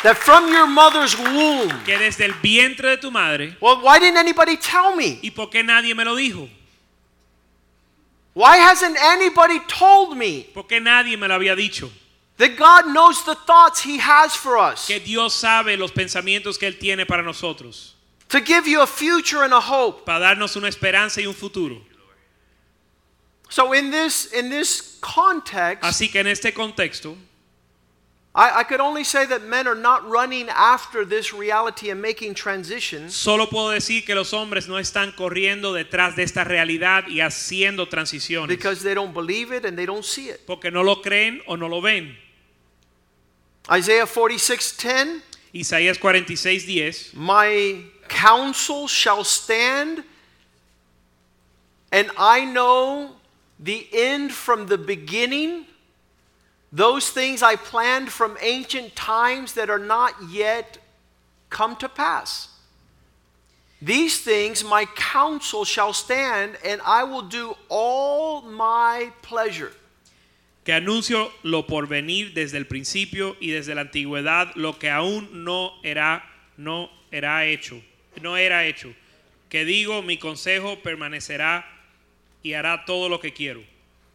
That 0.05 0.17
from 0.17 0.53
your 0.53 0.67
mother's 0.69 1.17
womb. 1.19 1.71
Que 1.85 1.99
desde 1.99 2.25
el 2.25 2.33
vientre 2.35 2.91
de 2.91 2.97
tu 2.99 3.11
madre, 3.11 3.57
Well, 3.61 3.81
why 3.83 3.99
didn't 3.99 4.17
anybody 4.19 4.57
tell 4.57 4.95
me? 4.95 5.19
¿y 5.23 5.31
por 5.31 5.49
qué 5.51 5.65
nadie 5.65 5.95
me 5.95 6.05
lo 6.05 6.15
dijo? 6.15 6.49
Why 8.35 8.59
hasn't 8.59 8.97
anybody 8.97 9.59
told 9.67 10.17
me 10.17 10.43
¿Por 10.55 10.65
qué 10.69 10.81
nadie 10.81 11.17
me 11.19 11.27
lo 11.27 11.35
había 11.35 11.57
dicho? 11.57 11.91
that 12.37 12.57
God 12.57 12.87
knows 12.93 13.25
the 13.25 13.35
thoughts 13.35 13.81
He 13.83 13.99
has 13.99 14.37
for 14.37 14.57
us 14.57 14.87
Que 14.87 15.01
Dios 15.01 15.35
sabe 15.35 15.77
los 15.77 15.91
pensamientos 15.91 16.57
que 16.57 16.69
Él 16.69 16.79
tiene 16.79 17.05
para 17.05 17.23
nosotros. 17.25 17.95
to 18.29 18.41
give 18.41 18.69
you 18.69 18.81
a 18.83 18.87
future 18.87 19.43
and 19.43 19.53
a 19.53 19.59
hope? 19.61 20.05
Para 20.07 20.21
darnos 20.21 20.55
una 20.57 20.69
esperanza 20.69 21.21
y 21.21 21.27
un 21.27 21.35
futuro. 21.35 21.83
So 23.49 23.73
in 23.73 23.91
this 23.91 24.33
in 24.33 24.51
this 24.51 24.99
context, 25.01 25.83
Así 25.83 26.09
que 26.13 26.21
en 26.21 26.29
este 26.29 26.53
contexto, 26.53 27.17
I, 28.39 28.61
I 28.61 28.63
could 28.63 28.81
only 28.81 29.03
say 29.03 29.27
that 29.27 29.43
men 29.43 29.67
are 29.67 29.75
not 29.75 30.09
running 30.09 30.49
after 30.49 31.05
this 31.05 31.35
reality 31.35 31.91
and 31.91 32.01
making 32.01 32.35
transitions 32.35 33.13
solo 33.17 33.47
puedo 33.47 33.71
decir 33.71 34.07
que 34.07 34.15
los 34.15 34.33
hombres 34.33 34.69
no 34.69 34.79
están 34.79 35.11
corriendo 35.17 35.73
detrás 35.73 36.15
de 36.15 36.23
esta 36.23 36.45
realidad 36.45 37.09
y 37.09 37.21
haciendo 37.21 37.89
transiciones. 37.89 38.47
because 38.47 38.85
they 38.85 38.95
don't 38.95 39.13
believe 39.13 39.51
it 39.53 39.65
and 39.65 39.77
they 39.77 39.87
don't 39.87 40.05
see 40.05 40.29
it. 40.29 40.47
Porque 40.47 40.71
no 40.71 40.83
lo 40.85 41.03
creen 41.03 41.43
o 41.49 41.57
no 41.57 41.67
lo 41.67 41.81
ven. 41.81 42.17
Isaiah 43.71 44.07
46:10, 44.07 45.21
Isaías 45.53 45.99
46, 45.99 46.65
10. 46.65 47.15
my 47.15 47.83
counsel 48.09 48.87
shall 48.87 49.25
stand 49.25 50.05
and 51.91 52.09
I 52.17 52.45
know 52.45 53.17
the 53.59 53.89
end 53.93 54.31
from 54.33 54.67
the 54.69 54.79
beginning. 54.79 55.67
Those 56.73 57.09
things 57.11 57.43
I 57.43 57.57
planned 57.57 58.11
from 58.11 58.37
ancient 58.41 58.95
times 58.95 59.55
that 59.55 59.71
are 59.71 59.79
not 59.79 60.15
yet 60.29 60.79
come 61.49 61.77
to 61.77 61.89
pass. 61.89 62.49
These 63.81 64.21
things 64.21 64.65
my 64.65 64.85
counsel 64.97 65.65
shall 65.65 65.93
stand, 65.93 66.59
and 66.65 66.81
I 66.85 67.05
will 67.05 67.23
do 67.23 67.57
all 67.69 68.43
my 68.43 69.13
pleasure. 69.23 69.73
que 70.69 70.75
anuncio 70.75 71.33
lo 71.45 71.63
por 71.63 71.87
venir 71.87 72.35
desde 72.35 72.59
el 72.59 72.67
principio 72.67 73.39
y 73.41 73.49
desde 73.53 73.75
la 73.75 73.81
antigüedad 73.81 74.55
lo 74.55 74.79
que 74.79 74.91
aún 74.91 75.43
no 75.43 75.73
era 75.83 76.23
no 76.59 76.91
era 77.11 77.47
hecho 77.47 77.81
no 78.21 78.37
era 78.37 78.67
hecho 78.67 78.95
que 79.49 79.65
digo 79.65 80.03
mi 80.03 80.19
consejo 80.19 80.79
permanecerá 80.83 81.65
y 82.43 82.53
hará 82.53 82.85
todo 82.85 83.09
lo 83.09 83.19
que 83.19 83.33
quiero 83.33 83.63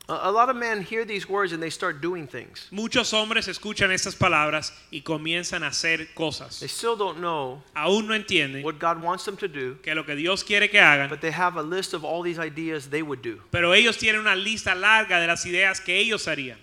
A, 0.09 0.29
lot 0.29 0.49
of 0.49 0.57
men 0.57 0.81
hear 0.83 1.05
these 1.05 1.29
words 1.29 1.53
and 1.53 1.63
they 1.63 1.69
start 1.69 2.01
doing 2.01 2.27
things. 2.27 2.67
muchos 2.71 3.11
hombres 3.13 3.47
escuchan 3.47 3.89
estas 3.89 4.15
palabras 4.17 4.73
y 4.91 4.99
comienzan 5.01 5.63
a 5.63 5.67
hacer 5.67 6.13
cosas. 6.13 6.59
They 6.59 6.67
still 6.67 6.97
don't 6.97 7.19
know 7.19 7.63
aún 7.73 8.07
no 8.07 8.13
entienden 8.13 8.63
what 8.63 8.79
God 8.79 9.01
wants 9.01 9.23
them 9.23 9.37
to 9.37 9.47
do, 9.47 9.75
que 9.81 9.95
lo 9.95 10.03
que 10.03 10.15
Dios 10.15 10.43
quiere 10.43 10.67
que 10.69 10.79
hagan 10.81 11.07
but 11.09 11.21
they 11.21 11.31
have 11.31 11.55
a 11.55 11.63
list 11.63 11.93
of 11.93 12.03
all 12.03 12.21
these 12.21 12.37
ideas 12.37 12.89
they 12.89 13.01
would 13.01 13.21
do. 13.21 13.39
pero 13.49 13.71
ellos 13.73 13.97
tienen 13.97 14.19
una 14.19 14.35
lista 14.35 14.75
larga 14.75 15.21
de 15.21 15.27
las 15.27 15.45
ideas 15.45 15.79
que 15.79 15.97
ellos 15.97 16.25
harían 16.27 16.57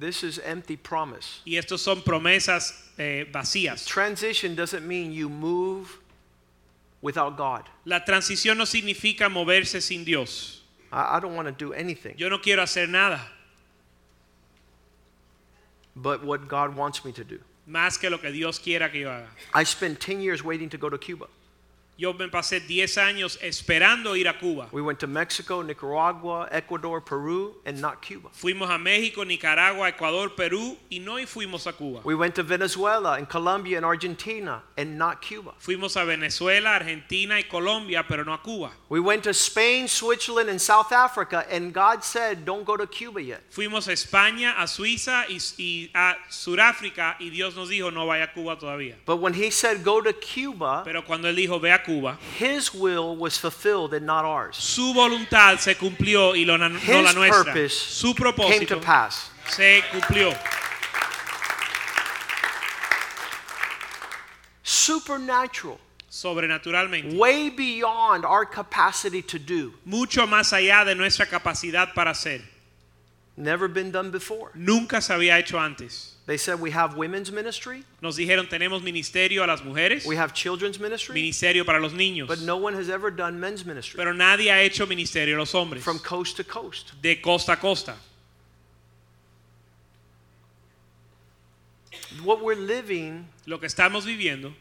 This 0.00 0.24
is 0.24 0.38
empty 0.44 0.76
promise. 0.76 1.42
y 1.46 1.56
estos 1.56 1.80
son 1.80 2.02
promesas 2.02 2.90
eh, 2.98 3.24
vacías 3.30 3.84
Transition 3.86 4.56
doesn't 4.56 4.84
mean 4.84 5.12
you 5.12 5.28
move 5.28 6.00
without 7.02 7.36
God. 7.36 7.62
la 7.84 8.04
transición 8.04 8.58
no 8.58 8.64
significa 8.66 9.28
moverse 9.28 9.80
sin 9.80 10.04
Dios 10.04 10.63
I, 10.94 11.16
I 11.16 11.20
don't 11.20 11.34
want 11.34 11.48
to 11.48 11.52
do 11.52 11.72
anything 11.72 12.14
Yo 12.16 12.28
no 12.28 12.38
quiero 12.38 12.62
hacer 12.62 12.88
nada 12.88 13.20
but 15.96 16.24
what 16.24 16.48
God 16.48 16.76
wants 16.76 17.04
me 17.04 17.12
to 17.12 17.24
do. 17.24 17.38
más 17.68 17.98
que 18.00 18.10
lo 18.10 18.18
que 18.18 18.30
Dios 18.30 18.58
quiera 18.58 18.90
que 18.90 19.00
yo 19.00 19.10
haga. 19.10 19.28
I 19.54 19.64
spent 19.64 20.00
10 20.00 20.20
years 20.20 20.42
waiting 20.44 20.68
to 20.70 20.78
go 20.78 20.88
to 20.88 20.98
Cuba. 20.98 21.26
Yo 21.96 22.12
me 22.12 22.28
pasé 22.28 22.60
10 22.60 22.98
años 22.98 23.38
esperando 23.40 24.16
ir 24.16 24.26
a 24.28 24.36
Cuba. 24.36 24.68
We 24.72 24.82
went 24.82 24.98
to 24.98 25.06
Mexico, 25.06 25.62
Nicaragua, 25.62 26.48
Ecuador, 26.50 27.00
Peru, 27.00 27.54
and 27.64 27.80
not 27.80 28.02
Cuba. 28.02 28.30
Fuimos 28.32 28.68
a 28.68 28.78
México, 28.78 29.24
Nicaragua, 29.24 29.88
Ecuador, 29.88 30.30
Perú 30.34 30.76
y 30.90 30.98
no 30.98 31.18
y 31.18 31.26
fuimos 31.26 31.68
a 31.68 31.72
Cuba. 31.72 32.00
We 32.04 32.16
went 32.16 32.34
to 32.34 32.42
Venezuela 32.42 33.12
and 33.12 33.28
Colombia 33.28 33.76
and 33.76 33.86
Argentina 33.86 34.62
and 34.76 34.98
not 34.98 35.22
Cuba. 35.22 35.54
Fuimos 35.60 35.94
a 36.00 36.04
Venezuela, 36.04 36.70
Argentina 36.70 37.36
y 37.38 37.44
Colombia, 37.48 38.04
pero 38.08 38.24
no 38.24 38.32
a 38.32 38.38
Cuba. 38.38 38.72
We 38.88 38.98
went 38.98 39.22
to 39.24 39.30
Spain, 39.32 39.86
Switzerland, 39.86 40.50
and 40.50 40.60
South 40.60 40.90
Africa, 40.90 41.46
and 41.48 41.72
God 41.72 42.02
said, 42.02 42.44
Don't 42.44 42.64
go 42.64 42.76
to 42.76 42.88
Cuba 42.88 43.22
yet. 43.22 43.48
Fuimos 43.52 43.86
a 43.86 43.92
España, 43.92 44.54
a 44.58 44.66
Suiza 44.66 45.26
y, 45.28 45.38
y 45.58 45.90
a 45.94 46.16
Sudáfrica 46.28 47.16
y 47.20 47.30
Dios 47.30 47.54
nos 47.54 47.68
dijo 47.68 47.92
no 47.92 48.06
vaya 48.06 48.24
a 48.24 48.32
Cuba 48.32 48.56
todavía. 48.56 48.96
But 49.06 49.18
when 49.18 49.34
He 49.34 49.50
said, 49.50 49.84
Go 49.84 50.00
to 50.00 50.12
Cuba, 50.12 50.82
Pero 50.84 51.04
cuando 51.04 51.28
Él 51.28 51.36
dijo 51.36 51.60
ve 51.60 51.70
a 51.70 51.83
Cuba, 51.84 52.18
His 52.38 52.72
will 52.74 53.16
was 53.16 53.36
fulfilled 53.38 53.94
and 53.94 54.06
not 54.06 54.24
ours. 54.24 54.56
su 54.56 54.92
voluntad 54.94 55.58
se 55.58 55.74
cumplió 55.74 56.34
y 56.34 56.44
lo 56.44 56.56
no 56.56 56.68
la 56.68 57.12
nuestra. 57.12 57.44
purpose 57.52 57.74
Su 57.74 58.14
came 58.14 58.14
to 58.14 58.22
propósito 58.32 58.80
pass. 58.80 59.30
se 59.48 59.82
cumplió. 59.92 60.32
Supernatural, 64.62 65.78
Sobrenaturalmente. 66.10 67.16
way 67.16 67.50
beyond 67.50 68.24
our 68.24 68.46
capacity 68.46 69.20
to 69.22 69.38
do. 69.38 69.74
Mucho 69.84 70.26
más 70.26 70.52
allá 70.52 70.84
de 70.84 70.94
nuestra 70.94 71.26
capacidad 71.26 71.92
para 71.94 72.10
hacer. 72.12 72.40
Never 73.36 73.68
been 73.68 73.90
done 73.90 74.10
before. 74.10 74.52
Nunca 74.54 75.00
se 75.00 75.12
había 75.12 75.38
hecho 75.38 75.58
antes. 75.58 76.13
They 76.26 76.38
said 76.38 76.58
we 76.58 76.70
have 76.70 76.96
women's 76.96 77.30
ministry, 77.30 77.84
Nos 78.00 78.16
dijeron 78.16 78.48
tenemos 78.48 78.82
ministerio 78.82 79.44
a 79.44 79.46
las 79.46 79.62
mujeres, 79.62 80.06
we 80.06 80.16
have 80.16 80.32
children's 80.32 80.80
ministry, 80.80 81.14
ministerio 81.14 81.66
para 81.66 81.78
los 81.78 81.92
niños, 81.92 82.26
but 82.28 82.40
no 82.40 82.56
one 82.56 82.72
has 82.74 82.88
ever 82.88 83.10
done 83.10 83.38
men's 83.38 83.64
ministry 83.66 83.98
pero 83.98 84.12
nadie 84.14 84.50
ha 84.50 84.62
hecho 84.62 84.86
ministerio 84.86 85.36
a 85.36 85.38
los 85.38 85.52
hombres 85.54 85.82
from 85.82 85.98
coast 85.98 86.36
to 86.38 86.44
coast. 86.44 86.92
de 87.02 87.16
costa 87.16 87.52
a 87.52 87.56
costa. 87.56 87.94
what 92.22 92.42
we're 92.42 92.54
living 92.54 93.26
Lo 93.46 93.58
que 93.58 93.66
estamos 93.68 94.06
viviendo 94.06 94.52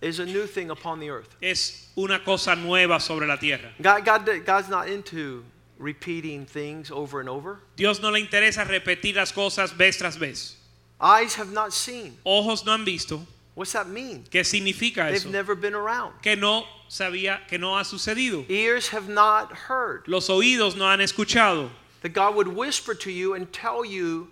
is 0.00 0.18
a 0.20 0.24
new 0.24 0.46
thing 0.46 0.70
upon 0.70 1.00
the 1.00 1.10
earth. 1.10 1.36
es 1.42 1.88
una 1.96 2.20
cosa 2.24 2.56
nueva 2.56 2.98
sobre 2.98 3.26
la 3.26 3.36
tierra. 3.36 3.70
God, 3.82 4.04
God, 4.06 4.44
God's 4.46 4.68
not 4.70 4.88
into 4.88 5.44
repeating 5.78 6.46
things 6.46 6.90
over 6.90 7.20
and 7.20 7.28
over. 7.28 7.58
Dios 7.76 8.00
no 8.00 8.10
le 8.10 8.20
interesa 8.20 8.64
repetir 8.64 9.16
las 9.16 9.32
cosas 9.32 9.76
vez 9.76 9.98
tras 9.98 10.18
vez. 10.18 10.56
Eyes 11.00 11.34
have 11.36 11.52
not 11.52 11.72
seen. 11.72 12.16
Ojos 12.24 12.64
no 12.64 12.72
han 12.72 12.84
visto. 12.84 13.26
What's 13.54 13.72
that 13.72 13.88
mean? 13.88 14.24
¿Qué 14.30 14.44
significa 14.44 15.06
They've 15.08 15.16
eso? 15.16 15.28
never 15.30 15.54
been 15.54 15.74
around. 15.74 16.20
Que 16.22 16.36
no 16.36 16.66
sabía, 16.88 17.46
que 17.48 17.58
no 17.58 17.76
ha 17.76 17.84
sucedido. 17.84 18.44
Ears 18.48 18.88
have 18.88 19.08
not 19.08 19.52
heard. 19.52 20.04
Los 20.06 20.28
oídos 20.28 20.76
no 20.76 20.84
han 20.86 21.00
escuchado. 21.00 21.70
That 22.02 22.12
God 22.12 22.34
would 22.36 22.48
whisper 22.48 22.94
to 22.94 23.10
you 23.10 23.34
and 23.34 23.52
tell 23.52 23.84
you 23.84 24.28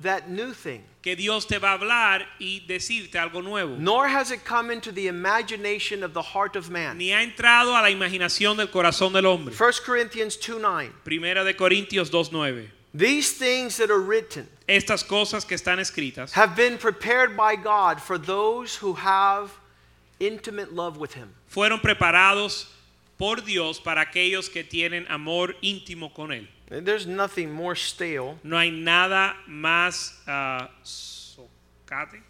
that 0.00 0.28
new 0.28 0.52
thing. 0.52 0.84
Que 1.02 1.14
Dios 1.14 1.44
te 1.44 1.58
va 1.58 1.74
a 1.74 1.78
hablar 1.78 2.26
y 2.40 2.62
decirte 2.66 3.14
algo 3.14 3.42
nuevo. 3.42 3.76
Nor 3.76 4.08
has 4.08 4.30
it 4.32 4.44
come 4.44 4.72
into 4.72 4.90
the 4.90 5.06
imagination 5.06 6.02
of 6.02 6.12
the 6.14 6.22
heart 6.22 6.56
of 6.56 6.68
man. 6.68 6.98
Ni 6.98 7.12
ha 7.12 7.22
entrado 7.22 7.76
a 7.76 7.82
la 7.82 7.90
imaginación 7.90 8.56
del 8.56 8.68
corazón 8.68 9.12
del 9.12 9.26
hombre. 9.26 9.54
1 9.54 9.72
Corinthians 9.84 10.36
2 10.36 10.60
9. 10.60 10.92
Primera 11.04 11.44
de 11.44 11.54
Corintios 11.54 12.10
2.9. 12.10 12.70
These 12.96 13.32
things 13.32 13.76
that 13.76 13.90
are 13.90 14.00
written 14.00 14.48
Estas 14.66 15.06
cosas 15.06 15.44
que 15.44 15.56
están 15.56 15.78
escritas 15.78 16.32
have 16.32 16.56
been 16.56 16.78
prepared 16.78 17.36
by 17.36 17.54
God 17.56 18.00
for 18.00 18.18
those 18.18 18.76
who 18.76 18.94
have 18.94 19.52
intimate 20.18 20.72
love 20.72 20.96
with 20.96 21.12
Him. 21.14 21.34
fueron 21.48 21.80
preparados 21.80 22.66
por 23.18 23.36
Dios 23.36 23.78
para 23.78 24.04
aquellos 24.04 24.48
que 24.48 24.64
tienen 24.64 25.06
amor 25.08 25.54
íntimo 25.62 26.12
con 26.14 26.30
Él. 26.30 26.46
And 26.70 26.86
There's 26.86 27.06
nothing 27.06 27.52
more 27.52 27.74
stale, 27.74 28.38
No 28.42 28.56
hay 28.56 28.70
nada 28.70 29.34
más 29.48 30.12
ah, 30.26 30.70
socate, 30.82 32.22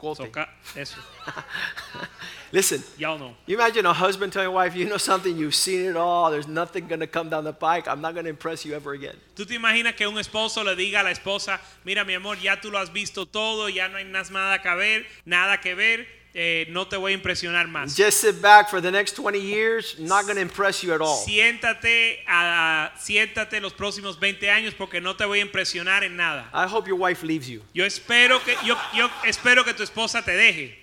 soca- 0.00 0.48
eso, 0.76 0.96
Listen, 2.52 2.82
ya 2.98 3.12
o 3.12 3.16
no. 3.18 3.36
you 3.46 3.54
imagine 3.54 3.86
a 3.86 3.92
husband 3.92 4.32
telling 4.32 4.48
a 4.48 4.50
wife, 4.50 4.74
you 4.74 4.84
know 4.86 4.96
something, 4.96 5.36
you've 5.36 5.54
seen 5.54 5.86
it 5.88 5.96
all, 5.96 6.30
there's 6.32 6.48
nothing 6.48 6.88
going 6.88 6.98
to 7.00 7.06
come 7.06 7.28
down 7.30 7.44
the 7.44 7.52
pike, 7.52 7.86
I'm 7.86 8.00
not 8.00 8.14
going 8.14 8.24
to 8.24 8.30
impress 8.30 8.64
you 8.64 8.74
ever 8.74 8.92
again. 8.92 9.14
¿Tú 9.36 9.46
te 9.46 9.54
imaginas 9.54 9.94
que 9.94 10.06
un 10.08 10.18
esposo 10.18 10.64
le 10.64 10.74
diga 10.74 11.00
a 11.00 11.04
la 11.04 11.12
esposa, 11.12 11.60
mira 11.84 12.04
mi 12.04 12.14
amor, 12.14 12.38
ya 12.38 12.60
tú 12.60 12.70
lo 12.72 12.78
has 12.78 12.92
visto 12.92 13.24
todo, 13.26 13.68
ya 13.68 13.86
no 13.88 13.98
hay 13.98 14.04
nada 14.04 14.60
que 14.60 14.74
ver, 14.74 15.06
nada 15.24 15.60
que 15.60 15.74
ver, 15.76 16.06
eh, 16.34 16.66
no 16.70 16.86
te 16.86 16.96
voy 16.96 17.12
a 17.12 17.14
impresionar 17.14 17.68
más. 17.68 17.96
Just 17.96 18.20
sit 18.20 18.40
back 18.40 18.68
for 18.68 18.80
the 18.80 18.90
next 18.90 19.14
20 19.16 19.38
years, 19.38 19.98
not 19.98 20.24
going 20.24 20.36
to 20.36 20.42
impress 20.42 20.82
you 20.82 20.92
at 20.92 21.00
all. 21.00 21.16
Siéntate, 21.24 22.22
a, 22.26 22.92
siéntate 22.98 23.60
los 23.60 23.72
próximos 23.72 24.18
20 24.18 24.50
años 24.50 24.74
porque 24.74 25.00
no 25.00 25.16
te 25.16 25.24
voy 25.24 25.40
a 25.40 25.42
impresionar 25.42 26.04
en 26.04 26.16
nada. 26.16 26.48
I 26.52 26.66
hope 26.66 26.86
your 26.86 26.98
wife 26.98 27.24
leaves 27.24 27.48
you. 27.48 27.62
Yo 27.74 27.84
espero 27.84 28.42
que 28.44 28.54
yo, 28.64 28.76
yo 28.94 29.08
espero 29.24 29.64
que 29.64 29.74
tu 29.74 29.82
esposa 29.82 30.22
te 30.24 30.32
deje. 30.32 30.76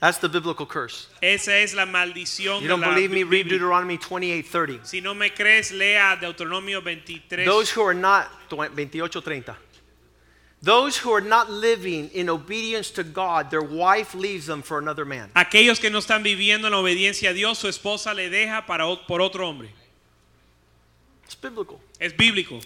That's 0.00 0.18
the 0.18 0.28
biblical 0.28 0.66
curse. 0.66 1.08
Esa 1.22 1.56
es 1.58 1.72
la 1.72 1.86
maldición 1.86 2.60
You 2.60 2.68
de 2.68 2.68
don't 2.68 2.82
believe 2.82 3.10
me? 3.10 3.24
Read. 3.24 3.48
Deuteronomy 3.48 3.96
28:30. 3.96 4.84
Si 4.84 5.00
no 5.00 5.14
me 5.14 5.30
crees, 5.32 5.72
lea 5.72 6.16
Deuteronomio 6.20 6.82
23. 6.82 7.46
Those 7.46 7.70
who 7.70 7.82
are 7.82 7.94
not 7.94 8.28
28:30. 8.50 9.56
Those 10.64 10.96
who 10.96 11.12
are 11.12 11.20
not 11.20 11.50
living 11.50 12.08
in 12.14 12.30
obedience 12.30 12.90
to 12.92 13.04
God, 13.04 13.50
their 13.50 13.62
wife 13.62 14.14
leaves 14.14 14.46
them 14.46 14.62
for 14.62 14.78
another 14.78 15.04
man. 15.04 15.30
Aquellos 15.36 15.78
que 15.78 15.90
no 15.90 15.98
están 15.98 16.22
viviendo 16.22 16.66
en 16.66 16.72
obediencia 16.72 17.30
a 17.30 17.34
Dios, 17.34 17.58
su 17.58 17.68
esposa 17.68 18.14
le 18.14 18.30
deja 18.30 18.64
para, 18.66 18.96
por 19.06 19.20
otro 19.20 19.46
hombre. 19.46 19.68
It's 21.26 21.34
biblical. 21.34 21.80
Es 22.00 22.14
bíblico. 22.14 22.64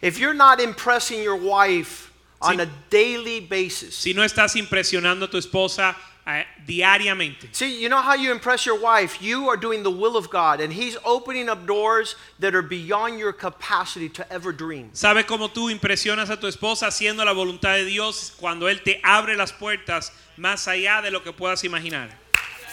If 0.00 0.18
you're 0.18 0.34
not 0.34 0.60
impressing 0.60 1.22
your 1.22 1.36
wife 1.36 2.12
on 2.40 2.58
a 2.58 2.66
daily 2.90 3.38
basis. 3.38 3.94
Si 3.94 4.12
no 4.12 4.22
estás 4.22 4.56
impresionando 4.56 5.26
a 5.26 5.28
tu 5.28 5.38
esposa 5.38 5.94
eh, 6.26 6.44
diariamente. 6.66 7.48
See, 7.52 7.82
you 7.82 7.88
know 7.88 8.00
how 8.00 8.14
you 8.14 8.30
impress 8.30 8.64
your 8.64 8.78
wife? 8.78 9.20
You 9.20 9.48
are 9.48 9.56
doing 9.56 9.82
the 9.82 9.90
will 9.90 10.16
of 10.16 10.30
God, 10.30 10.60
and 10.60 10.72
He's 10.72 10.96
opening 11.04 11.48
up 11.48 11.66
doors 11.66 12.16
that 12.38 12.54
are 12.54 12.62
beyond 12.62 13.18
your 13.18 13.32
capacity 13.32 14.08
to 14.10 14.32
ever 14.32 14.52
dream. 14.52 14.90
¿Sabes 14.92 15.24
cómo 15.24 15.48
tú 15.48 15.70
impresionas 15.70 16.30
a 16.30 16.36
tu 16.36 16.46
esposa 16.46 16.86
haciendo 16.86 17.24
la 17.24 17.32
voluntad 17.32 17.74
de 17.74 17.84
Dios 17.84 18.32
cuando 18.38 18.68
Él 18.68 18.82
te 18.82 19.00
abre 19.02 19.36
las 19.36 19.52
puertas 19.52 20.12
más 20.36 20.68
allá 20.68 21.02
de 21.02 21.10
lo 21.10 21.22
que 21.22 21.32
puedas 21.32 21.64
imaginar? 21.64 22.08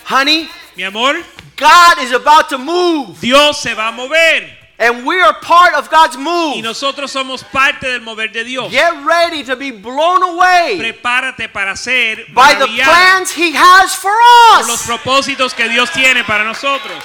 Honey, 0.08 0.50
Mi 0.76 0.84
amor, 0.84 1.16
God 1.58 2.00
is 2.02 2.12
about 2.14 2.50
to 2.50 2.58
move, 2.58 3.20
Dios 3.20 3.60
se 3.60 3.74
va 3.74 3.90
a 3.90 3.92
mover 3.92 4.59
and 4.80 5.06
we 5.06 5.20
are 5.20 5.34
part 5.42 5.74
of 5.74 5.90
God's 5.90 6.18
move. 6.18 6.56
y 6.56 6.62
nosotros 6.62 7.12
somos 7.12 7.44
parte 7.44 7.82
del 7.82 8.00
mover 8.00 8.30
de 8.30 8.46
Dios. 8.46 8.72
Get 8.72 9.06
ready 9.06 9.44
to 9.44 9.56
be 9.58 9.72
blown 9.72 10.24
away 10.24 10.78
Prepárate 10.80 11.52
para 11.52 11.76
ser 11.76 12.26
by 12.34 12.54
the 12.56 12.68
plans 12.68 13.32
He 13.32 13.52
has 13.54 13.94
for 13.94 14.10
us. 14.10 14.66
por 14.66 14.68
los 14.68 14.88
propósitos 14.88 15.54
que 15.54 15.68
Dios 15.68 15.90
tiene 15.92 16.24
para 16.24 16.46
nosotros. 16.46 17.04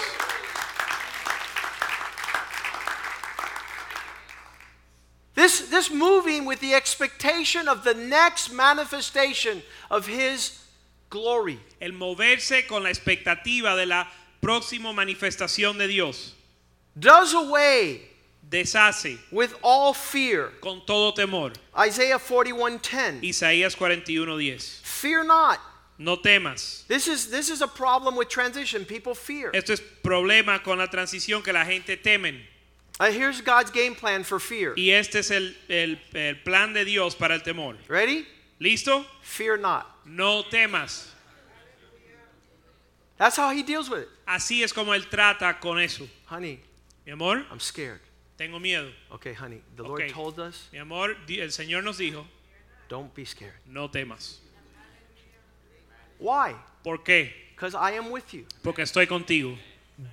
This, 5.35 5.69
this 5.69 5.91
moving 5.91 6.45
with 6.45 6.61
the 6.61 6.75
expectation 6.75 7.67
of 7.67 7.83
the 7.83 7.95
next 7.95 8.53
manifestation 8.53 9.63
of 9.91 10.07
His 10.07 10.61
glory. 11.11 11.59
El 11.81 11.91
moverse 11.91 12.69
con 12.69 12.85
la 12.85 12.91
expectativa 12.91 13.77
de 13.77 13.87
la 13.87 14.07
próxima 14.41 14.93
manifestación 14.93 15.77
de 15.77 15.89
Dios. 15.89 16.35
Does 16.99 17.35
away 17.35 18.03
Deshace 18.49 19.19
with 19.33 19.55
all 19.63 19.93
fear. 19.95 20.53
con 20.61 20.83
todo 20.87 21.13
temor. 21.13 21.53
Isaiah 21.77 22.19
41:10. 22.19 23.23
Isaías 23.23 23.75
41:10. 23.75 24.81
Fear 24.83 25.25
not. 25.25 25.59
No 25.99 26.17
temas. 26.17 26.85
This 26.89 27.09
is 27.09 27.31
this 27.31 27.49
is 27.51 27.63
a 27.63 27.67
problem 27.69 28.17
with 28.17 28.29
transition. 28.29 28.85
People 28.85 29.15
fear. 29.15 29.51
Esto 29.55 29.73
es 29.73 29.81
problema 30.03 30.63
con 30.63 30.79
la 30.79 30.87
transición 30.89 31.43
que 31.43 31.53
la 31.53 31.65
gente 31.65 31.97
temen. 31.97 32.41
Uh, 33.01 33.11
here's 33.11 33.41
God's 33.41 33.71
game 33.73 33.95
plan 33.95 34.23
for 34.23 34.39
fear. 34.39 34.75
Y 34.77 34.91
este 34.91 35.17
es 35.19 35.31
el, 35.31 35.55
el- 35.69 35.99
el 36.15 36.35
plan 36.45 36.73
de 36.75 36.85
Dios 36.85 37.15
para 37.17 37.35
el 37.35 37.41
temor. 37.43 37.77
Ready? 37.89 38.25
¿Listo? 38.61 39.05
Fear 39.23 39.57
not. 39.59 39.87
No 40.05 40.43
temas. 40.45 41.09
That's 43.17 43.37
how 43.37 43.51
he 43.51 43.63
deals 43.63 43.89
with 43.89 44.01
it. 44.03 44.09
Así 44.27 44.63
es 44.63 44.73
como 44.73 44.93
él 44.93 45.09
trata 45.11 45.59
con 45.61 45.79
eso. 45.79 46.09
Honey, 46.27 46.61
Mi 47.07 47.13
amor, 47.13 47.45
I'm 47.51 47.61
scared. 47.61 48.01
tengo 48.39 48.59
miedo. 48.59 48.91
Okay, 49.13 49.33
honey. 49.35 49.61
The 49.77 49.83
Lord 49.83 50.09
told 50.11 50.39
us, 50.41 50.69
Mi 50.73 50.79
amor, 50.79 51.11
el 51.29 51.49
Señor 51.51 51.83
nos 51.85 51.99
dijo, 51.99 52.25
don't 52.89 53.15
be 53.15 53.25
scared. 53.25 53.55
no 53.67 53.89
temas. 53.89 54.39
Why? 56.19 56.55
¿Por 56.83 56.99
qué? 56.99 57.31
Because 57.55 57.75
I 57.75 57.93
am 57.93 58.11
with 58.11 58.33
you. 58.33 58.47
Porque 58.63 58.79
estoy 58.83 59.07
contigo. 59.07 59.57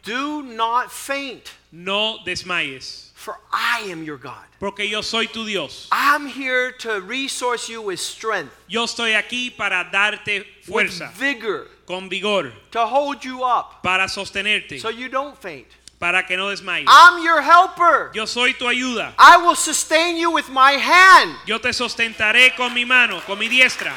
Do 0.04 0.44
not 0.44 0.92
faint, 0.92 1.52
No 1.72 2.20
desmayes. 2.24 3.12
for 3.16 3.38
I 3.52 3.88
am 3.90 4.04
your 4.04 4.18
God. 4.18 4.46
Porque 4.60 4.80
yo 4.88 5.02
soy 5.02 5.26
tu 5.26 5.46
Dios. 5.46 5.88
I'm 5.92 6.28
here 6.28 6.72
to 6.80 7.02
resource 7.02 7.68
you 7.70 7.82
with 7.82 8.00
strength, 8.00 8.52
Yo 8.68 8.84
estoy 8.86 9.14
aquí 9.20 9.56
para 9.56 9.90
darte 9.92 10.46
with 10.68 10.92
fuerza, 10.92 11.12
vigor, 11.16 11.68
con 11.88 12.10
vigor, 12.10 12.52
to 12.72 12.86
hold 12.86 13.24
you 13.24 13.44
up 13.44 13.82
para 13.82 14.08
sostenerte, 14.08 14.80
so 14.80 14.90
you 14.90 15.10
don't 15.10 15.38
faint. 15.38 15.68
Para 16.02 16.24
que 16.24 16.36
no 16.36 16.50
desmayes. 16.50 16.88
I'm 16.90 17.24
your 17.24 17.42
helper. 17.42 18.10
Yo 18.14 18.26
soy 18.26 18.54
tu 18.54 18.66
ayuda. 18.66 19.14
I 19.20 19.38
will 19.38 19.56
sustain 19.56 20.18
you 20.18 20.32
with 20.32 20.50
my 20.50 20.72
hand. 20.72 21.36
Yo 21.46 21.60
te 21.60 21.70
sustentaré 21.70 22.56
con 22.58 22.74
mi 22.74 22.84
mano, 22.84 23.22
con 23.22 23.38
mi 23.38 23.48
diestra. 23.48 23.94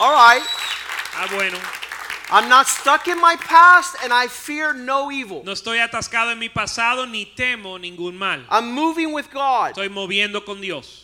All 0.00 0.14
right. 0.14 0.42
Ah, 1.14 1.28
bueno. 1.30 1.58
I'm 2.30 2.48
not 2.48 2.66
stuck 2.66 3.06
in 3.08 3.20
my 3.20 3.36
past 3.36 3.96
and 4.02 4.10
I 4.10 4.26
fear 4.28 4.72
no 4.72 5.12
evil. 5.12 5.42
No 5.44 5.52
estoy 5.52 5.78
atascado 5.78 6.32
en 6.32 6.38
mi 6.38 6.48
pasado 6.48 7.06
ni 7.06 7.26
temo 7.26 7.78
ningún 7.78 8.16
mal. 8.16 8.40
I'm 8.48 8.72
moving 8.72 9.12
with 9.12 9.30
God. 9.30 9.72
Estoy 9.76 9.90
moviendo 9.90 10.42
con 10.46 10.62
Dios. 10.62 11.01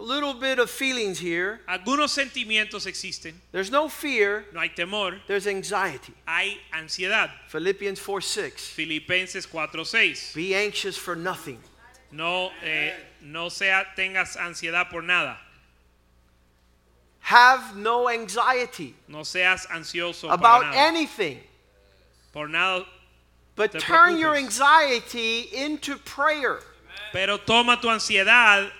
A 0.00 0.02
little 0.02 0.32
bit 0.32 0.58
of 0.58 0.70
feelings 0.70 1.18
here. 1.18 1.60
Algunos 1.68 2.08
sentimientos 2.16 2.86
existen. 2.86 3.34
There's 3.52 3.70
no 3.70 3.86
fear, 3.90 4.46
No 4.54 4.60
hay 4.60 4.70
temor, 4.70 5.18
there's 5.26 5.46
anxiety. 5.46 6.14
hay 6.26 6.56
ansiedad. 6.72 7.28
Philippians 7.48 7.98
4 8.00 8.22
6. 8.22 8.66
Filipenses 8.68 9.46
4:6. 9.46 10.34
Be 10.34 10.54
anxious 10.54 10.96
for 10.96 11.14
nothing. 11.14 11.58
No, 12.12 12.50
eh, 12.64 12.94
no 13.20 13.50
sea, 13.50 13.84
tengas 13.94 14.38
ansiedad 14.38 14.88
por 14.88 15.02
nada. 15.02 15.36
Have 17.20 17.76
no 17.76 18.08
anxiety 18.08 18.94
No 19.06 19.22
seas 19.22 19.66
ansioso 19.66 20.30
about 20.32 20.64
anything, 20.74 21.38
por 22.32 22.48
nada. 22.48 22.86
but 23.54 23.78
turn 23.78 24.16
your 24.16 24.34
anxiety 24.34 25.40
into 25.52 25.96
prayer 25.98 26.60
Pero 27.12 27.36
toma 27.36 27.76
tu 27.80 27.88
ansiedad, 27.88 28.70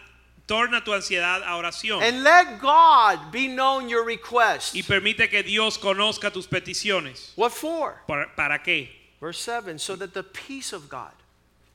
torna 0.50 0.82
tu 0.84 0.90
ansiedad 0.92 1.42
a 1.42 1.56
oración. 1.56 2.02
and 2.02 2.24
let 2.24 2.60
God 2.60 3.30
be 3.30 3.46
known 3.46 3.88
your 3.88 4.04
request. 4.04 4.74
y 4.74 4.82
permite 4.82 5.30
que 5.30 5.42
Dios 5.44 5.78
conozca 5.78 6.32
tus 6.32 6.46
peticiones. 6.48 7.32
What 7.36 7.52
for? 7.52 8.00
¿Para, 8.08 8.26
para 8.34 8.58
qué? 8.58 8.88
Verse 9.20 9.38
7 9.38 9.78
so 9.78 9.94
that 9.96 10.12
the 10.12 10.24
peace 10.24 10.72
of 10.72 10.88
God, 10.88 11.12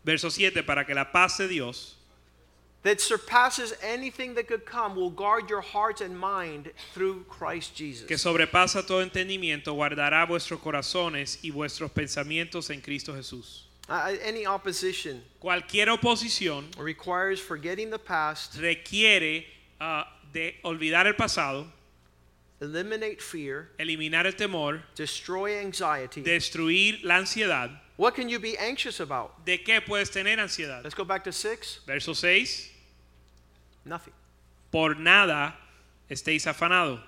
Verso 0.03 0.29
7, 0.29 0.63
para 0.63 0.83
que 0.83 0.93
la 0.93 1.05
paz 1.05 1.37
de 1.37 1.47
Dios, 1.47 1.95
that 2.83 2.99
surpasses 2.99 3.73
anything 3.81 4.35
that 4.35 4.47
could 4.47 4.65
come 4.65 4.95
will 4.95 5.09
guard 5.09 5.49
your 5.49 5.61
hearts 5.61 6.01
and 6.01 6.19
mind 6.19 6.71
through 6.93 7.23
Christ 7.29 7.75
Jesus. 7.75 8.07
que 8.07 8.17
sobrepasa 8.17 8.85
todo 8.85 9.01
entendimiento, 9.01 9.73
guardará 9.73 10.27
vuestros 10.27 10.59
corazones 10.59 11.39
y 11.43 11.49
vuestros 11.49 11.91
pensamientos 11.91 12.69
en 12.69 12.81
Cristo 12.81 13.13
Jesús. 13.13 13.64
Uh, 13.87 14.15
any 14.23 14.47
opposition 14.47 15.21
Cualquier 15.39 15.89
oposición 15.89 16.65
requires 16.77 17.39
forgetting 17.39 17.91
the 17.91 17.99
past, 17.99 18.57
requiere 18.59 19.45
ah, 19.79 20.07
de 20.33 20.55
olvidar 20.63 21.05
el 21.05 21.13
pasado, 21.13 21.67
eliminate 22.59 23.21
fear, 23.21 23.69
eliminar 23.77 24.25
el 24.25 24.33
temor, 24.33 24.81
destroy 24.95 25.59
anxiety. 25.59 26.23
destruir 26.23 27.03
la 27.03 27.17
ansiedad. 27.17 27.69
What 27.97 28.15
can 28.15 28.27
you 28.27 28.39
be 28.39 28.57
anxious 28.57 28.99
about? 28.99 29.45
¿De 29.45 29.59
qué 29.63 29.79
puedes 29.81 30.09
tener 30.09 30.39
ansiedad? 30.39 30.83
Let's 30.83 30.95
go 30.95 31.05
back 31.05 31.23
to 31.25 31.31
6. 31.31 31.81
Verso 31.85 32.13
6. 32.13 32.71
Nothing. 33.85 34.13
Por 34.71 34.95
nada 34.95 35.55
estéis 36.09 36.47
afanados. 36.47 36.99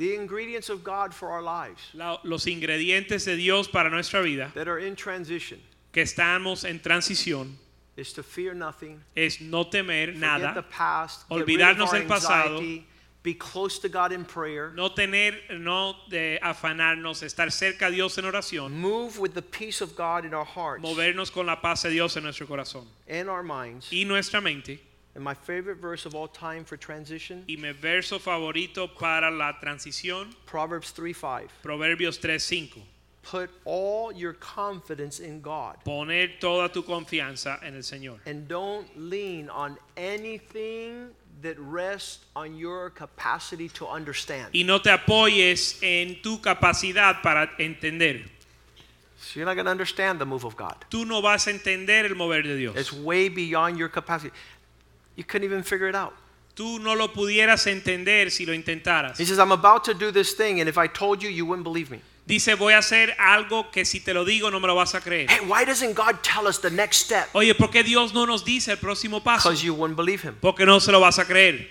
The 0.00 0.14
ingredients 0.14 0.70
of 0.70 0.82
God 0.82 1.12
for 1.12 1.28
our 1.30 1.42
lives 1.42 1.82
La- 1.92 2.18
los 2.24 2.46
ingredientes 2.46 3.26
de 3.26 3.36
Dios 3.36 3.68
para 3.68 3.90
nuestra 3.90 4.22
vida, 4.22 4.50
that 4.54 4.66
are 4.66 4.78
in 4.78 4.96
transition 4.96 5.60
que 5.92 6.02
estamos 6.02 6.64
en 6.64 6.80
transición, 6.80 7.54
is 7.98 8.14
to 8.14 8.22
fear 8.22 8.54
nothing, 8.54 8.98
es 9.14 9.42
no 9.42 9.64
temer 9.64 10.14
forget 10.14 10.14
the 10.14 10.20
nada, 10.20 10.64
past, 10.70 11.28
olvidarnos 11.28 11.90
del 11.92 12.06
pasado, 12.06 12.60
anxiety, 12.60 12.86
be 13.22 13.34
close 13.34 13.78
to 13.78 13.90
God 13.90 14.10
in 14.12 14.24
prayer, 14.24 14.72
no 14.74 14.88
tener, 14.88 15.34
no 15.58 15.94
de 16.08 16.38
afanarnos, 16.42 17.22
estar 17.22 17.52
cerca 17.52 17.88
a 17.88 17.90
Dios 17.90 18.16
en 18.16 18.24
oración, 18.24 18.70
move 18.70 19.18
with 19.18 19.34
the 19.34 19.42
peace 19.42 19.82
of 19.82 19.94
God 19.94 20.24
in 20.24 20.32
our 20.32 20.46
hearts 20.46 20.82
movernos 20.82 21.30
con 21.30 21.44
la 21.44 21.56
paz 21.60 21.82
de 21.82 21.90
Dios 21.90 22.16
en 22.16 22.22
nuestro 22.22 22.46
corazón 22.46 22.86
and 23.06 23.28
our 23.28 23.42
minds. 23.42 23.90
y 23.92 24.04
nuestra 24.04 24.40
mente. 24.40 24.80
And 25.14 25.24
my 25.24 25.34
favorite 25.34 25.78
verse 25.78 26.06
of 26.06 26.14
all 26.14 26.28
time 26.28 26.64
for 26.64 26.76
transition, 26.76 27.44
Y 27.48 27.56
mi 27.56 27.72
verso 27.72 28.18
favorito 28.20 28.88
para 28.96 29.30
la 29.30 29.54
transición, 29.60 30.32
Proverbs 30.46 30.92
3 30.92 31.12
5. 31.12 31.48
Proverbios 31.64 32.20
3:5. 32.20 32.80
Put 33.22 33.50
all 33.66 34.12
your 34.12 34.32
confidence 34.32 35.20
in 35.20 35.42
God 35.42 35.76
Poner 35.84 36.38
toda 36.40 36.70
tu 36.72 36.82
confianza 36.82 37.58
en 37.62 37.74
el 37.74 37.82
Señor. 37.82 38.18
and 38.24 38.48
don't 38.48 38.86
lean 38.96 39.50
on 39.50 39.76
anything 39.96 41.10
that 41.42 41.56
rests 41.58 42.24
on 42.34 42.56
your 42.56 42.90
capacity 42.90 43.68
to 43.70 43.86
understand. 43.86 44.48
Y 44.54 44.62
no 44.62 44.78
te 44.78 44.90
apoyes 44.90 45.78
en 45.82 46.20
tu 46.22 46.38
capacidad 46.38 47.22
para 47.22 47.50
entender. 47.58 48.24
So 49.18 49.38
you're 49.38 49.44
not 49.46 49.54
going 49.54 49.66
to 49.66 49.70
understand 49.70 50.18
the 50.18 50.24
move 50.24 50.44
of 50.44 50.56
God. 50.56 50.76
Tú 50.90 51.06
no 51.06 51.20
vas 51.20 51.46
a 51.46 51.50
entender 51.50 52.06
el 52.06 52.14
mover 52.14 52.42
de 52.42 52.56
Dios. 52.56 52.74
It's 52.76 52.92
way 52.92 53.28
beyond 53.28 53.76
your 53.76 53.90
capacity. 53.90 54.32
You 55.16 55.24
couldn't 55.24 55.44
even 55.44 55.62
figure 55.62 55.88
it 55.88 55.94
out. 55.94 56.14
Tú 56.54 56.78
no 56.80 56.94
lo 56.94 57.08
pudieras 57.08 57.66
entender 57.66 58.30
si 58.30 58.44
lo 58.44 58.52
intentaras. 58.52 59.16
He 59.18 59.24
says, 59.24 59.38
I'm 59.38 59.52
about 59.52 59.84
to 59.84 59.94
do 59.94 60.10
this 60.10 60.34
thing, 60.34 60.60
and 60.60 60.68
if 60.68 60.76
I 60.76 60.86
told 60.86 61.22
you, 61.22 61.28
you 61.30 61.46
wouldn't 61.46 61.64
believe 61.64 61.90
me. 61.90 62.00
Dice, 62.26 62.54
voy 62.54 62.74
a 62.74 62.78
hacer 62.78 63.16
algo 63.18 63.72
que 63.72 63.84
si 63.84 63.98
te 64.00 64.14
lo 64.14 64.24
digo 64.24 64.50
no 64.52 64.60
me 64.60 64.68
lo 64.68 64.76
vas 64.76 64.94
a 64.94 65.00
creer. 65.00 65.28
Hey, 65.28 65.40
why 65.46 65.64
doesn't 65.64 65.94
God 65.94 66.22
tell 66.22 66.46
us 66.46 66.58
the 66.58 66.70
next 66.70 66.98
step? 66.98 67.28
Oye, 67.34 67.54
¿por 67.54 67.68
qué 67.68 67.82
Dios 67.82 68.14
no 68.14 68.24
nos 68.24 68.44
dice 68.44 68.68
el 68.68 68.76
próximo 68.76 69.20
paso? 69.20 69.48
Because 69.48 69.64
you 69.64 69.74
wouldn't 69.74 69.96
believe 69.96 70.22
Him. 70.22 70.36
Porque 70.40 70.64
no 70.64 70.78
se 70.78 70.92
lo 70.92 71.00
vas 71.00 71.18
a 71.18 71.24
creer. 71.24 71.66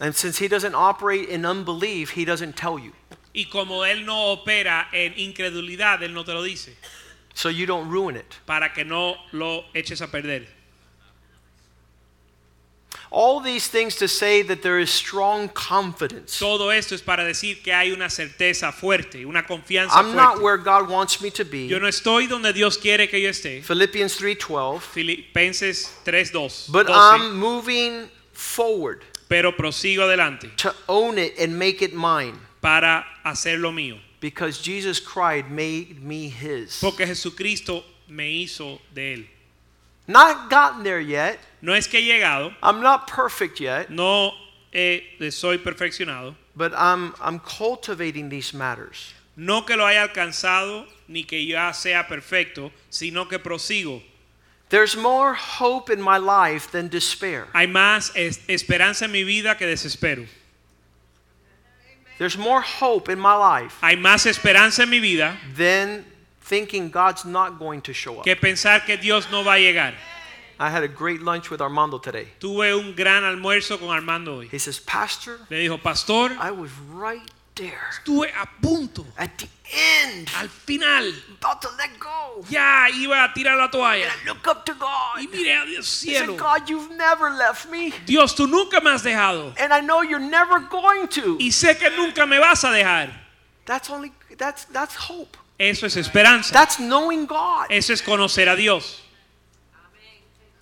And 0.00 0.14
since 0.14 0.38
He 0.38 0.48
doesn't 0.48 0.74
operate 0.74 1.28
in 1.28 1.44
unbelief, 1.44 2.10
He 2.10 2.24
doesn't 2.24 2.56
tell 2.56 2.78
you. 2.78 2.92
Y 3.32 3.44
como 3.44 3.84
Él 3.84 4.04
no 4.04 4.32
opera 4.32 4.88
en 4.92 5.12
incredulidad, 5.16 6.02
Él 6.02 6.12
no 6.12 6.24
te 6.24 6.32
lo 6.32 6.42
dice. 6.42 6.76
So 7.34 7.48
you 7.48 7.66
don't 7.66 7.88
ruin 7.88 8.16
it. 8.16 8.34
Para 8.46 8.72
que 8.72 8.84
no 8.84 9.16
lo 9.32 9.64
eches 9.74 10.00
a 10.00 10.08
perder. 10.08 10.46
All 13.10 13.40
these 13.40 13.68
things 13.68 13.96
to 13.96 14.08
say 14.08 14.42
that 14.42 14.62
there 14.62 14.78
is 14.78 14.90
strong 14.90 15.48
confidence. 15.48 16.38
Todo 16.38 16.70
esto 16.70 16.94
es 16.94 17.02
para 17.02 17.24
decir 17.24 17.62
que 17.62 17.72
hay 17.72 17.92
una 17.92 18.10
certeza 18.10 18.72
fuerte, 18.72 19.24
una 19.24 19.42
confianza 19.42 19.94
I'm 19.94 20.16
not 20.16 20.40
where 20.40 20.56
God 20.56 20.88
wants 20.88 21.20
me 21.20 21.30
to 21.30 21.44
be. 21.44 21.66
Yo 21.66 21.78
no 21.78 21.86
estoy 21.86 22.28
donde 22.28 22.52
Dios 22.52 22.76
quiere 22.76 23.08
que 23.08 23.20
yo 23.20 23.30
esté. 23.30 23.62
Philippians 23.62 24.16
3:12. 24.16 24.80
Filipenses 24.80 25.90
3:2. 26.04 26.70
But 26.70 26.86
12. 26.86 26.96
I'm 26.96 27.36
moving 27.36 28.10
forward 28.32 29.04
Pero 29.28 29.52
prosigo 29.52 30.02
adelante 30.02 30.50
to 30.56 30.74
own 30.88 31.18
it 31.18 31.38
and 31.38 31.58
make 31.58 31.82
it 31.82 31.94
mine 31.94 32.38
para 32.60 33.04
hacerlo 33.24 33.72
mío. 33.72 33.98
because 34.24 34.58
Jesus 34.62 35.00
Christ 35.00 35.48
made 35.48 36.02
me 36.02 36.30
his. 36.30 36.80
Porque 36.80 37.06
Jesucristo 37.06 37.84
me 38.08 38.24
hizo 38.42 38.80
de 38.94 39.14
él. 39.16 39.26
Not 40.06 40.50
gotten 40.50 40.82
there 40.82 41.00
yet. 41.00 41.38
No 41.62 41.72
es 41.72 41.86
que 41.86 41.98
he 41.98 42.02
llegado, 42.06 42.54
I'm 42.62 42.82
not 42.82 43.06
perfect 43.06 43.58
yet, 43.60 43.88
no 43.90 44.32
eh, 44.72 45.00
soy 45.30 45.56
perfeccionado, 45.58 46.34
but 46.54 46.72
I'm 46.76 47.14
I'm 47.20 47.38
cultivating 47.40 48.28
these 48.28 48.52
matters. 48.52 49.14
no 49.36 49.62
que 49.62 49.76
lo 49.76 49.84
haya 49.84 50.06
alcanzado 50.08 50.86
ni 51.08 51.24
que 51.24 51.38
ya 51.44 51.72
sea 51.72 52.04
perfecto, 52.06 52.70
sino 52.90 53.24
que 53.24 53.38
prosigo. 53.38 54.02
There's 54.68 54.96
more 54.96 55.34
hope 55.34 55.90
in 55.90 56.00
my 56.02 56.18
life 56.18 56.70
than 56.70 56.88
despair. 56.88 57.46
Hay 57.54 57.66
más 57.66 58.12
es- 58.14 58.40
esperanza 58.48 59.04
en 59.06 59.12
mi 59.12 59.24
vida 59.24 59.56
que 59.56 59.66
desespero. 59.66 60.26
There's 62.18 62.36
more 62.38 62.60
hope 62.60 63.08
in 63.08 63.18
my 63.18 63.34
life 63.34 63.76
Hay 63.82 63.96
más 63.96 64.24
esperanza 64.26 64.82
en 64.84 64.90
mi 64.90 65.00
vida 65.00 65.36
than 65.56 66.04
thinking 66.44 66.90
God's 66.90 67.24
not 67.24 67.58
going 67.58 67.80
to 67.82 67.92
show 67.92 68.18
up. 68.18 68.24
que 68.24 68.36
pensar 68.36 68.84
que 68.84 68.96
Dios 68.96 69.30
no 69.30 69.42
va 69.42 69.52
a 69.52 69.58
llegar. 69.58 69.94
I 70.60 70.70
had 70.70 70.84
a 70.84 70.88
great 70.88 71.20
lunch 71.20 71.50
with 71.50 71.60
Armando 71.60 71.98
today. 71.98 72.28
Tuve 72.38 72.78
un 72.78 72.94
gran 72.94 73.24
almuerzo 73.24 73.78
con 73.78 73.90
Armando 73.90 74.36
hoy. 74.38 74.48
He 74.48 74.58
says, 74.58 74.78
Pastor, 74.78 75.38
Le 75.50 75.56
dijo, 75.56 75.82
pastor, 75.82 76.30
I 76.38 76.52
was 76.52 76.70
right 76.92 77.28
there 77.56 77.90
estuve 77.90 78.30
a 78.40 78.48
punto, 78.60 79.04
at 79.16 79.38
the 79.38 79.46
end, 80.02 80.28
al 80.36 80.48
final, 80.48 81.12
about 81.38 81.62
to 81.62 81.68
let 81.78 81.98
go. 81.98 82.44
ya 82.50 82.88
iba 82.88 83.24
a 83.24 83.32
tirar 83.34 83.56
la 83.56 83.68
toalla. 83.68 84.02
And 84.02 84.12
I 84.12 84.28
look 84.28 84.46
up 84.46 84.66
to 84.66 84.74
God. 84.74 85.18
Y 85.18 85.26
mire 85.26 85.62
a 85.62 85.66
Dios 85.66 86.02
He 86.02 86.14
said, 86.14 86.26
cielo. 86.26 86.36
God, 86.36 86.68
you've 86.68 86.90
never 86.96 87.30
left 87.30 87.70
me. 87.70 87.92
Dios, 88.06 88.34
tú 88.34 88.48
nunca 88.48 88.80
me 88.80 88.90
has 88.90 89.02
dejado. 89.02 89.54
And 89.58 89.72
I 89.72 89.80
know 89.80 90.02
you're 90.02 90.18
never 90.18 90.60
going 90.60 91.08
to. 91.08 91.38
Y 91.38 91.50
sé 91.50 91.78
que 91.78 91.90
nunca 91.90 92.26
me 92.26 92.38
vas 92.38 92.64
a 92.64 92.68
dejar. 92.68 93.10
That's 93.66 93.88
only 93.88 94.12
that's 94.36 94.66
that's 94.66 94.94
hope. 94.94 95.36
Eso 95.58 95.86
es 95.86 95.96
esperanza. 95.96 96.52
That's 96.52 96.76
knowing 96.78 97.26
God. 97.26 97.66
Eso 97.70 97.92
es 97.92 98.02
conocer 98.02 98.48
a 98.48 98.56
Dios. 98.56 99.00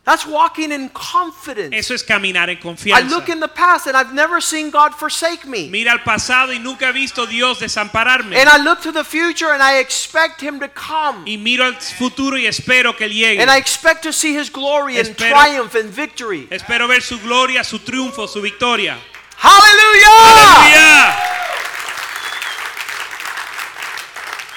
That's 0.05 0.27
walking 0.27 0.73
in 0.73 0.89
confidence. 0.89 1.73
Eso 1.73 1.95
es 1.95 2.03
caminar 2.03 2.51
en 2.51 2.57
I 2.59 2.61
confianza. 2.61 3.09
look 3.09 3.29
in 3.29 3.39
the 3.39 3.47
past 3.47 3.87
and 3.87 3.97
I've 3.97 4.13
never 4.13 4.41
seen 4.43 4.69
God 4.73 4.93
forsake 4.97 5.47
me. 5.47 5.69
Mira 5.71 5.93
al 5.93 6.01
pasado 6.03 6.53
y 6.53 6.59
nunca 6.59 6.89
he 6.89 6.93
visto 6.93 7.25
Dios 7.25 7.61
desampararme. 7.61 8.37
And 8.37 8.49
I 8.49 8.59
look 8.65 8.81
to 8.83 8.91
the 8.91 9.05
future 9.05 9.53
and 9.53 9.63
I 9.63 9.79
expect 9.79 10.41
him 10.41 10.59
to 10.59 10.69
come. 10.69 11.23
Y 11.25 11.37
miro 11.37 11.65
al 11.65 11.75
futuro 11.75 12.37
y 12.37 12.47
espero 12.47 12.97
que 12.97 13.07
Él 13.07 13.13
llegue. 13.13 13.41
And 13.43 13.49
I 13.49 13.59
expect 13.59 14.03
to 14.03 14.13
see 14.13 14.35
his 14.37 14.51
glory 14.51 14.99
and 14.99 15.07
Espero- 15.11 15.31
triumph 15.31 15.77
and 15.77 15.89
victory. 15.89 16.49
Espero 16.51 16.89
ver 16.89 17.01
su 17.01 17.21
gloria, 17.21 17.63
su 17.63 17.79
triunfo, 17.79 18.27
su 18.29 18.41
victoria. 18.43 18.99
Hallelujah! 19.39 20.65
¡Aleluya! 20.65 21.32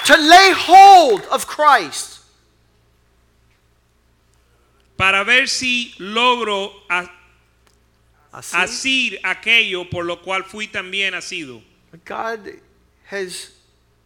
To 0.05 0.17
lay 0.17 0.51
hold 0.55 1.21
of 1.31 1.47
Christ. 1.47 2.19
Para 4.97 5.23
ver 5.25 5.47
si 5.47 5.93
logro 5.99 6.71
a- 6.89 7.11
¿Ah, 8.31 8.63
asir 8.63 9.19
aquello 9.23 9.89
por 9.89 10.05
lo 10.05 10.21
cual 10.21 10.43
fui 10.43 10.67
también 10.67 11.13
asido. 11.15 11.61
God 12.05 12.59
has 13.09 13.51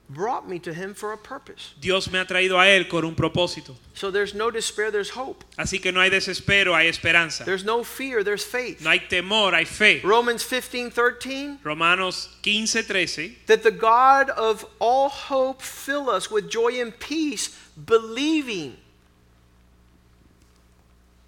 brought 0.09 0.49
me 0.49 0.57
to 0.59 0.73
him 0.73 0.93
for 0.93 1.13
a 1.13 1.17
purpose. 1.17 1.73
Dios 1.79 2.11
me 2.11 2.19
ha 2.19 2.25
traído 2.25 2.59
a 2.59 2.67
Él 2.67 2.89
con 2.89 3.05
un 3.05 3.15
propósito. 3.15 3.75
So 3.93 4.09
there's 4.09 4.33
no 4.33 4.49
despair, 4.49 4.91
there's 4.91 5.11
hope. 5.11 5.43
Así 5.57 5.81
que 5.81 5.91
no 5.91 6.01
hay 6.01 6.09
desespero, 6.09 6.75
hay 6.75 6.87
esperanza. 6.87 7.45
There's 7.45 7.63
no 7.63 7.83
fear, 7.83 8.23
there's 8.23 8.43
faith. 8.43 8.81
No 8.81 8.89
hay 8.89 8.99
temor, 9.07 9.53
hay 9.53 9.65
fe. 9.65 10.01
Romans 10.03 10.43
15 10.43 10.89
13. 10.89 11.59
Romanos 11.63 12.29
15, 12.41 12.83
13. 12.83 13.35
That 13.45 13.63
the 13.63 13.71
God 13.71 14.29
of 14.31 14.65
all 14.79 15.09
hope 15.09 15.61
fill 15.61 16.09
us 16.09 16.31
with 16.31 16.49
joy 16.49 16.81
and 16.81 16.97
peace, 16.99 17.55
believing 17.85 18.77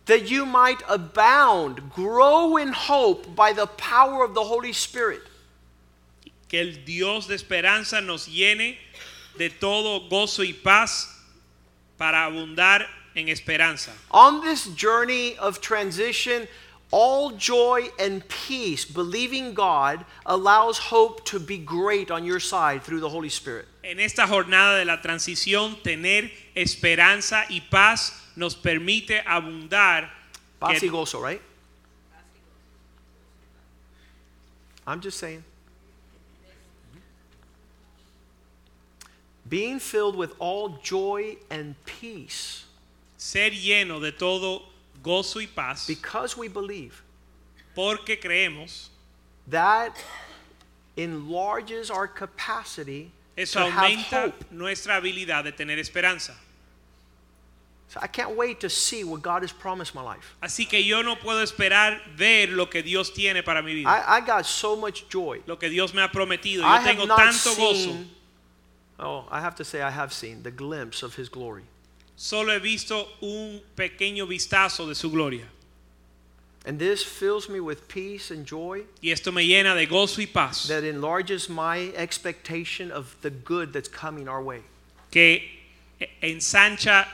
that 0.07 0.29
you 0.29 0.45
might 0.45 0.81
abound, 0.89 1.91
grow 1.91 2.57
in 2.57 2.69
hope 2.69 3.35
by 3.35 3.53
the 3.53 3.67
power 3.67 4.23
of 4.23 4.33
the 4.33 4.43
Holy 4.43 4.73
Spirit. 4.73 5.21
Que 6.51 6.59
el 6.59 6.83
Dios 6.83 7.27
de 7.27 7.35
esperanza 7.35 8.01
nos 8.01 8.27
llene 8.27 8.77
de 9.37 9.49
todo 9.49 10.09
gozo 10.09 10.43
y 10.43 10.51
paz 10.51 11.07
para 11.97 12.25
abundar 12.25 12.85
en 13.15 13.29
esperanza. 13.29 13.93
On 14.11 14.41
this 14.41 14.67
journey 14.75 15.37
of 15.37 15.61
transition, 15.61 16.45
all 16.91 17.31
joy 17.31 17.89
and 17.97 18.27
peace, 18.27 18.83
believing 18.83 19.53
God, 19.53 20.03
allows 20.25 20.77
hope 20.77 21.23
to 21.25 21.39
be 21.39 21.57
great 21.57 22.11
on 22.11 22.25
your 22.25 22.41
side 22.41 22.83
through 22.83 22.99
the 22.99 23.09
Holy 23.09 23.29
Spirit. 23.29 23.65
En 23.83 24.01
esta 24.01 24.27
jornada 24.27 24.77
de 24.77 24.83
la 24.83 25.01
transición, 25.01 25.81
tener 25.81 26.29
esperanza 26.53 27.45
y 27.49 27.61
paz 27.71 28.11
nos 28.35 28.55
permite 28.55 29.23
abundar 29.25 30.09
Paz 30.59 30.83
y 30.83 30.89
gozo, 30.89 31.19
right? 31.19 31.41
I'm 34.85 35.01
just 35.01 35.17
saying. 35.17 35.43
Being 39.51 39.79
filled 39.79 40.15
with 40.15 40.33
all 40.39 40.79
joy 40.81 41.35
and 41.51 41.75
peace 41.85 42.63
ser 43.17 43.51
lleno 43.51 43.99
de 44.01 44.11
todo 44.11 44.63
gozo 45.03 45.39
y 45.41 45.47
paz 45.53 45.85
because 45.85 46.35
we 46.37 46.47
believe 46.47 47.03
porque 47.75 48.17
creemos 48.19 48.89
that 49.47 49.91
enlarges 50.97 51.91
our 51.91 52.07
capacity 52.07 53.11
eso 53.37 53.59
to 53.59 53.69
have 53.69 53.91
aumenta 53.91 54.23
hope. 54.27 54.45
nuestra 54.51 54.95
habilidad 55.01 55.43
de 55.43 55.51
tener 55.51 55.77
esperanza 55.77 56.33
So 57.89 57.99
I 58.01 58.07
can't 58.07 58.37
wait 58.37 58.61
to 58.61 58.69
see 58.69 59.03
what 59.03 59.21
God 59.21 59.41
has 59.41 59.51
promised 59.51 59.93
my 59.93 60.01
life. 60.01 60.33
así 60.41 60.65
que 60.67 60.79
yo 60.81 61.01
no 61.01 61.17
puedo 61.17 61.43
esperar 61.43 61.99
ver 62.15 62.47
lo 62.47 62.67
que 62.67 62.81
Dios 62.81 63.11
tiene 63.13 63.43
para 63.43 63.61
mi 63.61 63.73
vida 63.73 63.89
I, 63.89 64.17
I 64.17 64.21
got 64.21 64.45
so 64.45 64.77
much 64.77 65.09
joy. 65.09 65.41
lo 65.45 65.57
que 65.57 65.67
Dios 65.69 65.93
me 65.93 66.01
ha 66.01 66.07
prometido 66.07 66.63
I 66.63 66.81
tengo 66.85 67.01
have 67.01 67.09
not 67.09 67.17
tanto 67.19 67.53
gozo 67.55 67.75
seen, 67.91 68.09
oh, 69.01 69.25
I 69.31 69.41
have 69.41 69.55
to 69.55 69.63
say 69.65 69.81
I 69.81 69.89
have 69.91 70.13
seen 70.13 70.43
the 70.43 70.51
glimpse 70.51 71.03
of 71.03 71.15
His 71.15 71.27
glory. 71.29 71.63
solo 72.15 72.53
he 72.53 72.59
visto 72.59 73.07
un 73.21 73.59
pequeño 73.75 74.27
vistazo 74.27 74.87
de 74.87 74.93
su 74.95 75.09
gloria 75.09 75.45
And 76.63 76.77
this 76.77 77.01
fills 77.03 77.49
me 77.49 77.59
with 77.59 77.87
peace 77.87 78.29
and 78.29 78.45
joy 78.45 78.83
y 79.01 79.09
esto 79.09 79.31
me 79.31 79.41
llena 79.47 79.73
de 79.75 79.87
gozo 79.87 80.19
y 80.21 80.27
paz 80.31 80.67
that 80.67 80.83
enlarges 80.83 81.49
my 81.49 81.91
expectation 81.95 82.91
of 82.91 83.15
the 83.21 83.31
good 83.31 83.73
that's 83.73 83.89
coming 83.89 84.27
our 84.27 84.43
way. 84.43 84.61
que 85.09 85.41
ensancha 86.21 87.07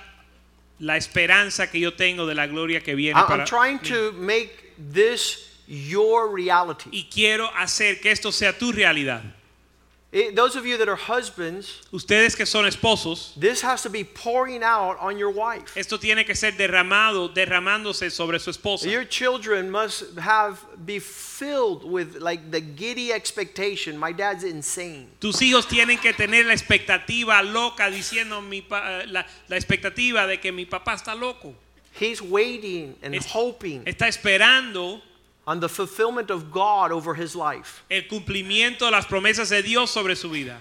la 0.82 0.96
esperanza 0.98 1.68
que 1.72 1.80
yo 1.80 1.92
tengo 1.92 2.26
de 2.28 2.36
la 2.36 2.46
gloria 2.48 2.82
que 2.82 2.94
viene 2.96 3.18
I- 3.18 3.26
para 3.26 3.44
I'm 3.44 3.48
trying 3.48 3.80
mí. 3.80 3.88
to 3.88 4.12
make 4.14 4.74
this 4.78 5.48
your 5.66 6.30
reality. 6.30 6.90
y 6.92 7.08
quiero 7.10 7.48
hacer 7.56 8.02
que 8.02 8.12
esto 8.12 8.32
sea 8.32 8.52
tu 8.52 8.74
realidad 8.74 9.24
It- 10.18 10.36
those 10.36 10.56
of 10.58 10.66
you 10.66 10.78
that 10.80 10.88
are 10.90 10.96
husbands, 10.98 11.82
ustedes 11.92 12.36
que 12.36 12.46
son 12.46 12.66
esposos 12.66 13.34
this 13.40 13.62
has 13.62 13.84
to 13.84 13.90
be 13.90 14.04
pouring 14.04 14.64
out 14.64 14.98
on 15.00 15.20
your 15.20 15.30
wife. 15.30 15.78
esto 15.78 16.00
tiene 16.00 16.26
que 16.26 16.34
ser 16.34 16.54
derramado 16.54 17.30
derramándose 17.32 18.10
sobre 18.10 18.40
su 18.40 18.50
esposa 18.50 18.90
Your 18.90 19.06
children 19.06 19.70
must 19.70 20.18
have 20.18 20.58
be 20.86 21.00
filled 21.00 21.84
with 21.84 22.16
like 22.20 22.50
the 22.50 22.62
giddy 22.62 23.12
expectation. 23.12 23.96
My 23.98 24.12
dad's 24.12 24.44
insane. 24.44 25.08
tus 25.20 25.40
hijos 25.42 25.68
tienen 25.68 26.00
que 26.02 26.14
tener 26.14 26.46
la 26.46 26.54
expectativa 26.54 27.44
loca 27.44 27.92
diciendo 27.92 28.42
mi 28.42 28.62
pa- 28.62 29.02
eh, 29.04 29.06
la, 29.08 29.24
la 29.48 29.56
expectativa 29.56 30.26
de 30.26 30.40
que 30.40 30.52
mi 30.52 30.66
papá 30.66 30.96
está 30.96 31.14
loco 31.16 31.54
He's 32.00 32.22
waiting 32.22 32.96
and 33.04 33.14
Es- 33.16 33.26
hoping 33.32 33.84
está 33.86 34.08
esperando 34.08 35.02
on 35.48 35.62
the 35.62 35.70
fulfillment 35.70 36.30
of 36.30 36.52
God 36.52 36.92
over 36.92 37.14
his 37.16 37.34
life. 37.36 37.84
el 37.90 38.02
cumplimiento 38.04 38.80
de 38.80 38.92
las 38.92 39.06
promesas 39.06 39.50
de 39.50 39.62
Dios 39.64 39.90
sobre 39.90 40.14
su 40.16 40.30
vida 40.30 40.58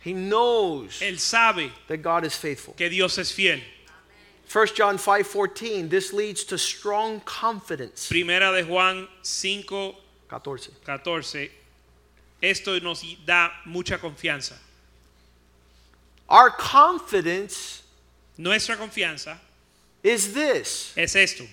He 0.00 0.12
knows 0.12 1.00
él 1.00 1.18
sabe 1.18 1.70
that 1.88 1.98
God 1.98 2.24
is 2.24 2.34
faithful. 2.36 2.74
que 2.74 2.88
Dios 2.88 3.18
es 3.18 3.32
fiel 3.32 3.60
1 4.50 4.68
John 4.74 4.96
5:14 4.96 5.90
this 5.90 6.12
leads 6.12 6.44
to 6.44 6.56
strong 6.56 7.20
confidence. 7.20 8.08
primera 8.08 8.52
de 8.52 8.64
Juan 8.64 9.08
5 9.22 9.94
14. 10.28 10.70
14 10.84 11.50
esto 12.40 12.78
nos 12.78 13.02
da 13.26 13.50
mucha 13.66 13.98
confianza 13.98 14.54
Our 16.28 16.50
confidence 16.50 17.82
nuestra 18.38 18.76
confianza 18.76 19.36
is 20.02 20.34
this. 20.34 20.92
es 20.96 21.14
esto 21.16 21.44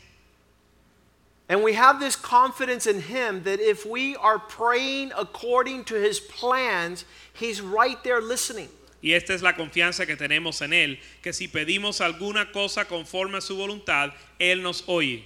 And 1.48 1.64
we 1.64 1.74
have 1.74 2.00
this 2.00 2.16
confidence 2.16 2.88
in 2.88 3.02
him 3.02 3.44
that 3.44 3.60
if 3.60 3.86
we 3.86 4.16
are 4.16 4.40
praying 4.40 5.12
according 5.16 5.84
to 5.86 5.96
his 5.96 6.20
plans, 6.20 7.06
he's 7.34 7.62
right 7.62 8.04
there 8.04 8.20
listening. 8.20 8.70
Y 9.04 9.12
esta 9.12 9.34
es 9.34 9.44
la 9.44 9.54
confianza 9.54 10.08
que 10.08 10.16
tenemos 10.16 10.64
en 10.64 10.74
Él, 10.74 10.98
que 11.22 11.32
si 11.32 11.48
pedimos 11.48 12.02
alguna 12.02 12.52
cosa 12.52 12.86
conforme 12.86 13.38
a 13.38 13.42
su 13.42 13.56
voluntad, 13.56 14.12
Él 14.40 14.64
nos 14.64 14.84
oye. 14.88 15.24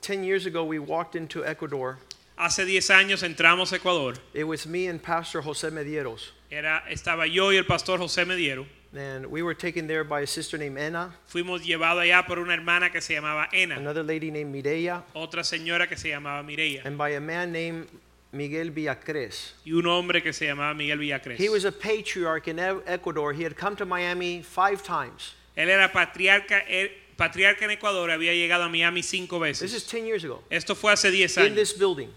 10 0.00 0.22
years 0.22 0.46
ago 0.46 0.62
we 0.62 0.78
walked 0.78 1.16
into 1.16 1.44
Ecuador. 1.44 1.98
Hace 2.38 2.64
10 2.64 2.90
años 2.90 3.22
entramos 3.24 3.72
a 3.72 3.76
Ecuador. 3.76 4.14
It 4.32 4.44
was 4.44 4.66
me 4.66 4.86
and 4.86 5.02
Pastor 5.02 5.42
Jose 5.42 5.68
Medieros. 5.70 6.30
Era, 6.50 6.84
estaba 6.88 7.26
yo 7.26 7.50
y 7.50 7.56
el 7.56 7.64
pastor 7.64 7.98
José 7.98 8.24
Mediero. 8.24 8.66
And 8.96 9.26
we 9.26 9.42
were 9.42 9.54
taken 9.54 9.86
there 9.86 10.04
by 10.04 10.20
a 10.22 10.26
sister 10.26 10.56
named 10.58 10.78
Enna, 10.78 11.12
Fuimos 11.28 11.62
llevados 11.64 12.02
allá 12.02 12.26
por 12.26 12.38
una 12.38 12.54
hermana 12.54 12.90
que 12.90 13.00
se 13.00 13.14
llamaba 13.14 13.48
Ena, 13.52 13.76
another 13.76 14.02
lady 14.02 14.30
named 14.30 14.52
Mireya, 14.52 15.02
otra 15.14 15.44
señora 15.44 15.88
que 15.88 15.96
se 15.96 16.08
llamaba 16.08 16.42
Mireia 16.42 16.82
and 16.84 16.96
by 16.96 17.10
a 17.10 17.20
man 17.20 17.52
named 17.52 17.86
Miguel 18.32 18.70
Villacres. 18.70 19.52
y 19.64 19.72
un 19.72 19.86
hombre 19.86 20.22
que 20.22 20.32
se 20.32 20.46
llamaba 20.46 20.74
Miguel 20.74 20.98
Villacres. 20.98 21.38
He 21.38 21.48
was 21.48 21.64
a 21.64 21.72
patriarch 21.72 22.48
in 22.48 22.58
Ecuador. 22.58 23.32
He 23.32 23.42
had 23.44 23.56
come 23.56 23.76
to 23.76 23.84
Miami 23.86 24.42
five 24.42 24.82
times. 24.82 25.34
Él 25.56 25.68
era 25.68 25.90
patriarca, 25.92 26.60
él- 26.68 26.90
patriarca 27.16 27.62
en 27.64 27.70
Ecuador, 27.70 28.10
había 28.10 28.32
llegado 28.34 28.64
a 28.64 28.68
Miami 28.68 29.02
cinco 29.02 29.38
veces. 29.38 29.60
This 29.60 29.74
is 29.74 29.84
10 29.86 30.04
years 30.06 30.24
ago. 30.24 30.42
Esto 30.50 30.74
fue 30.74 30.92
hace 30.92 31.10
10 31.10 31.38
In 31.38 31.54
this 31.54 31.72
building. 31.72 32.10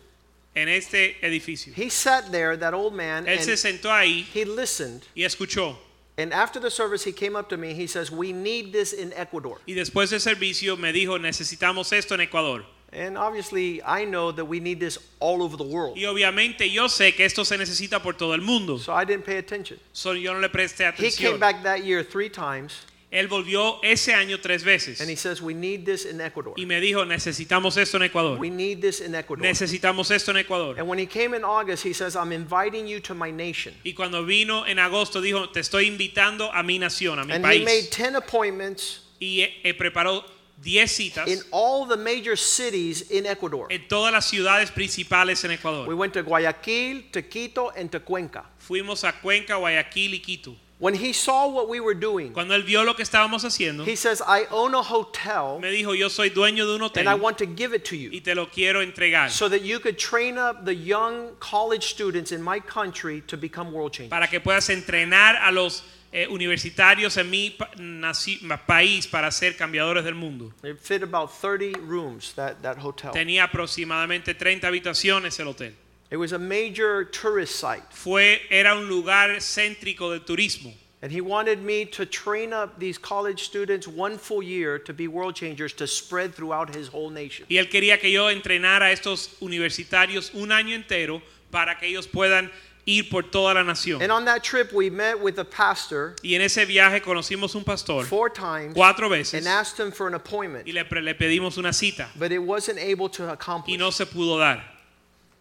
en 0.56 0.68
este 0.68 1.16
edificio. 1.26 1.72
He 1.74 1.90
sat 1.90 2.32
there, 2.32 2.58
that 2.58 2.74
old 2.74 2.94
man, 2.94 3.26
Él 3.28 3.40
se 3.40 3.56
sentó 3.56 3.92
ahí 3.92 4.26
he 4.34 4.44
listened. 4.46 5.04
y 5.16 5.24
escuchó. 5.24 5.78
And 6.20 6.34
after 6.34 6.60
the 6.60 6.70
service, 6.70 7.06
he 7.06 7.14
came 7.14 7.38
up 7.38 7.48
to 7.48 7.58
me. 7.58 7.74
He 7.74 7.88
says, 7.88 8.12
We 8.12 8.34
need 8.34 8.74
this 8.74 8.92
in 8.92 9.14
Ecuador. 9.14 9.60
Y 9.66 9.74
después 9.74 10.10
del 10.10 10.20
servicio 10.20 10.76
me 10.78 10.92
dijo, 10.92 11.18
necesitamos 11.18 11.94
esto 11.94 12.14
en 12.14 12.22
Ecuador. 12.22 12.66
And 12.92 13.18
obviously, 13.18 13.82
I 13.84 14.04
know 14.04 14.32
that 14.34 14.44
we 14.44 14.60
need 14.60 14.82
this 14.82 14.98
all 15.20 15.42
over 15.44 15.56
the 15.56 15.64
world. 15.64 15.96
Y 15.96 16.04
obviamente 16.04 16.70
yo 16.70 16.88
sé 16.88 17.16
que 17.16 17.24
esto 17.24 17.46
se 17.46 17.56
necesita 17.56 18.04
por 18.04 18.14
todo 18.14 18.34
el 18.34 18.42
mundo. 18.42 18.78
So 18.80 18.92
I 18.92 19.06
didn't 19.06 19.26
pay 19.26 19.38
attention. 19.38 19.80
So 19.94 20.12
yo 20.12 20.34
no 20.34 20.40
le 20.40 20.50
presté 20.50 20.92
He 20.96 21.12
came 21.12 21.40
back 21.40 21.64
that 21.64 21.86
year 21.86 22.04
three 22.04 22.30
times, 22.30 22.86
Él 23.12 23.28
volvió 23.28 23.80
ese 23.82 24.14
año 24.14 24.40
tres 24.40 24.64
veces. 24.64 25.02
and 25.02 25.10
he 25.10 25.16
says, 25.16 25.42
We 25.42 25.56
need 25.56 25.84
this 25.84 26.06
in 26.06 26.22
Ecuador. 26.22 26.54
Y 26.58 26.66
me 26.66 26.80
dijo, 26.80 27.06
necesitamos 27.06 27.76
esto 27.78 27.98
en 27.98 28.04
Ecuador. 28.04 28.38
We 28.40 28.52
need 28.52 28.82
this 28.82 29.02
in 29.02 29.16
Ecuador. 29.16 29.44
Necesitamos 29.44 30.12
esto 30.12 30.30
en 30.32 30.38
Ecuador. 30.38 30.78
And 30.78 30.88
when 30.88 31.00
he 31.00 31.08
came 31.08 31.34
in 31.34 31.44
August, 31.44 31.84
he 31.84 31.94
says, 31.94 32.16
I'm 32.16 32.32
inviting 32.32 32.86
you 32.88 33.00
to 33.02 33.16
my 33.16 33.32
nation. 33.32 33.74
Y 33.84 33.94
cuando 33.94 34.24
vino 34.24 34.64
en 34.66 34.78
agosto 34.78 35.22
dijo, 35.22 35.50
te 35.52 35.60
estoy 35.60 35.88
invitando 35.88 36.52
a 36.54 36.62
mi 36.62 36.78
nación, 36.78 37.18
a 37.18 37.26
mi 37.26 37.34
And 37.34 37.44
he 37.46 37.60
made 37.66 37.66
país. 37.66 37.90
10 37.90 38.16
appointments 38.16 39.00
Y 39.20 39.42
eh, 39.42 39.60
eh, 39.64 39.74
preparó 39.74 40.24
10 40.62 40.92
citas 40.92 41.28
in 41.28 41.40
all 41.52 41.88
the 41.88 41.98
major 41.98 42.38
cities 42.38 43.10
in 43.10 43.26
Ecuador. 43.26 43.68
en 43.72 43.88
todas 43.88 44.14
las 44.14 44.26
ciudades 44.30 44.70
principales 44.72 45.44
en 45.46 45.50
We 45.50 45.56
Ecuador. 45.56 45.96
went 45.96 46.14
to 46.14 46.22
Guayaquil, 46.22 47.10
to 47.12 47.24
Quito, 47.24 47.72
and 47.76 47.90
to 47.90 48.02
Cuenca. 48.02 48.46
Fuimos 48.60 49.04
a 49.04 49.14
Cuenca, 49.14 49.56
Guayaquil 49.56 50.14
y 50.14 50.20
Quito. 50.20 50.56
When 50.82 50.96
he 50.96 51.12
saw 51.12 51.46
what 51.50 51.68
we 51.68 51.82
were 51.82 51.94
doing, 51.94 52.32
Cuando 52.32 52.56
él 52.56 52.64
vio 52.64 52.84
lo 52.86 52.94
que 52.96 53.04
estábamos 53.04 53.44
haciendo, 53.44 53.86
he 53.86 53.98
says, 53.98 54.22
I 54.26 54.46
own 54.50 54.74
a 54.76 54.82
hotel 54.82 55.60
me 55.60 55.70
dijo, 55.72 55.94
yo 55.94 56.08
soy 56.08 56.30
dueño 56.30 56.66
de 56.66 56.76
un 56.76 56.82
hotel 56.84 57.06
and 57.06 57.10
I 57.10 57.22
want 57.22 57.38
to 57.40 57.46
give 57.46 57.74
it 57.76 57.84
to 57.90 57.96
y 57.96 58.10
you 58.14 58.22
te 58.22 58.34
lo 58.34 58.46
quiero 58.48 58.82
entregar 58.82 59.30
so 59.30 59.50
that 59.50 59.62
you 59.62 59.80
could 59.80 59.98
train 59.98 60.38
up 60.38 60.64
the 60.64 60.74
young 60.74 61.36
college 61.42 61.84
students 61.88 62.32
in 62.32 62.42
my 62.42 62.62
country 62.62 63.22
to 63.28 63.36
become 63.36 63.74
world 63.74 63.92
changers. 63.92 64.10
para 64.10 64.28
que 64.28 64.40
puedas 64.40 64.70
entrenar 64.70 65.36
a 65.42 65.52
los 65.52 65.84
eh, 66.14 66.28
universitarios 66.28 67.18
en 67.18 67.30
mi 67.30 67.50
pa- 67.50 67.70
naci- 67.76 68.42
ma- 68.42 68.56
país 68.66 69.06
para 69.06 69.30
ser 69.32 69.58
cambiadores 69.58 70.06
del 70.06 70.16
mundo. 70.16 70.54
It 70.64 70.80
fit 70.80 71.04
about 71.04 71.30
30 71.30 71.78
rooms, 71.82 72.32
that, 72.36 72.62
that 72.62 72.78
hotel. 72.78 73.12
Tenía 73.12 73.44
aproximadamente 73.44 74.34
30 74.34 74.66
habitaciones 74.66 75.38
el 75.42 75.48
hotel. 75.50 75.76
It 76.12 76.18
was 76.18 76.32
a 76.32 76.40
major 76.40 77.06
tourist 77.06 77.56
site. 77.56 77.84
Fue, 77.92 78.40
era 78.50 78.76
un 78.76 78.88
lugar 78.90 79.30
céntrico 79.40 80.12
de 80.12 80.20
turismo. 80.20 80.74
And 81.02 81.12
he 81.12 81.22
wanted 81.22 81.64
me 81.64 81.86
to 81.86 82.06
train 82.06 82.52
up 82.52 82.78
these 82.78 82.98
college 82.98 83.44
students 83.44 83.88
one 83.88 84.18
full 84.18 84.44
year 84.44 84.78
to 84.80 84.94
be 84.94 85.08
world 85.08 85.34
changers 85.34 85.72
to 85.74 85.88
spread 85.88 86.36
throughout 86.36 86.76
his 86.76 86.90
whole 86.90 87.10
nation. 87.10 87.46
Y 87.50 87.58
él 87.58 87.70
quería 87.70 88.00
que 88.00 88.12
yo 88.12 88.28
entrenara 88.28 88.88
a 88.88 88.92
estos 88.92 89.30
universitarios 89.40 90.34
un 90.34 90.50
año 90.50 90.76
entero 90.76 91.22
para 91.52 91.76
que 91.80 91.88
ellos 91.88 92.06
puedan 92.06 92.52
ir 92.86 93.10
por 93.10 93.24
toda 93.24 93.54
la 93.54 93.64
nación. 93.64 94.02
And 94.02 94.12
on 94.12 94.26
that 94.26 94.44
trip, 94.44 94.74
we 94.74 94.90
met 94.90 95.22
with 95.22 95.38
a 95.38 95.46
pastor 95.46 96.16
Y 96.24 96.34
en 96.34 96.42
ese 96.42 96.66
viaje 96.66 97.02
conocimos 97.02 97.56
un 97.56 97.64
pastor 97.64 98.04
four 98.04 98.30
times 98.30 98.74
cuatro 98.74 99.10
veces 99.10 99.36
and 99.36 99.48
asked 99.48 99.80
him 99.80 99.92
for 99.92 100.08
an 100.08 100.16
appointment, 100.16 100.68
y 100.68 100.74
le, 100.74 100.84
le 101.02 101.14
pedimos 101.14 101.58
una 101.58 101.72
cita 101.72 102.10
but 102.18 102.32
it 102.32 102.40
wasn't 102.40 102.78
able 102.78 103.08
to 103.08 103.30
accomplish. 103.32 103.74
y 103.74 103.78
no 103.78 103.92
se 103.92 104.06
pudo 104.06 104.38
dar. 104.40 104.79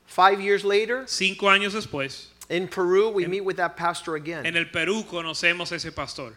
Five 0.08 0.40
years 0.40 0.64
later, 0.64 1.04
Cinco 1.06 1.46
años 1.48 1.74
después, 1.74 2.26
in 2.48 2.66
Peru, 2.66 3.10
we 3.10 3.26
meet 3.26 3.44
with 3.44 3.56
that 3.58 3.76
pastor 3.76 4.16
again. 4.16 4.46
en 4.46 4.56
el 4.56 4.64
Perú 4.64 5.04
conocemos 5.06 5.70
ese 5.70 5.92
pastor. 5.94 6.32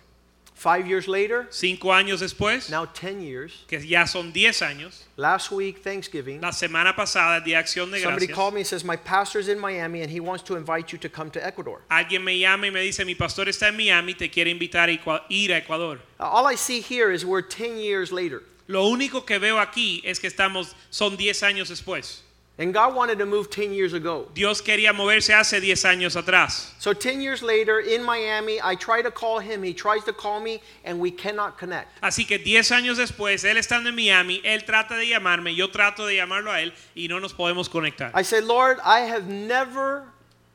Five 0.53 0.85
years 0.85 1.07
later, 1.07 1.47
Cinco 1.49 1.87
años 1.91 2.19
después, 2.19 2.69
now 2.69 2.85
10 2.85 3.21
years. 3.23 3.63
que 3.67 3.79
ya 3.79 4.05
son 4.05 4.31
10 4.31 4.61
años, 4.61 5.05
Last 5.17 5.49
week, 5.51 5.81
Thanksgiving, 5.81 6.39
la 6.41 6.51
semana 6.51 6.95
pasada, 6.95 7.41
Día 7.43 7.57
de 7.57 7.63
Acción 7.63 7.89
de 7.89 7.99
somebody 7.99 8.27
Gracias, 8.27 8.35
called 8.35 8.53
me 8.53 8.59
and 8.59 8.67
says, 8.67 8.83
My 8.83 8.95
pastor's 8.97 9.47
in 9.47 9.57
Miami 9.57 10.01
and 10.03 10.11
he 10.11 10.19
wants 10.19 10.43
to 10.43 10.57
invite 10.57 10.91
you 10.91 10.99
to 10.99 11.09
come 11.09 11.31
to 11.31 11.43
Ecuador. 11.43 11.81
alguien 11.89 12.23
me 12.23 12.37
llama 12.37 12.67
y 12.67 12.69
me 12.71 12.81
dice, 12.81 13.03
mi 13.05 13.15
pastor 13.15 13.45
está 13.47 13.69
en 13.69 13.77
Miami, 13.77 14.13
te 14.13 14.29
quiere 14.29 14.51
invitar 14.51 14.89
a 14.89 15.23
ir 15.29 15.51
a 15.51 15.57
Ecuador. 15.57 15.97
Uh, 16.19 16.25
all 16.25 16.45
I 16.45 16.53
see 16.55 16.81
here 16.81 17.09
is 17.09 17.25
we're 17.25 17.41
10 17.41 17.77
years 17.79 18.11
later. 18.11 18.43
Lo 18.67 18.87
único 18.87 19.25
que 19.25 19.39
veo 19.39 19.57
aquí 19.57 20.01
es 20.03 20.19
que 20.19 20.29
estamos, 20.29 20.75
son 20.91 21.15
10 21.17 21.41
años 21.41 21.69
después. 21.69 22.21
And 22.61 22.71
God 22.75 22.93
wanted 22.93 23.17
to 23.17 23.25
move 23.25 23.49
10 23.49 23.73
years 23.73 23.93
ago. 23.93 24.27
Dios 24.35 24.61
quería 24.61 24.93
moverse 24.93 25.33
hace 25.33 25.59
10 25.59 25.83
años 25.83 26.15
atrás. 26.15 26.69
So 26.77 26.93
10 26.93 27.19
years 27.19 27.41
later 27.41 27.79
in 27.79 28.03
Miami, 28.03 28.59
I 28.63 28.75
try 28.75 29.01
to 29.01 29.09
call 29.09 29.39
him, 29.39 29.63
he 29.63 29.73
tries 29.73 30.03
to 30.03 30.13
call 30.13 30.39
me, 30.39 30.61
and 30.85 30.99
we 30.99 31.09
cannot 31.09 31.57
connect. 31.57 31.99
Así 32.03 32.27
que 32.27 32.37
10 32.37 32.69
años 32.69 32.97
después, 32.99 33.43
él 33.45 33.57
estando 33.57 33.87
en 33.89 33.95
Miami, 33.95 34.41
él 34.45 34.63
trata 34.63 34.95
de 34.95 35.07
llamarme, 35.07 35.55
yo 35.55 35.69
trato 35.69 36.05
de 36.05 36.17
llamarlo 36.17 36.51
a 36.51 36.61
él 36.61 36.71
y 36.95 37.07
no 37.07 37.17
nos 37.17 37.33
podemos 37.33 37.67
conectar. 37.67 38.11
I 38.13 38.21
said, 38.21 38.43
Lord, 38.43 38.77
I 38.85 38.99
have 38.99 39.27
never 39.27 40.03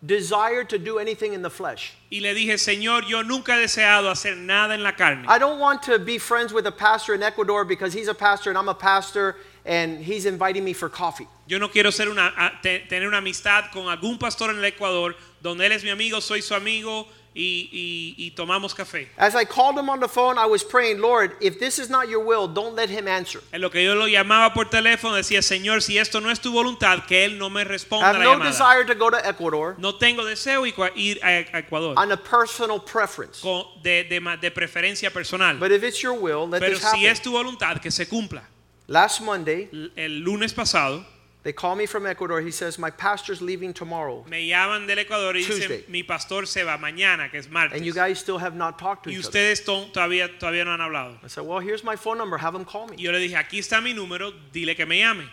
desired 0.04 0.68
to 0.68 0.78
do 0.78 1.00
anything 1.00 1.32
in 1.32 1.42
the 1.42 1.50
flesh. 1.50 1.94
Y 2.08 2.20
le 2.20 2.34
dije, 2.34 2.56
Señor, 2.56 3.08
yo 3.08 3.22
nunca 3.22 3.54
he 3.54 3.62
deseado 3.62 4.08
hacer 4.10 4.36
nada 4.36 4.74
en 4.74 4.84
la 4.84 4.92
carne. 4.92 5.24
I 5.26 5.38
don't 5.38 5.58
want 5.58 5.82
to 5.82 5.98
be 5.98 6.18
friends 6.18 6.52
with 6.52 6.66
a 6.66 6.72
pastor 6.72 7.14
in 7.14 7.22
Ecuador 7.24 7.64
because 7.64 7.92
he's 7.92 8.06
a 8.06 8.14
pastor 8.14 8.50
and 8.50 8.56
I'm 8.56 8.68
a 8.68 8.74
pastor 8.74 9.36
and 9.66 10.00
he's 10.04 10.26
inviting 10.26 10.64
me 10.64 10.72
for 10.74 10.88
coffee. 10.90 11.26
Yo 11.48 11.58
no 11.58 11.68
quiero 11.70 11.90
ser 11.90 12.08
una, 12.08 12.32
a- 12.36 12.60
te- 12.62 12.80
tener 12.88 13.06
una 13.08 13.18
amistad 13.18 13.70
con 13.72 13.88
algún 13.88 14.18
pastor 14.18 14.50
en 14.50 14.58
el 14.58 14.64
Ecuador 14.64 15.14
donde 15.42 15.66
él 15.66 15.72
es 15.72 15.82
mi 15.84 15.90
amigo, 15.90 16.20
soy 16.20 16.40
su 16.42 16.54
amigo 16.54 17.06
y, 17.34 17.68
y- 17.70 18.14
y 18.26 18.30
tomamos 18.30 18.74
café. 18.74 19.08
As 19.18 19.34
I 19.34 19.44
called 19.44 19.76
him 19.78 19.90
on 19.90 20.00
the 20.00 20.08
phone, 20.08 20.38
I 20.38 20.46
was 20.46 20.64
praying, 20.64 21.00
Lord, 21.02 21.36
if 21.40 21.58
this 21.60 21.78
is 21.78 21.90
not 21.90 22.08
your 22.08 22.24
will, 22.24 22.48
don't 22.48 22.74
let 22.74 22.88
him 22.88 23.06
answer. 23.06 23.42
En 23.52 23.60
lo 23.60 23.68
que 23.70 23.84
yo 23.84 23.94
lo 23.94 24.06
llamaba 24.08 24.54
por 24.54 24.70
teléfono 24.70 25.14
decía, 25.14 25.42
Señor, 25.42 25.82
si 25.82 25.98
esto 25.98 26.18
no 26.20 26.30
es 26.30 26.40
tu 26.40 26.50
voluntad, 26.50 27.04
que 27.06 27.24
él 27.26 27.36
no 27.38 27.50
me 27.50 27.60
I 27.60 27.64
responda 27.64 28.08
have 28.08 28.18
la 28.18 28.24
no 28.24 28.32
llamada. 28.38 28.50
desire 28.50 28.84
to 28.86 28.94
go 28.94 29.10
to 29.10 29.18
Ecuador 29.18 29.74
No 29.78 29.96
tengo 29.96 30.24
deseo 30.24 30.62
de 30.64 30.72
ir 30.96 31.20
a 31.22 31.40
Ecuador 31.58 31.94
on 31.98 32.10
a 32.10 32.16
personal 32.16 32.80
preference. 32.82 33.40
con- 33.42 33.66
de, 33.82 34.04
de 34.04 34.18
ma- 34.18 34.36
de 34.38 34.50
preferencia 34.50 35.12
personal. 35.12 35.58
But 35.58 35.70
if 35.72 35.82
it's 35.84 36.00
your 36.02 36.14
will, 36.14 36.48
let 36.48 36.60
Pero 36.60 36.78
this 36.78 36.88
si 36.90 37.06
es 37.06 37.20
tu 37.20 37.32
voluntad, 37.32 37.80
que 37.82 37.90
se 37.90 38.06
cumpla. 38.08 38.48
Last 38.88 39.20
Monday, 39.20 39.68
El 39.96 40.20
lunes 40.22 40.52
pasado 40.54 41.04
they 41.42 41.52
call 41.52 41.76
me 41.76 41.86
from 41.86 42.06
Ecuador. 42.06 42.40
He 42.40 42.50
says, 42.50 42.76
My 42.76 42.90
pastor's 42.90 43.40
leaving 43.40 43.72
tomorrow. 43.72 44.24
me 44.28 44.48
llaman 44.48 44.86
del 44.88 44.98
Ecuador 44.98 45.36
y 45.36 45.44
Tuesday. 45.44 45.82
dicen, 45.82 45.84
mi 45.88 46.02
pastor 46.02 46.44
se 46.46 46.64
va 46.64 46.76
mañana, 46.76 47.30
que 47.30 47.38
es 47.38 47.48
martes. 47.48 47.76
And 47.76 47.86
you 47.86 47.92
guys 47.92 48.18
still 48.18 48.38
have 48.38 48.56
not 48.56 48.78
talked 48.80 49.04
to 49.04 49.10
y 49.10 49.14
each 49.14 49.26
other. 49.26 49.28
ustedes 49.28 49.64
to- 49.64 49.86
todavía, 49.92 50.28
todavía 50.40 50.64
no 50.64 50.72
han 50.72 50.80
hablado. 50.80 51.18
I 51.24 51.28
said, 51.28 51.44
Well, 51.44 51.60
here's 51.60 51.84
my 51.84 51.94
phone 51.96 52.18
number. 52.18 52.36
Have 52.38 52.52
them 52.54 52.64
call 52.64 52.88
Y 52.90 52.96
me. 52.96 53.02
yo 53.02 53.12
le 53.12 53.18
dije, 53.20 53.36
aquí 53.36 53.58
está 53.60 53.80
mi 53.80 53.92
número, 53.94 54.32
dile 54.52 54.74
que 54.74 54.86
me 54.86 54.98
llame. 54.98 55.28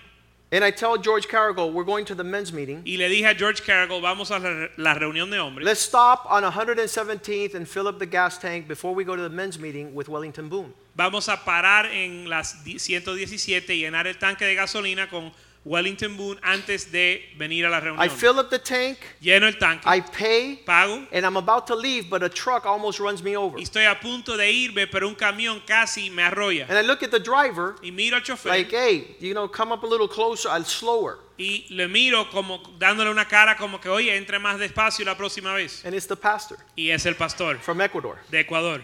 And 0.54 0.64
I 0.64 0.70
tell 0.70 0.98
George 0.98 1.28
Carrigal, 1.28 1.72
We're 1.72 1.84
going 1.84 2.06
to 2.06 2.14
the 2.14 2.24
men's 2.24 2.54
meeting. 2.54 2.84
Y 2.86 2.96
le 2.98 3.10
dije 3.10 3.26
a 3.28 3.34
George 3.34 3.64
Cargill, 3.64 4.00
vamos 4.02 4.30
a 4.30 4.38
la, 4.38 4.68
la 4.78 4.94
reunión 4.94 5.32
de 5.32 5.40
hombres. 5.40 5.66
Let's 5.66 5.82
stop 5.82 6.28
on 6.30 6.44
117th 6.44 7.56
and 7.56 7.68
fill 7.68 7.88
up 7.88 7.98
the 7.98 8.06
gas 8.06 8.38
tank 8.38 8.68
before 8.68 8.94
we 8.94 9.04
go 9.04 9.16
to 9.16 9.22
the 9.24 9.30
men's 9.30 9.58
meeting 9.58 9.96
with 9.96 10.08
Wellington 10.08 10.50
Boone. 10.50 10.72
Vamos 10.96 11.28
a 11.28 11.38
parar 11.38 11.88
en 11.88 12.30
las 12.30 12.64
di- 12.64 12.78
117 12.78 13.74
y 13.74 13.80
llenar 13.82 14.06
el 14.06 14.18
tanque 14.20 14.46
de 14.46 14.54
gasolina 14.54 15.10
con 15.10 15.32
Wellington 15.66 16.18
Boone 16.18 16.38
antes 16.44 16.92
de 16.92 17.24
venir 17.38 17.66
a 17.66 17.70
la 17.70 17.78
I 17.78 17.82
reunión. 17.82 18.10
fill 18.12 18.38
up 18.40 18.50
the 18.50 18.60
tank, 18.60 18.98
Lleno 19.22 19.48
el 19.48 19.58
tanque, 19.58 19.84
I 19.88 20.02
pay, 20.02 20.58
pago 20.66 21.08
and 21.14 21.26
I'm 21.26 21.38
about 21.38 21.68
to 21.68 21.76
leave, 21.76 22.10
but 22.10 22.22
a 22.22 22.28
truck 22.28 22.66
almost 22.66 23.00
runs 23.00 23.24
me 23.24 23.38
over. 23.38 23.58
y 23.58 23.64
estoy 23.64 23.86
a 23.86 23.98
punto 23.98 24.36
de 24.36 24.52
irme, 24.52 24.88
pero 24.88 25.08
un 25.08 25.16
camión 25.16 25.62
casi 25.66 26.10
me 26.10 26.22
arrolla. 26.22 26.66
And 26.68 26.78
I 26.78 26.82
look 26.82 27.02
at 27.02 27.12
the 27.12 27.20
driver, 27.20 27.76
Y 27.82 27.92
miro 27.92 28.18
al 28.18 28.24
chofer 28.24 28.50
like, 28.50 28.72
hey, 28.72 29.16
you 29.22 29.34
know, 29.34 29.48
come 29.48 29.72
up 29.72 29.84
a 29.84 29.88
little 29.88 30.08
closer, 30.10 30.50
I'll 30.50 30.66
slower. 30.66 31.20
y 31.40 31.66
le 31.70 31.88
miro 31.88 32.30
como 32.30 32.60
dándole 32.78 33.10
una 33.10 33.26
cara 33.26 33.56
como 33.56 33.80
que, 33.80 33.88
oye, 33.90 34.16
entre 34.18 34.40
más 34.40 34.60
despacio 34.60 35.06
la 35.06 35.16
próxima 35.16 35.54
vez. 35.54 35.84
And 35.86 35.96
it's 35.96 36.08
the 36.08 36.18
pastor 36.18 36.58
Y 36.76 36.90
es 36.90 37.06
el 37.06 37.16
pastor 37.16 37.58
from 37.60 37.80
Ecuador. 37.80 38.20
de 38.30 38.42
Ecuador. 38.42 38.84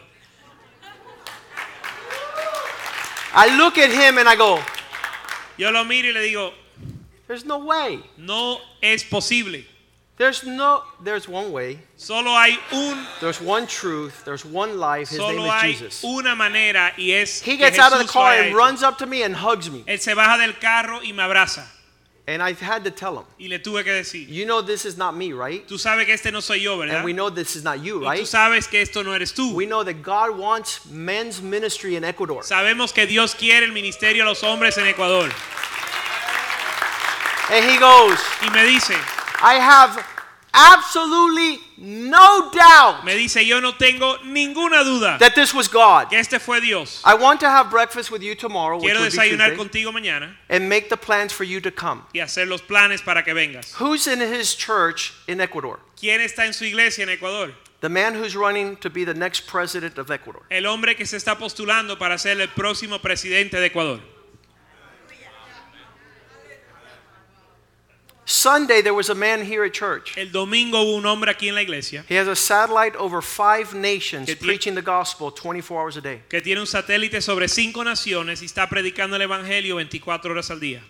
I 3.33 3.55
look 3.57 3.77
at 3.77 3.91
him 3.91 4.17
and 4.17 4.27
I 4.27 4.35
go, 4.35 4.59
Yo 5.57 5.69
lo 5.71 5.83
miro 5.83 6.07
y 6.07 6.13
le 6.13 6.21
digo, 6.21 6.53
there's 7.29 7.45
no 7.45 7.59
way. 7.59 7.99
no 8.17 8.59
es 8.81 9.03
posible. 9.05 9.63
There's 10.17 10.43
no, 10.43 10.83
there's 11.01 11.29
one 11.29 11.53
way. 11.53 11.79
Solo 11.95 12.31
hay 12.31 12.57
un, 12.73 13.07
There's 13.21 13.39
one 13.39 13.65
truth. 13.67 14.25
There's 14.25 14.43
one 14.43 14.77
life. 14.77 15.07
His 15.07 15.17
name 15.19 15.37
solo 15.37 15.45
is 15.45 15.51
hay 15.53 15.71
Jesus. 15.71 16.03
una 16.03 16.35
manera 16.35 16.91
y 16.97 17.11
es 17.11 17.41
He 17.41 17.55
que 17.55 17.65
gets 17.69 17.79
out 17.79 17.93
of 17.93 17.99
the 17.99 18.03
Jesús 18.03 18.15
lo 18.15 18.21
car 18.21 18.31
haya 18.33 18.39
and 18.41 18.47
hecho. 18.49 18.57
runs 18.57 18.83
up 18.83 18.97
to 18.97 19.05
me 19.05 19.23
and 19.23 19.33
hugs 19.33 19.69
me. 19.71 19.85
Él 19.87 19.97
se 19.97 20.13
baja 20.15 20.37
del 20.37 20.59
carro 20.59 20.99
y 21.01 21.13
me 21.13 21.23
abraza. 21.23 21.65
And 22.27 22.43
I 22.43 22.51
had 22.51 22.83
to 22.83 22.91
tell 22.91 23.17
him, 23.17 23.23
Y 23.39 23.47
le 23.47 23.59
tuve 23.59 23.83
que 23.85 23.93
decir, 23.93 24.27
you 24.27 24.45
know 24.45 24.61
this 24.61 24.83
is 24.85 24.97
not 24.97 25.15
me, 25.15 25.31
right? 25.31 25.65
tú 25.67 25.79
sabes 25.79 26.05
que 26.05 26.13
este 26.13 26.31
no 26.33 26.41
soy 26.41 26.59
yo, 26.59 26.77
¿verdad? 26.77 26.97
And 26.97 27.05
we 27.05 27.13
know 27.13 27.29
this 27.29 27.55
is 27.55 27.63
not 27.63 27.81
you, 27.81 28.01
Y 28.01 28.03
tú 28.03 28.09
right? 28.09 28.25
sabes 28.27 28.67
que 28.69 28.81
esto 28.81 29.01
no 29.03 29.13
eres 29.13 29.31
tú. 29.33 29.53
We 29.55 29.65
know 29.65 29.83
that 29.85 30.03
God 30.03 30.37
wants 30.37 30.85
men's 30.91 31.41
ministry 31.41 31.95
in 31.95 32.03
Ecuador. 32.03 32.43
Sabemos 32.43 32.93
que 32.93 33.07
Dios 33.07 33.33
quiere 33.33 33.63
el 33.65 33.71
ministerio 33.71 34.23
a 34.23 34.25
los 34.25 34.43
hombres 34.43 34.77
en 34.77 34.85
Ecuador. 34.85 35.31
And 37.51 37.65
he 37.65 37.77
goes, 37.77 38.19
Y 38.41 38.49
me 38.53 38.63
dice, 38.73 38.95
I 39.41 39.55
have 39.55 40.05
absolutely 40.53 41.59
no 41.77 42.49
doubt 42.51 43.05
me 43.05 43.15
dice, 43.15 43.45
yo 43.45 43.59
no 43.59 43.73
tengo 43.73 44.17
ninguna 44.25 44.83
duda 44.83 45.17
that 45.19 45.35
this 45.35 45.53
was 45.53 45.67
God. 45.67 46.09
que 46.09 46.17
este 46.17 46.39
fue 46.39 46.59
Dios. 46.59 47.01
I 47.05 47.13
want 47.15 47.39
to 47.39 47.49
have 47.49 47.69
breakfast 47.69 48.11
with 48.11 48.21
you 48.21 48.35
tomorrow, 48.35 48.77
which 48.77 48.85
Quiero 48.85 49.01
would 49.01 49.11
be 49.11 49.17
desayunar 49.17 49.55
Tuesday, 49.55 49.83
contigo 49.83 49.93
mañana 49.93 50.31
and 50.49 50.67
make 50.67 50.89
the 50.89 50.97
plans 50.97 51.31
for 51.31 51.43
you 51.43 51.61
to 51.61 51.71
come. 51.71 52.03
y 52.13 52.19
hacer 52.19 52.47
los 52.47 52.61
planes 52.61 53.01
para 53.01 53.23
que 53.23 53.33
vengas. 53.33 53.73
Who's 53.75 54.07
in 54.07 54.19
his 54.19 54.55
church 54.55 55.13
in 55.27 55.39
Ecuador? 55.39 55.79
¿Quién 55.95 56.19
está 56.21 56.45
en 56.45 56.53
su 56.53 56.65
iglesia 56.65 57.03
en 57.03 57.09
Ecuador? 57.09 57.53
The 57.81 57.89
man 57.89 58.15
who's 58.15 58.35
running 58.35 58.75
to 58.77 58.89
be 58.89 59.05
the 59.05 59.13
next 59.13 59.47
president 59.47 59.97
of 59.97 60.11
Ecuador. 60.11 60.43
El 60.49 60.65
hombre 60.65 60.95
que 60.95 61.05
se 61.05 61.15
está 61.15 61.37
postulando 61.37 61.97
para 61.97 62.17
ser 62.17 62.41
el 62.41 62.49
próximo 62.49 62.99
presidente 62.99 63.57
de 63.57 63.67
Ecuador. 63.67 64.01
Sunday, 68.39 68.81
there 68.81 68.93
was 68.93 69.09
a 69.09 69.15
man 69.15 69.43
here 69.43 69.65
at 69.65 69.73
church. 69.73 70.17
El 70.17 70.31
domingo 70.31 70.77
hubo 70.77 70.95
un 70.95 71.05
hombre 71.05 71.29
aquí 71.29 71.49
en 71.49 71.55
la 71.55 71.61
iglesia 71.61 72.05
He 72.07 72.15
has 72.15 72.27
a 72.27 72.35
satellite 72.35 72.95
over 72.95 73.21
five 73.21 73.73
nations 73.73 74.33
preaching 74.35 74.75
the 74.75 74.81
gospel 74.81 75.29
24 75.29 75.81
hours 75.81 75.97
a 75.97 76.01
day. 76.01 76.21
que 76.29 76.39
tiene 76.39 76.59
un 76.59 76.65
satélite 76.65 77.21
sobre 77.21 77.49
cinco 77.49 77.83
naciones 77.83 78.41
y 78.41 78.45
está 78.45 78.69
predicando 78.69 79.17
el 79.17 79.23
evangelio 79.23 79.75
24 79.75 80.31
horas 80.31 80.49
al 80.51 80.59
día. 80.59 80.81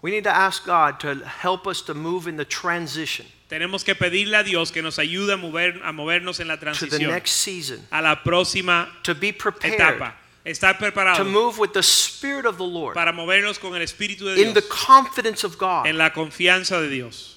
We 0.00 0.12
need 0.12 0.24
to 0.24 0.30
ask 0.30 0.64
God 0.64 1.00
to 1.00 1.16
help 1.24 1.66
us 1.66 1.82
to 1.82 1.94
move 1.94 2.28
in 2.28 2.36
the 2.36 2.44
transition 2.44 3.26
Tenemos 3.50 3.84
que 3.84 3.96
pedirle 3.96 4.36
a 4.36 4.44
Dios 4.44 4.70
que 4.70 4.80
nos 4.80 5.00
ayude 5.00 5.32
a, 5.32 5.36
mover, 5.36 5.80
a 5.82 5.90
movernos 5.90 6.38
en 6.38 6.46
la 6.46 6.56
transición. 6.58 6.90
to 6.90 6.98
the 6.98 7.12
next 7.12 7.32
season, 7.32 7.84
a 7.90 8.00
la 8.00 8.22
próxima 8.22 8.88
to 9.02 9.12
be 9.12 9.32
prepared 9.32 9.74
etapa. 9.74 10.14
Estar 10.44 10.78
to 11.16 11.24
move 11.24 11.58
with 11.58 11.74
the 11.74 11.82
Spirit 11.82 12.46
of 12.46 12.56
the 12.56 12.64
Lord 12.64 12.94
para 12.94 13.12
movernos 13.12 13.60
con 13.60 13.74
el 13.74 13.82
Espíritu 13.82 14.20
de 14.20 14.36
Dios 14.36 14.48
in 14.48 14.54
the 14.54 14.62
confidence 14.62 15.44
of 15.44 15.58
God. 15.58 15.86
en 15.86 15.98
la 15.98 16.10
confianza 16.10 16.80
de 16.80 16.88
Dios. 16.88 17.36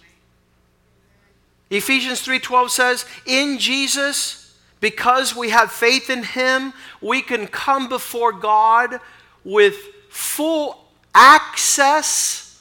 Ephesians 1.69 2.21
3:12 2.21 2.69
says, 2.69 3.05
"In 3.25 3.59
Jesus, 3.59 4.53
because 4.79 5.35
we 5.35 5.49
have 5.49 5.71
faith 5.71 6.09
in 6.09 6.23
him, 6.23 6.73
we 7.01 7.21
can 7.21 7.47
come 7.47 7.89
before 7.89 8.31
God 8.31 9.01
with 9.43 9.75
full 10.09 10.89
access 11.13 12.59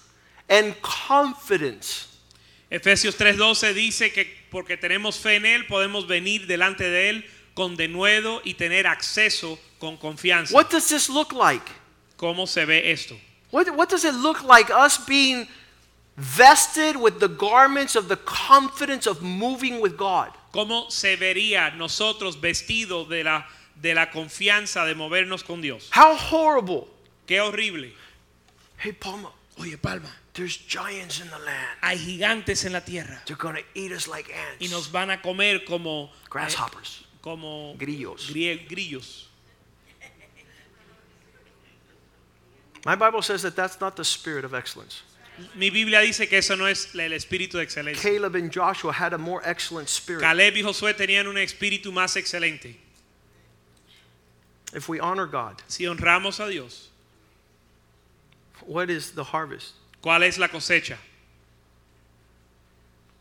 and 0.48 0.74
confidence." 0.82 2.08
Efesios 2.68 3.14
3:12 3.16 3.74
dice 3.74 4.12
que 4.12 4.26
porque 4.50 4.76
tenemos 4.76 5.18
fe 5.18 5.36
en 5.36 5.46
Él 5.46 5.66
podemos 5.68 6.08
venir 6.08 6.48
delante 6.48 6.82
de 6.82 7.10
Él 7.10 7.24
con 7.54 7.76
denuedo 7.76 8.40
y 8.44 8.54
tener 8.54 8.86
acceso 8.86 9.58
con 9.82 9.96
confianza. 9.96 10.52
What 10.54 10.70
does 10.70 10.88
this 10.88 11.08
look 11.08 11.32
like? 11.32 11.68
¿Cómo 12.16 12.46
se 12.46 12.64
ve 12.64 12.92
esto? 12.92 13.16
What, 13.50 13.68
what 13.76 13.88
does 13.90 14.04
it 14.04 14.14
look 14.14 14.42
like 14.44 14.70
us 14.70 14.96
being 15.06 15.48
vested 16.16 16.96
with 16.96 17.18
the 17.18 17.28
garments 17.28 17.96
of 17.96 18.06
the 18.08 18.16
confidence 18.16 19.08
of 19.08 19.22
moving 19.22 19.80
with 19.80 19.96
God? 19.96 20.30
¿Cómo 20.52 20.90
se 20.92 21.16
vería 21.16 21.74
nosotros 21.76 22.36
vestidos 22.40 23.08
de 23.08 23.24
la, 23.24 23.44
de 23.74 23.94
la 23.94 24.06
confianza 24.10 24.84
de 24.86 24.94
movernos 24.94 25.42
con 25.42 25.60
Dios? 25.60 25.90
How 25.90 26.14
horrible. 26.14 26.86
Qué 27.26 27.40
horrible. 27.40 27.92
Hey, 28.78 28.92
Palma, 28.92 29.30
Oye, 29.58 29.76
Palma, 29.76 30.08
there's 30.34 30.56
giants 30.56 31.20
in 31.20 31.28
the 31.28 31.38
land. 31.38 31.78
hay 31.82 31.96
gigantes 31.98 32.64
en 32.64 32.72
la 32.72 32.80
tierra 32.80 33.20
They're 33.26 33.36
going 33.36 33.56
to 33.56 33.62
eat 33.74 33.92
us 33.92 34.06
like 34.08 34.28
y 34.30 34.34
ants. 34.66 34.70
nos 34.72 34.86
van 34.92 35.10
a 35.10 35.20
comer 35.20 35.64
como 35.64 36.10
Grasshoppers. 36.30 37.00
eh, 37.02 37.06
como 37.20 37.74
Grillos. 37.78 38.30
grillos. 38.32 39.28
My 42.84 42.96
Bible 42.96 43.22
says 43.22 43.42
that 43.42 43.54
that's 43.54 43.80
not 43.80 43.96
the 43.96 44.04
spirit 44.04 44.44
of 44.44 44.54
excellence. 44.54 45.02
Mi 45.54 45.70
Biblia 45.70 46.00
dice 46.00 46.28
que 46.28 46.38
eso 46.38 46.56
no 46.56 46.66
es 46.66 46.94
el 46.94 47.12
espíritu 47.12 47.52
de 47.52 47.66
excelencia. 47.66 48.02
Caleb 48.02 48.34
and 48.34 48.50
Joshua 48.52 48.92
had 48.92 49.12
a 49.12 49.18
more 49.18 49.40
excellent 49.44 49.88
spirit. 49.88 50.22
Caleb 50.22 50.54
y 50.54 50.62
Josué 50.62 50.94
tenían 50.94 51.26
un 51.26 51.36
espíritu 51.36 51.86
más 51.92 52.16
excelente. 52.16 52.76
If 54.74 54.88
we 54.88 55.00
honor 55.00 55.26
God, 55.26 55.62
si 55.68 55.84
honramos 55.84 56.44
a 56.44 56.50
Dios, 56.50 56.88
what 58.66 58.90
is 58.90 59.12
the 59.12 59.24
harvest? 59.24 59.74
¿cuál 60.02 60.22
es 60.22 60.38
la 60.38 60.48
cosecha? 60.48 60.98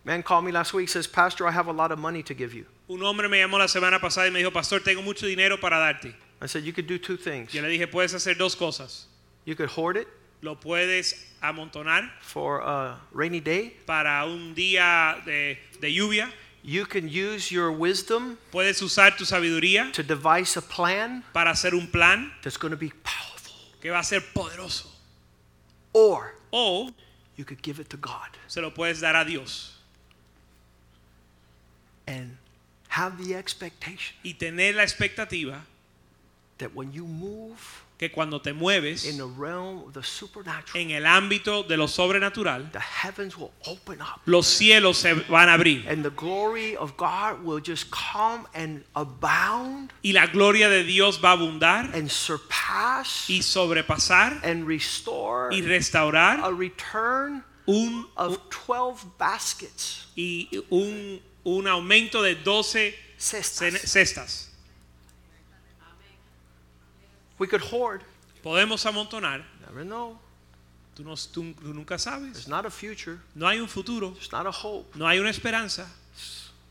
Man 0.04 0.24
called 0.24 0.46
me 0.46 0.52
last 0.52 0.74
week 0.74 0.90
says, 0.90 1.06
Pastor, 1.06 1.48
I 1.48 1.52
have 1.52 1.68
a 1.68 1.72
lot 1.72 1.92
of 1.92 2.00
money 2.00 2.24
to 2.24 2.34
give 2.34 2.54
you. 2.54 2.66
Un 2.90 3.02
hombre 3.04 3.30
me 3.30 3.38
llamó 3.38 3.60
la 3.60 3.68
semana 3.68 4.00
pasada 4.00 4.28
y 4.28 4.32
me 4.32 4.42
dijo, 4.42 4.52
Pastor, 4.52 4.80
tengo 4.80 5.04
mucho 5.04 5.28
dinero 5.28 5.58
para 5.58 5.78
darte. 5.78 6.14
I 6.42 6.48
said, 6.48 6.64
You 6.64 6.74
could 6.74 6.88
do 6.88 6.98
two 6.98 7.18
things. 7.18 7.54
Yo 7.54 7.62
le 7.62 7.70
dije, 7.70 7.88
puedes 7.88 8.14
hacer 8.16 8.36
dos 8.36 8.56
cosas. 8.56 9.06
You 9.46 9.56
could 9.56 9.70
hoard 9.70 9.98
it 9.98 10.08
Lo 10.44 10.56
puedes 10.56 11.14
amontonar 11.42 12.10
for 12.22 12.62
a 12.62 13.00
rainy 13.12 13.40
day. 13.40 13.74
para 13.86 14.26
un 14.26 14.54
día 14.56 15.24
de, 15.26 15.58
de 15.80 15.94
lluvia. 15.94 16.30
You 16.64 16.86
can 16.86 17.08
use 17.10 17.52
your 17.52 17.72
wisdom 17.72 18.38
Puedes 18.52 18.82
usar 18.82 19.18
tu 19.18 19.24
sabiduría 19.26 19.92
to 19.94 20.04
devise 20.04 20.58
a 20.58 20.62
plan 20.62 21.24
para 21.34 21.52
hacer 21.52 21.74
un 21.74 21.88
plan 21.88 22.32
that's 22.44 22.58
going 22.58 22.72
to 22.72 22.78
be 22.78 22.92
powerful. 23.04 23.56
que 23.82 23.90
va 23.90 24.00
a 24.00 24.04
ser 24.04 24.20
poderoso. 24.22 24.88
Or 25.94 26.34
O 26.54 26.90
you 27.36 27.46
could 27.46 27.62
give 27.64 27.80
it 27.80 27.90
to 27.90 27.98
God 27.98 28.30
se 28.48 28.62
lo 28.62 28.70
puedes 28.72 29.02
dar 29.02 29.16
a 29.16 29.26
Dios 29.26 29.78
and 32.08 32.38
have 32.90 33.18
the 33.24 33.34
expectation 33.36 34.16
y 34.24 34.34
tener 34.38 34.74
la 34.76 34.84
expectativa 34.84 35.62
that 36.58 36.76
when 36.76 36.92
you 36.92 37.06
move 37.06 37.81
que 38.02 38.10
cuando 38.12 38.42
te 38.42 38.52
mueves 38.52 39.06
in 39.06 39.16
the 39.18 39.28
realm 39.40 39.84
of 39.86 39.94
the 39.94 40.02
supernatural, 40.02 40.76
en 40.82 40.90
el 40.90 41.06
ámbito 41.06 41.62
de 41.62 41.78
lo 41.78 41.88
sobrenatural, 41.88 42.72
the 42.72 42.80
heavens 42.80 43.38
will 43.38 43.52
open 43.68 44.02
up 44.02 44.20
los 44.26 44.48
cielos 44.48 44.98
se 44.98 45.14
van 45.30 45.50
a 45.50 45.54
abrir 45.54 45.88
and 45.88 46.04
the 46.04 46.10
glory 46.10 46.76
of 46.76 46.98
God 46.98 47.44
will 47.44 47.62
just 47.64 47.92
come 47.92 48.48
and 48.56 48.84
abound 48.96 49.92
y 50.04 50.14
la 50.14 50.26
gloria 50.26 50.68
de 50.68 50.84
Dios 50.84 51.20
va 51.24 51.30
a 51.30 51.34
abundar 51.34 51.92
and 51.96 52.10
surpass 52.10 53.30
y 53.30 53.44
sobrepasar 53.44 54.40
and 54.44 54.68
restore 54.68 55.54
y 55.56 55.62
restaurar 55.62 56.40
a 56.44 56.50
return 56.52 57.44
un, 57.68 58.08
of 58.18 58.40
12 58.50 59.06
baskets. 59.20 60.08
y 60.16 60.50
un, 60.72 61.22
un 61.44 61.68
aumento 61.68 62.24
de 62.24 62.34
12 62.34 62.96
Cestas. 63.18 63.62
cen- 63.62 63.78
cestas. 63.88 64.51
We 67.42 67.48
could 67.48 67.62
hoard. 67.64 68.04
Podemos 68.44 68.86
amontonar, 68.86 69.44
Never 69.68 69.84
know. 69.84 70.20
tú, 70.96 71.04
no- 71.04 71.16
tú- 71.16 71.56
tú 71.56 71.74
nunca 71.74 71.98
There's 71.98 72.48
not 72.48 72.68
a 72.68 72.70
future. 72.70 73.20
No 73.34 73.48
hay 73.48 73.60
un 73.60 73.68
futuro, 73.68 74.12
There's 74.12 74.32
not 74.32 74.46
a 74.46 74.52
hope. 74.52 74.96
no 74.96 75.08
hay 75.08 75.18
una 75.18 75.32
esperanza. 75.32 75.88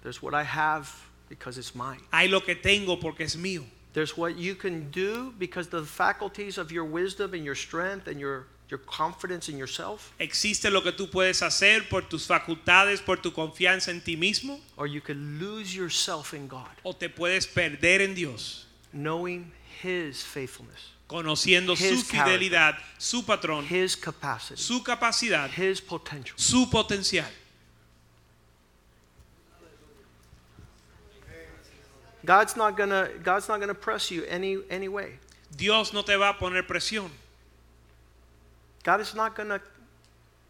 There's 0.04 0.22
what 0.22 0.32
I 0.32 0.44
have 0.44 0.88
because 1.28 1.58
it's 1.58 1.74
mine. 1.74 1.98
Hay 2.12 2.28
lo 2.28 2.38
que 2.40 2.54
tengo 2.54 3.00
porque 3.00 3.22
es 3.22 3.34
mío. 3.34 3.64
There's 3.94 4.16
what 4.16 4.36
you 4.36 4.54
can 4.54 4.92
do 4.92 5.34
because 5.40 5.70
the 5.70 5.82
faculties 5.84 6.56
of 6.56 6.70
your 6.70 6.84
wisdom 6.84 7.34
and 7.34 7.44
your 7.44 7.56
strength 7.56 8.06
and 8.06 8.20
your, 8.20 8.46
your 8.68 8.78
confidence 8.78 9.48
in 9.48 9.58
yourself. 9.58 10.12
Existe 10.20 10.70
lo 10.70 10.82
que 10.82 10.92
tú 10.92 11.10
puedes 11.10 11.42
hacer 11.42 11.88
por 11.88 12.02
tus 12.02 12.28
facultades, 12.28 13.00
por 13.04 13.16
tu 13.16 13.32
confianza 13.32 13.88
en 13.90 14.00
ti 14.02 14.16
mismo, 14.16 14.60
Or 14.76 14.86
you 14.86 15.00
can 15.00 15.40
lose 15.40 15.74
yourself 15.74 16.32
in 16.32 16.46
God, 16.46 16.70
o 16.84 16.92
te 16.92 17.08
puedes 17.08 17.48
perder 17.48 18.02
en 18.02 18.14
Dios, 18.14 18.66
knowing 18.92 19.50
His 19.82 20.22
faithfulness, 20.22 20.92
conociendo 21.08 21.76
His 21.76 22.02
character. 22.04 22.38
fidelidad, 22.38 22.76
su 22.98 23.22
patrón, 23.22 23.64
His 23.64 23.96
capacity, 23.96 24.60
su 24.60 24.82
capacidad, 24.82 25.50
His 25.50 25.80
potential. 25.80 26.34
su 26.38 26.66
potencial. 26.70 27.26
God's 32.24 32.56
not 32.56 32.76
gonna 32.76 33.08
God's 33.22 33.48
not 33.48 33.60
gonna 33.60 33.74
press 33.74 34.10
you 34.10 34.24
any 34.24 34.58
any 34.68 34.88
way. 34.88 35.18
Dios 35.56 35.92
no 35.92 36.02
te 36.02 36.14
va 36.16 36.30
a 36.30 36.34
poner 36.34 36.62
presión. 36.66 37.10
God 38.82 39.00
is 39.00 39.14
not 39.14 39.34
gonna 39.34 39.60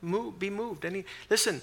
move 0.02 0.38
be 0.38 0.50
moved. 0.50 0.84
Any 0.84 1.04
listen, 1.28 1.60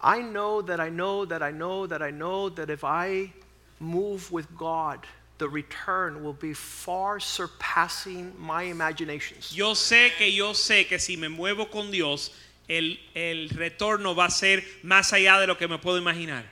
I 0.00 0.20
know 0.22 0.62
that 0.62 0.80
I 0.80 0.88
know 0.88 1.24
that 1.24 1.42
I 1.42 1.50
know 1.50 1.86
that 1.86 2.00
I 2.02 2.10
know 2.10 2.48
that 2.50 2.70
if 2.70 2.84
I 2.84 3.32
move 3.80 4.30
with 4.30 4.46
God, 4.56 5.04
the 5.44 5.48
return 5.50 6.24
will 6.24 6.32
be 6.32 6.54
far 6.54 7.20
surpassing 7.20 8.32
my 8.38 8.62
imaginations. 8.62 9.52
Yo 9.54 9.74
sé 9.74 10.08
que 10.16 10.26
yo 10.30 10.54
sé 10.54 10.88
que 10.88 10.98
si 10.98 11.16
me 11.16 11.28
muevo 11.28 11.70
con 11.70 11.90
Dios, 11.90 12.30
el, 12.66 12.98
el 13.14 13.50
retorno 13.50 14.14
va 14.14 14.24
a 14.24 14.30
ser 14.30 14.62
más 14.82 15.12
allá 15.12 15.38
de 15.38 15.46
lo 15.46 15.54
que 15.56 15.68
me 15.68 15.76
puedo 15.76 16.00
imaginar. 16.00 16.44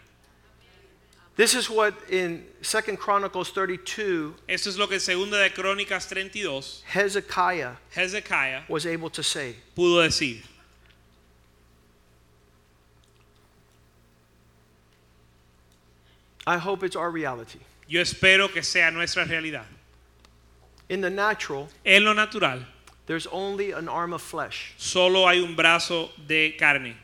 This 1.36 1.54
is 1.54 1.70
what 1.70 1.94
in 2.10 2.44
Second 2.60 2.98
Chronicles 2.98 3.50
32 3.52 4.34
Esto 4.46 4.68
es 4.68 4.76
lo 4.76 4.86
que 4.86 4.96
en 4.96 5.00
segunda 5.00 5.38
de 5.38 5.48
Crónicas 5.48 6.06
32 6.06 6.82
Hezekiah 6.86 7.76
Hezekiah 7.96 8.64
was 8.68 8.84
able 8.84 9.08
to 9.08 9.22
say. 9.22 9.56
pudo 9.74 10.02
decir. 10.02 10.42
I 16.46 16.58
hope 16.58 16.82
it's 16.82 16.96
our 16.96 17.10
reality. 17.10 17.60
Yo 17.88 18.00
espero 18.00 18.48
que 18.52 18.62
sea 18.62 18.90
nuestra 18.90 19.24
realidad. 19.24 19.66
In 20.88 21.00
the 21.00 21.10
natural, 21.10 21.68
En 21.84 22.04
lo 22.04 22.12
natural, 22.12 22.60
there's 23.06 23.26
only 23.28 23.72
an 23.72 23.88
arm 23.88 24.12
of 24.12 24.22
flesh. 24.22 24.74
solo 24.76 25.26
hay 25.26 25.40
un 25.40 25.54
brazo 25.56 26.10
de 26.26 26.52
carne. 26.58 26.96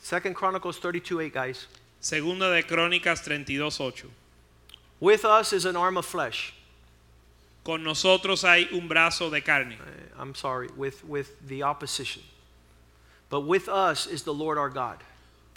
Second 0.00 0.34
Chronicles 0.34 0.78
32 0.78 1.20
8, 1.20 1.32
guys. 1.32 1.66
Segunda 2.00 2.50
de 2.50 2.62
Crónicas 2.62 3.22
32:8. 3.22 4.10
With 5.00 5.24
us 5.24 5.52
is 5.52 5.64
an 5.64 5.76
arm 5.76 5.96
of 5.96 6.04
flesh. 6.04 6.52
Con 7.64 7.82
nosotros 7.82 8.42
hay 8.42 8.68
un 8.72 8.88
brazo 8.88 9.30
de 9.30 9.40
carne. 9.40 9.78
Uh, 9.80 10.20
I'm 10.20 10.34
sorry, 10.34 10.68
with, 10.76 11.02
with 11.04 11.46
the 11.48 11.62
opposition. 11.62 12.22
But 13.30 13.40
with 13.40 13.68
us 13.68 14.06
is 14.06 14.22
the 14.22 14.34
Lord 14.34 14.58
our 14.58 14.68
God. 14.68 14.98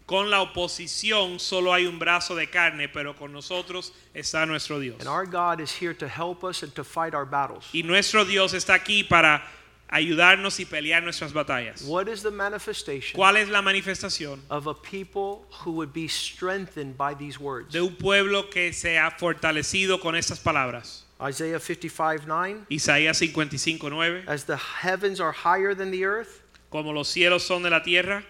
Con 0.07 0.29
la 0.29 0.41
oposición 0.41 1.37
solo 1.37 1.73
hay 1.73 1.85
un 1.85 1.99
brazo 1.99 2.33
de 2.33 2.49
carne, 2.49 2.87
pero 2.87 3.13
con 3.13 3.33
nosotros 3.33 3.91
está 4.13 4.45
nuestro 4.45 4.79
Dios. 4.79 4.95
And 5.01 5.09
our 5.09 5.25
God 5.25 5.59
is 5.59 5.69
here 5.69 5.93
to 5.95 6.07
help 6.07 6.45
us 6.45 6.63
and 6.63 6.73
to 6.75 6.85
fight 6.85 7.13
our 7.13 7.25
battles. 7.25 7.65
Y 7.73 7.81
nuestro 7.83 8.23
Dios 8.23 8.53
está 8.53 8.73
aquí 8.73 9.03
para 9.03 9.43
ayudarnos 9.89 10.61
y 10.61 10.65
pelear 10.65 11.03
nuestras 11.03 11.33
batallas. 11.33 11.81
What 11.81 12.07
is 12.07 12.23
the 12.23 12.31
manifestation 12.31 13.17
¿Cuál 13.17 13.35
es 13.35 13.49
la 13.49 13.61
manifestación 13.61 14.39
of 14.49 14.67
a 14.67 14.73
people 14.73 15.45
who 15.65 15.71
would 15.73 15.91
be 15.91 16.07
strengthened 16.07 16.95
by 16.95 17.13
these 17.13 17.37
words? 17.37 17.73
de 17.73 17.81
un 17.81 17.93
pueblo 17.97 18.49
que 18.49 18.71
se 18.71 18.97
ha 18.97 19.11
fortalecido 19.11 19.99
con 19.99 20.15
estas 20.15 20.39
palabras? 20.39 21.03
Isaiah 21.19 21.59
55 21.59 22.25
9. 22.25 22.65
Isaías 22.69 23.19
55:9. 23.19 24.23
As 24.25 24.45
the 24.45 24.55
heavens 24.55 25.19
are 25.19 25.33
higher 25.33 25.75
than 25.75 25.91
the 25.91 26.05
earth, 26.05 26.43
Como 26.69 26.93
los 26.93 27.09
cielos 27.09 27.43
son 27.43 27.63
de 27.63 27.69
la 27.69 27.83
tierra, 27.83 28.23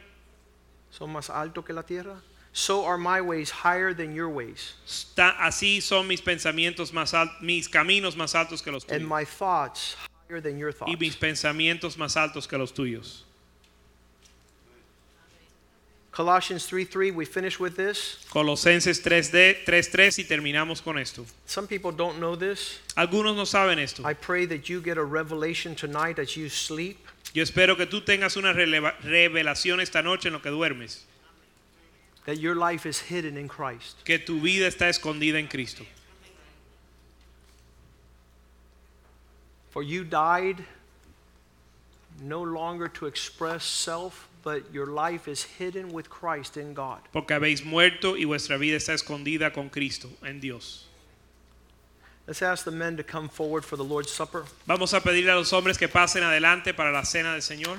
son 0.91 1.11
más 1.11 1.29
alto 1.29 1.61
que 1.63 1.73
la 1.73 1.83
tierra, 1.83 2.21
so 2.53 2.85
are 2.85 2.97
my 2.97 3.21
ways 3.21 3.49
higher 3.51 3.93
than 3.93 4.13
your 4.15 4.29
ways, 4.29 4.73
está- 4.85 5.35
así 5.39 5.81
son 5.81 6.07
mis 6.07 6.21
pensamientos 6.21 6.91
más 6.91 7.13
al- 7.13 7.29
mis 7.41 7.67
caminos 7.67 8.15
más 8.15 8.33
altos 8.35 8.61
que 8.63 8.71
los 8.71 8.83
tuyos. 8.85 8.99
and 9.01 9.07
my 9.07 9.23
thoughts 9.25 9.95
higher 10.27 10.41
than 10.41 10.57
your 10.57 10.69
y 10.69 10.73
thoughts. 10.73 10.99
mis 10.99 11.15
pensamientos 11.15 11.95
más 11.97 12.15
altos 12.17 12.47
que 12.47 12.57
los 12.57 12.71
tuyos. 12.73 13.23
Colossians 16.11 16.65
3 16.65 16.83
3, 16.89 17.11
we 17.11 17.25
finish 17.25 17.59
with 17.59 17.75
this. 17.77 18.25
Colosenses 18.31 18.99
3D 19.03 19.63
3:3 19.65 20.17
y 20.17 20.23
terminamos 20.23 20.81
con 20.83 20.97
esto. 20.97 21.23
Some 21.45 21.67
people 21.67 21.91
don't 21.91 22.17
know 22.19 22.35
this. 22.35 22.79
Algunos 22.95 23.35
no 23.35 23.43
saben 23.43 23.77
esto. 23.77 24.03
I 24.03 24.13
pray 24.15 24.47
that 24.47 24.67
you 24.67 24.81
get 24.81 24.97
a 24.97 25.03
revelation 25.03 25.75
tonight 25.75 26.17
as 26.17 26.35
you 26.35 26.49
sleep. 26.49 27.05
Yo 27.33 27.43
espero 27.43 27.75
que 27.75 27.85
tú 27.85 28.01
tengas 28.01 28.35
una 28.37 28.53
revelación 28.53 29.79
esta 29.79 30.01
noche 30.01 30.27
en 30.29 30.33
lo 30.33 30.41
que 30.41 30.49
duermes, 30.49 31.05
that 32.25 32.37
your 32.39 32.55
life 32.55 32.87
is 32.87 32.99
hidden 32.99 33.37
in 33.37 33.47
Christ. 33.47 34.03
que 34.03 34.17
tu 34.17 34.39
vida 34.39 34.67
está 34.67 34.89
escondida 34.89 35.37
en 35.39 35.47
Cristo. 35.47 35.85
For 39.69 39.83
you 39.83 40.03
died 40.03 40.65
no 42.19 42.41
longer 42.41 42.87
to 42.87 43.05
express 43.05 43.63
self, 43.63 44.27
but 44.43 44.73
your 44.73 44.87
life 44.87 45.27
is 45.27 45.43
hidden 45.43 45.89
with 45.93 46.09
Christ 46.09 46.57
in 46.57 46.73
God. 46.73 46.99
Porque 47.13 47.35
habéis 47.35 47.63
muerto 47.63 48.15
y 48.17 48.25
vuestra 48.25 48.57
vida 48.57 48.77
está 48.77 48.93
escondida 48.93 49.53
con 49.53 49.69
Cristo 49.69 50.09
en 50.23 50.39
Dios. 50.39 50.86
Let's 52.27 52.41
ask 52.41 52.65
the 52.65 52.71
men 52.71 52.97
to 52.97 53.03
come 53.03 53.29
forward 53.29 53.63
for 53.63 53.77
the 53.77 53.85
Lord's 53.85 54.11
Supper. 54.11 54.43
Vamos 54.67 54.93
a 54.93 54.99
pedirle 54.99 55.31
a 55.31 55.37
los 55.37 55.51
hombres 55.51 55.77
que 55.77 55.87
pasen 55.87 56.23
adelante 56.23 56.75
para 56.75 56.91
la 56.91 57.03
cena 57.03 57.31
del 57.31 57.41
Señor. 57.41 57.77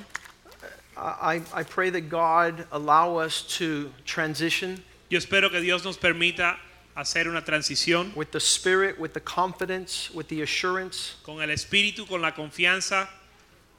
I, 0.96 1.42
I 1.54 1.62
pray 1.62 1.90
that 1.90 2.08
God 2.08 2.66
allow 2.72 3.18
us 3.18 3.42
to 3.58 3.92
transition 4.04 4.82
Yo 5.10 5.18
espero 5.18 5.50
que 5.50 5.60
Dios 5.60 5.84
nos 5.84 5.96
permita 5.96 6.58
hacer 6.94 7.28
una 7.28 7.42
transición 7.42 8.14
with 8.14 8.30
the 8.30 8.40
Spirit, 8.40 8.98
with 8.98 9.14
the 9.14 9.20
confidence, 9.20 10.10
with 10.12 10.28
the 10.28 10.42
assurance, 10.42 11.14
con 11.22 11.40
el 11.40 11.48
Espíritu, 11.48 12.06
con 12.06 12.20
la 12.20 12.32
confianza, 12.32 13.08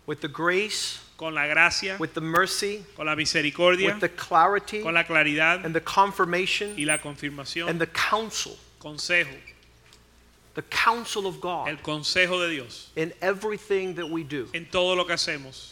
with 0.07 0.21
the 0.21 0.27
grace, 0.27 0.99
con 1.17 1.35
la 1.35 1.45
gracia, 1.45 1.97
with 1.99 2.15
the 2.15 2.21
mercy, 2.21 2.83
con 2.95 3.05
la 3.05 3.15
misericordia, 3.15 3.93
with 3.93 3.99
the 3.99 4.09
clarity, 4.09 4.81
con 4.81 4.95
la 4.95 5.03
claridad 5.03 5.63
and 5.63 5.75
the 5.75 5.81
confirmation, 5.81 6.75
y 6.75 6.85
la 6.85 6.97
confirmación, 6.97 7.69
and 7.69 7.79
the 7.79 7.87
counsel 7.87 8.57
consejo 8.79 9.27
the 10.59 10.67
counsel 10.69 11.25
of 11.25 11.39
God 11.39 11.69
el 11.69 11.77
consejo 11.77 12.39
de 12.41 12.49
Dios 12.49 12.89
in 12.97 13.13
everything 13.21 13.95
that 13.95 14.09
we 14.09 14.23
do. 14.23 14.47
en 14.53 14.65
todo 14.65 14.93
lo 14.95 15.05
que 15.05 15.13
hacemos. 15.15 15.71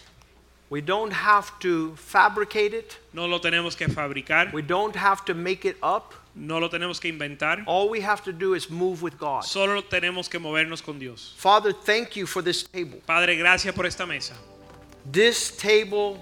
We 0.70 0.82
don't 0.82 1.12
have 1.14 1.50
to 1.62 1.96
fabricate 1.96 2.74
it. 2.74 2.98
No 3.14 3.26
lo 3.26 3.40
tenemos 3.40 3.76
que 3.78 3.88
fabricar, 3.88 4.52
We 4.54 4.62
don't 4.62 4.96
have 4.96 5.24
to 5.26 5.34
make 5.34 5.66
it 5.66 5.78
up. 5.82 6.14
no 6.36 6.60
lo 6.60 6.70
tenemos 6.70 7.00
que 7.02 7.10
inventar, 7.12 7.64
All 7.66 7.90
we 7.90 8.00
have 8.02 8.24
to 8.24 8.32
do 8.32 8.54
is 8.54 8.70
move 8.70 9.02
with 9.02 9.18
God. 9.18 9.44
solo 9.44 9.82
tenemos 9.82 10.30
que 10.30 10.40
movernos 10.40 10.82
con 10.84 11.00
Dios. 11.00 11.34
Father, 11.38 11.74
thank 11.74 12.16
you 12.16 12.26
for 12.26 12.42
this 12.42 12.64
table. 12.64 13.02
Padre, 13.06 13.36
gracias 13.38 13.74
por 13.76 13.86
esta 13.86 14.06
mesa. 14.06 14.34
This 15.10 15.52
table 15.56 16.18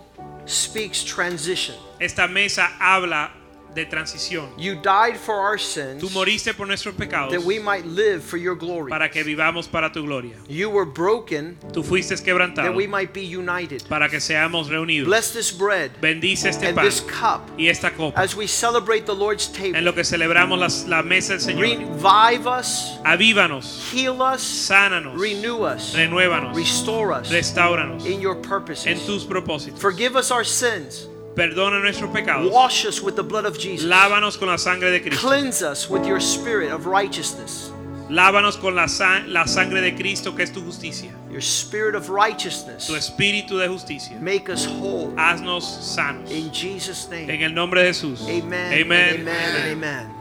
speaks 0.46 1.04
transition. 1.04 1.76
Esta 2.00 2.28
mesa 2.28 2.70
habla 2.80 3.32
de 3.76 3.86
transición. 3.86 4.50
You 4.58 4.76
died 4.82 5.18
for 5.18 5.36
our 5.36 5.60
sins 5.60 6.02
Tú 6.02 6.10
moriste 6.12 6.54
por 6.56 6.66
nuestros 6.66 6.96
pecados 6.96 7.32
that 7.32 7.44
we 7.44 7.60
might 7.60 7.86
live 7.86 8.24
for 8.24 8.38
your 8.38 8.56
glory. 8.56 8.90
para 8.90 9.10
que 9.12 9.24
vivamos 9.24 9.68
para 9.68 9.92
tu 9.92 10.04
gloria. 10.04 10.36
You 10.48 10.70
were 10.70 10.86
broken 10.86 11.58
Tú 11.74 11.84
fuiste 11.84 12.16
that 12.16 12.24
quebrantado 12.24 12.74
we 12.76 12.88
might 12.88 13.14
be 13.14 13.22
united. 13.22 13.84
para 13.90 14.08
que 14.10 14.20
seamos 14.20 14.70
reunidos. 14.70 15.06
Bless 15.08 15.32
this 15.34 15.52
bread 15.52 15.92
Bendice 16.02 16.46
este 16.50 16.68
and 16.68 16.76
pan 16.76 16.86
this 16.86 17.02
cup 17.02 17.42
y 17.58 17.68
esta 17.68 17.92
copa. 17.92 18.18
as 18.20 18.36
we 18.36 18.48
celebrate 18.48 19.06
the 19.06 19.14
Lord's 19.14 19.48
En 19.50 19.74
table. 19.74 19.82
lo 19.82 19.94
que 19.94 20.04
celebramos 20.04 20.88
la, 20.88 21.04
mesa 21.04 21.34
del 21.34 21.42
Señor. 21.42 21.62
Revive 21.62 22.48
us, 22.48 22.98
Avívanos, 23.04 23.92
heal 23.94 24.22
us, 24.22 24.42
sánanos, 24.42 25.20
renew 25.20 25.66
us, 25.66 25.94
renuévanos, 25.96 26.56
restore 26.56 27.12
us 27.12 27.30
restauranos 27.32 28.06
in 28.06 28.22
your 28.22 28.36
en 28.38 28.42
purposes. 28.42 29.06
tus 29.06 29.26
propósitos. 29.26 29.80
Forgive 29.80 30.16
us 30.16 30.32
our 30.32 30.46
sins. 30.46 31.08
Perdona 31.36 31.80
nuestros 31.82 32.10
pecados. 32.12 32.50
Wash 32.52 32.86
us 32.86 33.02
with 33.02 33.16
the 33.16 33.24
blood 33.24 33.46
of 33.46 33.58
Jesus. 33.60 33.86
Lávanos 33.90 34.38
con 34.40 34.48
la 34.48 34.58
sangre 34.58 34.90
de 34.92 35.02
Cristo. 35.02 35.28
Cleanse 35.28 35.62
us 35.62 35.90
with 35.90 36.06
your 36.06 36.20
spirit 36.20 36.72
of 36.72 36.86
righteousness. 36.86 37.72
Lávanos 38.10 38.58
con 38.62 38.76
la, 38.76 38.86
sa- 38.88 39.24
la 39.26 39.46
sangre 39.46 39.82
de 39.82 39.92
Cristo 39.96 40.32
que 40.34 40.44
es 40.44 40.52
tu 40.52 40.62
justicia. 40.62 41.12
Your 41.32 41.42
spirit 41.42 41.96
of 41.96 42.10
righteousness. 42.10 42.88
Tu 42.88 42.94
espíritu 42.94 43.58
de 43.60 43.68
justicia. 43.68 44.16
Make 44.22 44.48
us 44.50 44.66
whole. 44.66 45.12
Haznos 45.18 45.64
sanos. 45.64 46.30
In 46.32 46.52
Jesus' 46.54 47.10
name. 47.10 47.30
En 47.30 47.42
el 47.42 47.54
nombre 47.54 47.82
de 47.84 47.90
Jesús. 47.90 48.22
Amen. 48.30 48.72
Amen. 48.74 49.22
Amen. 49.22 49.56
and 49.56 49.72
Amen. 49.84 50.12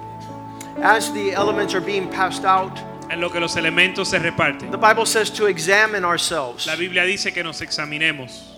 As 0.83 1.13
the 1.13 1.33
elements 1.33 1.75
are 1.75 1.81
being 1.81 2.09
passed 2.11 2.45
out, 2.45 2.77
En 3.11 3.21
lo 3.21 3.29
que 3.31 3.39
los 3.39 3.55
elementos 3.57 4.09
se 4.09 4.19
reparten. 4.19 4.71
the 4.73 4.79
Bible 4.79 5.07
says 5.07 5.31
to 5.31 5.47
examine 5.47 6.05
ourselves. 6.05 6.67
La 6.67 6.75
Biblia 6.75 7.05
dice 7.05 7.33
que 7.33 7.45
nos 7.45 7.61
examinemos 7.61 8.54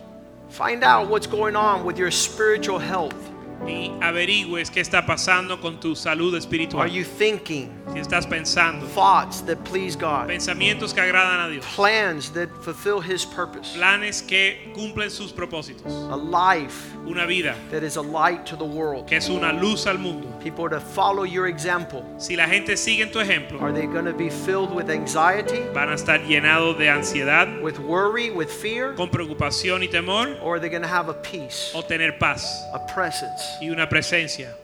Find 0.56 0.82
out 0.84 1.10
what's 1.10 1.26
going 1.26 1.54
on 1.54 1.84
with 1.84 1.98
your 1.98 2.10
spiritual 2.10 2.78
health. 2.78 3.35
Y 3.66 3.90
averigües 4.00 4.70
qué 4.70 4.80
está 4.80 5.06
pasando 5.06 5.60
con 5.60 5.80
tu 5.80 5.94
salud 5.96 6.34
Are 6.34 6.38
espiritual. 6.38 6.88
you 6.88 7.04
thinking 7.04 7.72
Si 7.92 7.98
estás 8.00 8.26
pensando 8.26 8.86
thoughts 8.94 9.40
that 9.46 9.56
please 9.64 9.96
God? 9.96 10.26
pensamientos 10.28 10.92
que 10.92 11.00
agradan 11.00 11.40
a 11.40 11.48
Dios, 11.48 11.64
Plans 11.74 12.30
that 12.32 12.48
fulfill 12.62 13.00
His 13.00 13.24
purpose? 13.24 13.74
planes 13.76 14.20
que 14.22 14.72
cumplen 14.74 15.10
sus 15.10 15.32
propósitos, 15.32 15.86
A 16.10 16.16
life 16.16 16.92
una 17.06 17.24
vida 17.26 17.54
that 17.70 17.82
is 17.84 17.96
a 17.96 18.02
light 18.02 18.44
to 18.44 18.56
the 18.56 18.64
world. 18.64 19.06
que 19.06 19.16
es 19.16 19.28
una 19.28 19.52
luz 19.52 19.86
al 19.86 19.98
mundo. 19.98 20.28
People 20.42 20.64
are 20.66 20.70
to 20.70 20.80
follow 20.80 21.24
your 21.24 21.46
example. 21.46 22.04
Si 22.18 22.36
la 22.36 22.46
gente 22.46 22.76
sigue 22.76 23.02
en 23.02 23.10
tu 23.10 23.20
ejemplo, 23.20 23.60
Are 23.62 23.72
they 23.72 23.86
going 23.86 24.04
to 24.04 24.12
be 24.12 24.28
filled 24.30 24.72
with 24.74 24.90
anxiety, 24.90 25.60
van 25.72 25.88
a 25.90 25.94
estar 25.94 26.20
llenados 26.26 26.76
de 26.78 26.88
ansiedad, 26.90 27.48
with 27.62 27.78
worry, 27.78 28.30
with 28.30 28.48
fear? 28.50 28.94
con 28.94 29.08
preocupación 29.08 29.82
y 29.82 29.88
temor, 29.88 30.36
Or 30.42 30.56
are 30.56 30.60
they 30.60 30.68
going 30.68 30.82
to 30.82 30.88
have 30.88 31.08
a 31.08 31.14
peace, 31.22 31.70
o 31.74 31.82
tener 31.82 32.18
paz 32.18 32.64
a 32.74 32.80
presence, 32.86 33.45
y 33.60 33.70
una 33.70 33.88
presencia, 33.88 34.54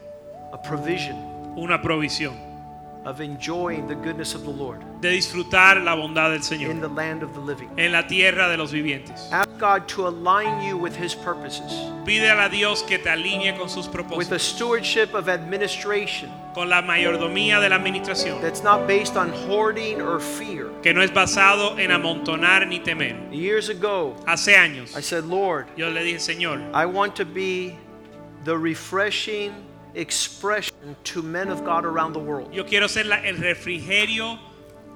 a 0.53 0.61
provision 0.61 1.17
una 1.57 1.81
provisión 1.83 2.35
of 3.05 3.21
enjoying 3.21 3.89
the 3.89 3.97
goodness 3.97 4.33
of 4.35 4.45
the 4.45 4.51
Lord 4.53 4.81
de 5.01 5.11
disfrutar 5.11 5.83
la 5.83 5.97
bondad 5.97 6.31
del 6.31 6.43
Señor. 6.43 6.71
in 6.71 6.81
the 6.81 6.89
land 6.89 7.25
of 7.25 7.35
the 7.35 7.41
living? 7.41 7.69
en 7.77 7.91
la 7.91 8.07
tierra 8.07 8.49
de 8.49 8.57
los 8.57 8.71
vivientes. 8.73 9.29
Ask 9.33 9.49
God 9.59 9.89
to 9.89 10.07
align 10.07 10.63
you 10.63 10.77
with 10.79 10.95
His 10.95 11.13
purposes, 11.15 11.73
Pídele 12.07 12.41
a 12.41 12.49
Dios 12.49 12.83
que 12.85 12.99
te 12.99 13.09
alinee 13.11 13.57
con 13.59 13.69
sus 13.69 13.89
propósitos. 13.89 14.17
with 14.19 14.29
the 14.29 14.39
stewardship 14.39 15.15
of 15.15 15.29
administration 15.29 16.31
con 16.55 16.69
la 16.69 16.81
mayordomía 16.83 17.61
de 17.61 17.71
la 17.71 17.77
administración, 17.77 18.41
that's 18.41 18.63
not 18.63 18.87
based 18.87 19.17
on 19.17 19.31
hoarding 19.49 20.01
or 20.01 20.21
fear. 20.21 20.69
que 20.83 20.95
no 20.95 21.03
es 21.03 21.11
basado 21.13 21.77
en 21.81 21.91
amontonar 21.91 22.69
ni 22.69 22.79
temer. 22.79 23.17
Years 23.33 23.69
ago, 23.69 24.15
Hace 24.29 24.55
años 24.57 24.97
I 24.97 25.01
said, 25.03 25.25
Lord, 25.25 25.67
yo 25.77 25.89
le 25.91 26.05
dije, 26.05 26.21
Señor, 26.21 26.61
I 26.73 26.87
want 26.87 27.17
to 27.17 27.25
be 27.25 27.77
the 28.45 28.57
refreshing 28.57 29.53
expression 29.95 30.97
to 31.05 31.23
men 31.23 31.49
of 31.49 31.65
God 31.65 31.85
around 31.85 32.13
the 32.15 32.19
world. 32.19 32.53
yo 32.53 32.65
quiero 32.65 32.89
ser 32.89 33.05
la- 33.05 33.23
el 33.25 33.37
refrigerio 33.37 34.39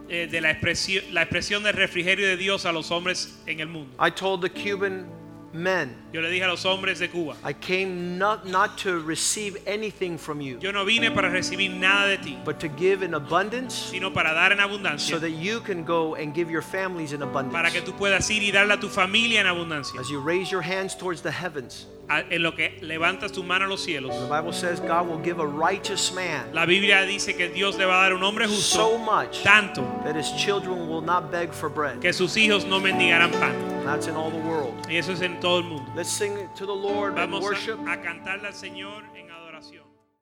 eh, 0.09 0.27
de 0.31 0.41
la 0.41 0.51
expresión, 0.51 1.03
la 1.13 1.23
expresión 1.23 1.63
del 1.65 1.75
refrigerio 1.75 2.27
de 2.29 2.37
Dios 2.37 2.65
a 2.65 2.73
los 2.73 2.91
hombres 2.91 3.37
en 3.47 3.61
el 3.61 3.67
mundo. 3.69 3.91
I 3.99 4.11
told 4.11 4.41
the 4.41 4.49
Cuban 4.51 5.07
men, 5.53 5.97
Yo 6.17 6.23
le 6.23 6.31
dije 6.31 6.45
a 6.45 6.49
los 6.49 6.65
hombres 6.65 6.99
de 6.99 7.11
Cuba, 7.11 7.37
I 7.45 7.53
came 7.53 8.17
not, 8.17 8.47
not 8.47 8.79
to 8.79 9.01
receive 9.01 9.59
anything 9.67 10.17
from 10.17 10.41
you, 10.41 10.57
yo 10.59 10.73
no 10.73 10.83
vine 10.87 11.11
para 11.11 11.29
recibir 11.29 11.71
nada 11.79 12.09
de 12.09 12.17
ti, 12.17 12.39
but 12.43 12.59
to 12.59 12.69
give 12.69 13.03
in 13.03 13.13
abundance 13.13 13.75
sino 13.91 14.11
para 14.11 14.33
dar 14.33 14.51
en 14.51 14.99
so 14.99 15.19
that 15.19 15.33
you 15.33 15.61
can 15.61 15.85
go 15.85 16.15
and 16.15 16.35
give 16.35 16.51
your 16.51 16.63
families 16.63 17.13
in 17.13 17.19
para 17.19 17.29
abundance. 17.31 17.73
que 17.75 17.83
tú 17.83 17.93
puedas 17.99 18.31
ir 18.31 18.43
y 18.43 18.51
darle 18.51 18.73
a 18.73 18.81
tu 18.81 18.89
familia 18.89 19.41
en 19.41 19.47
abundancia. 19.47 20.01
As 20.01 20.09
you 20.09 20.19
raise 20.19 20.51
your 20.51 20.63
hands 20.63 20.95
towards 20.97 21.21
the 21.21 21.31
heavens, 21.31 21.85
A- 22.09 22.25
En 22.31 22.41
lo 22.43 22.53
que 22.53 22.79
levantas 22.81 23.33
tu 23.33 23.43
mano 23.43 23.67
a 23.67 23.69
los 23.69 23.85
cielos. 23.85 24.17
the 24.19 24.27
Bible 24.27 24.53
says 24.55 24.81
God 24.81 25.09
will 25.09 25.19
give 25.19 25.39
a 25.41 25.47
righteous 25.47 26.15
man 26.15 26.47
La 26.55 26.65
Biblia 26.65 27.05
dice 27.05 27.37
que 27.37 27.49
Dios 27.51 27.77
le 27.77 27.85
va 27.85 27.99
a 27.99 28.09
dar 28.09 28.15
un 28.15 28.23
hombre 28.23 28.47
so 28.47 28.55
justo 28.55 28.99
much 28.99 29.43
tanto 29.43 29.83
that 30.05 30.15
his 30.17 30.31
children 30.33 30.89
will 30.89 31.03
not 31.03 31.31
beg 31.31 31.53
for 31.53 31.69
bread. 31.69 32.01
que 32.01 32.13
sus 32.15 32.37
hijos 32.37 32.65
no 32.65 32.81
mendigarán 32.81 33.33
pan. 33.33 33.55
That's 33.85 34.09
in 34.09 34.17
all 34.17 34.31
the 34.31 34.39
world. 34.39 34.75
Y 34.89 34.97
eso 34.97 35.13
es 35.13 35.21
en 35.21 35.39
todo 35.41 35.59
el 35.59 35.65
mundo. 35.65 35.85
Let's 35.95 36.06
sing 36.07 36.49
to 36.55 36.67
the 36.67 36.73
Lord 36.75 37.19
and 37.19 37.31
Vamos 37.31 37.43
worship. 37.43 37.79
a, 37.87 37.93
a 37.93 38.01
cantarle 38.03 38.49
al 38.49 38.55
Señor 38.55 39.05
en 39.15 39.31
adoración. 39.31 39.46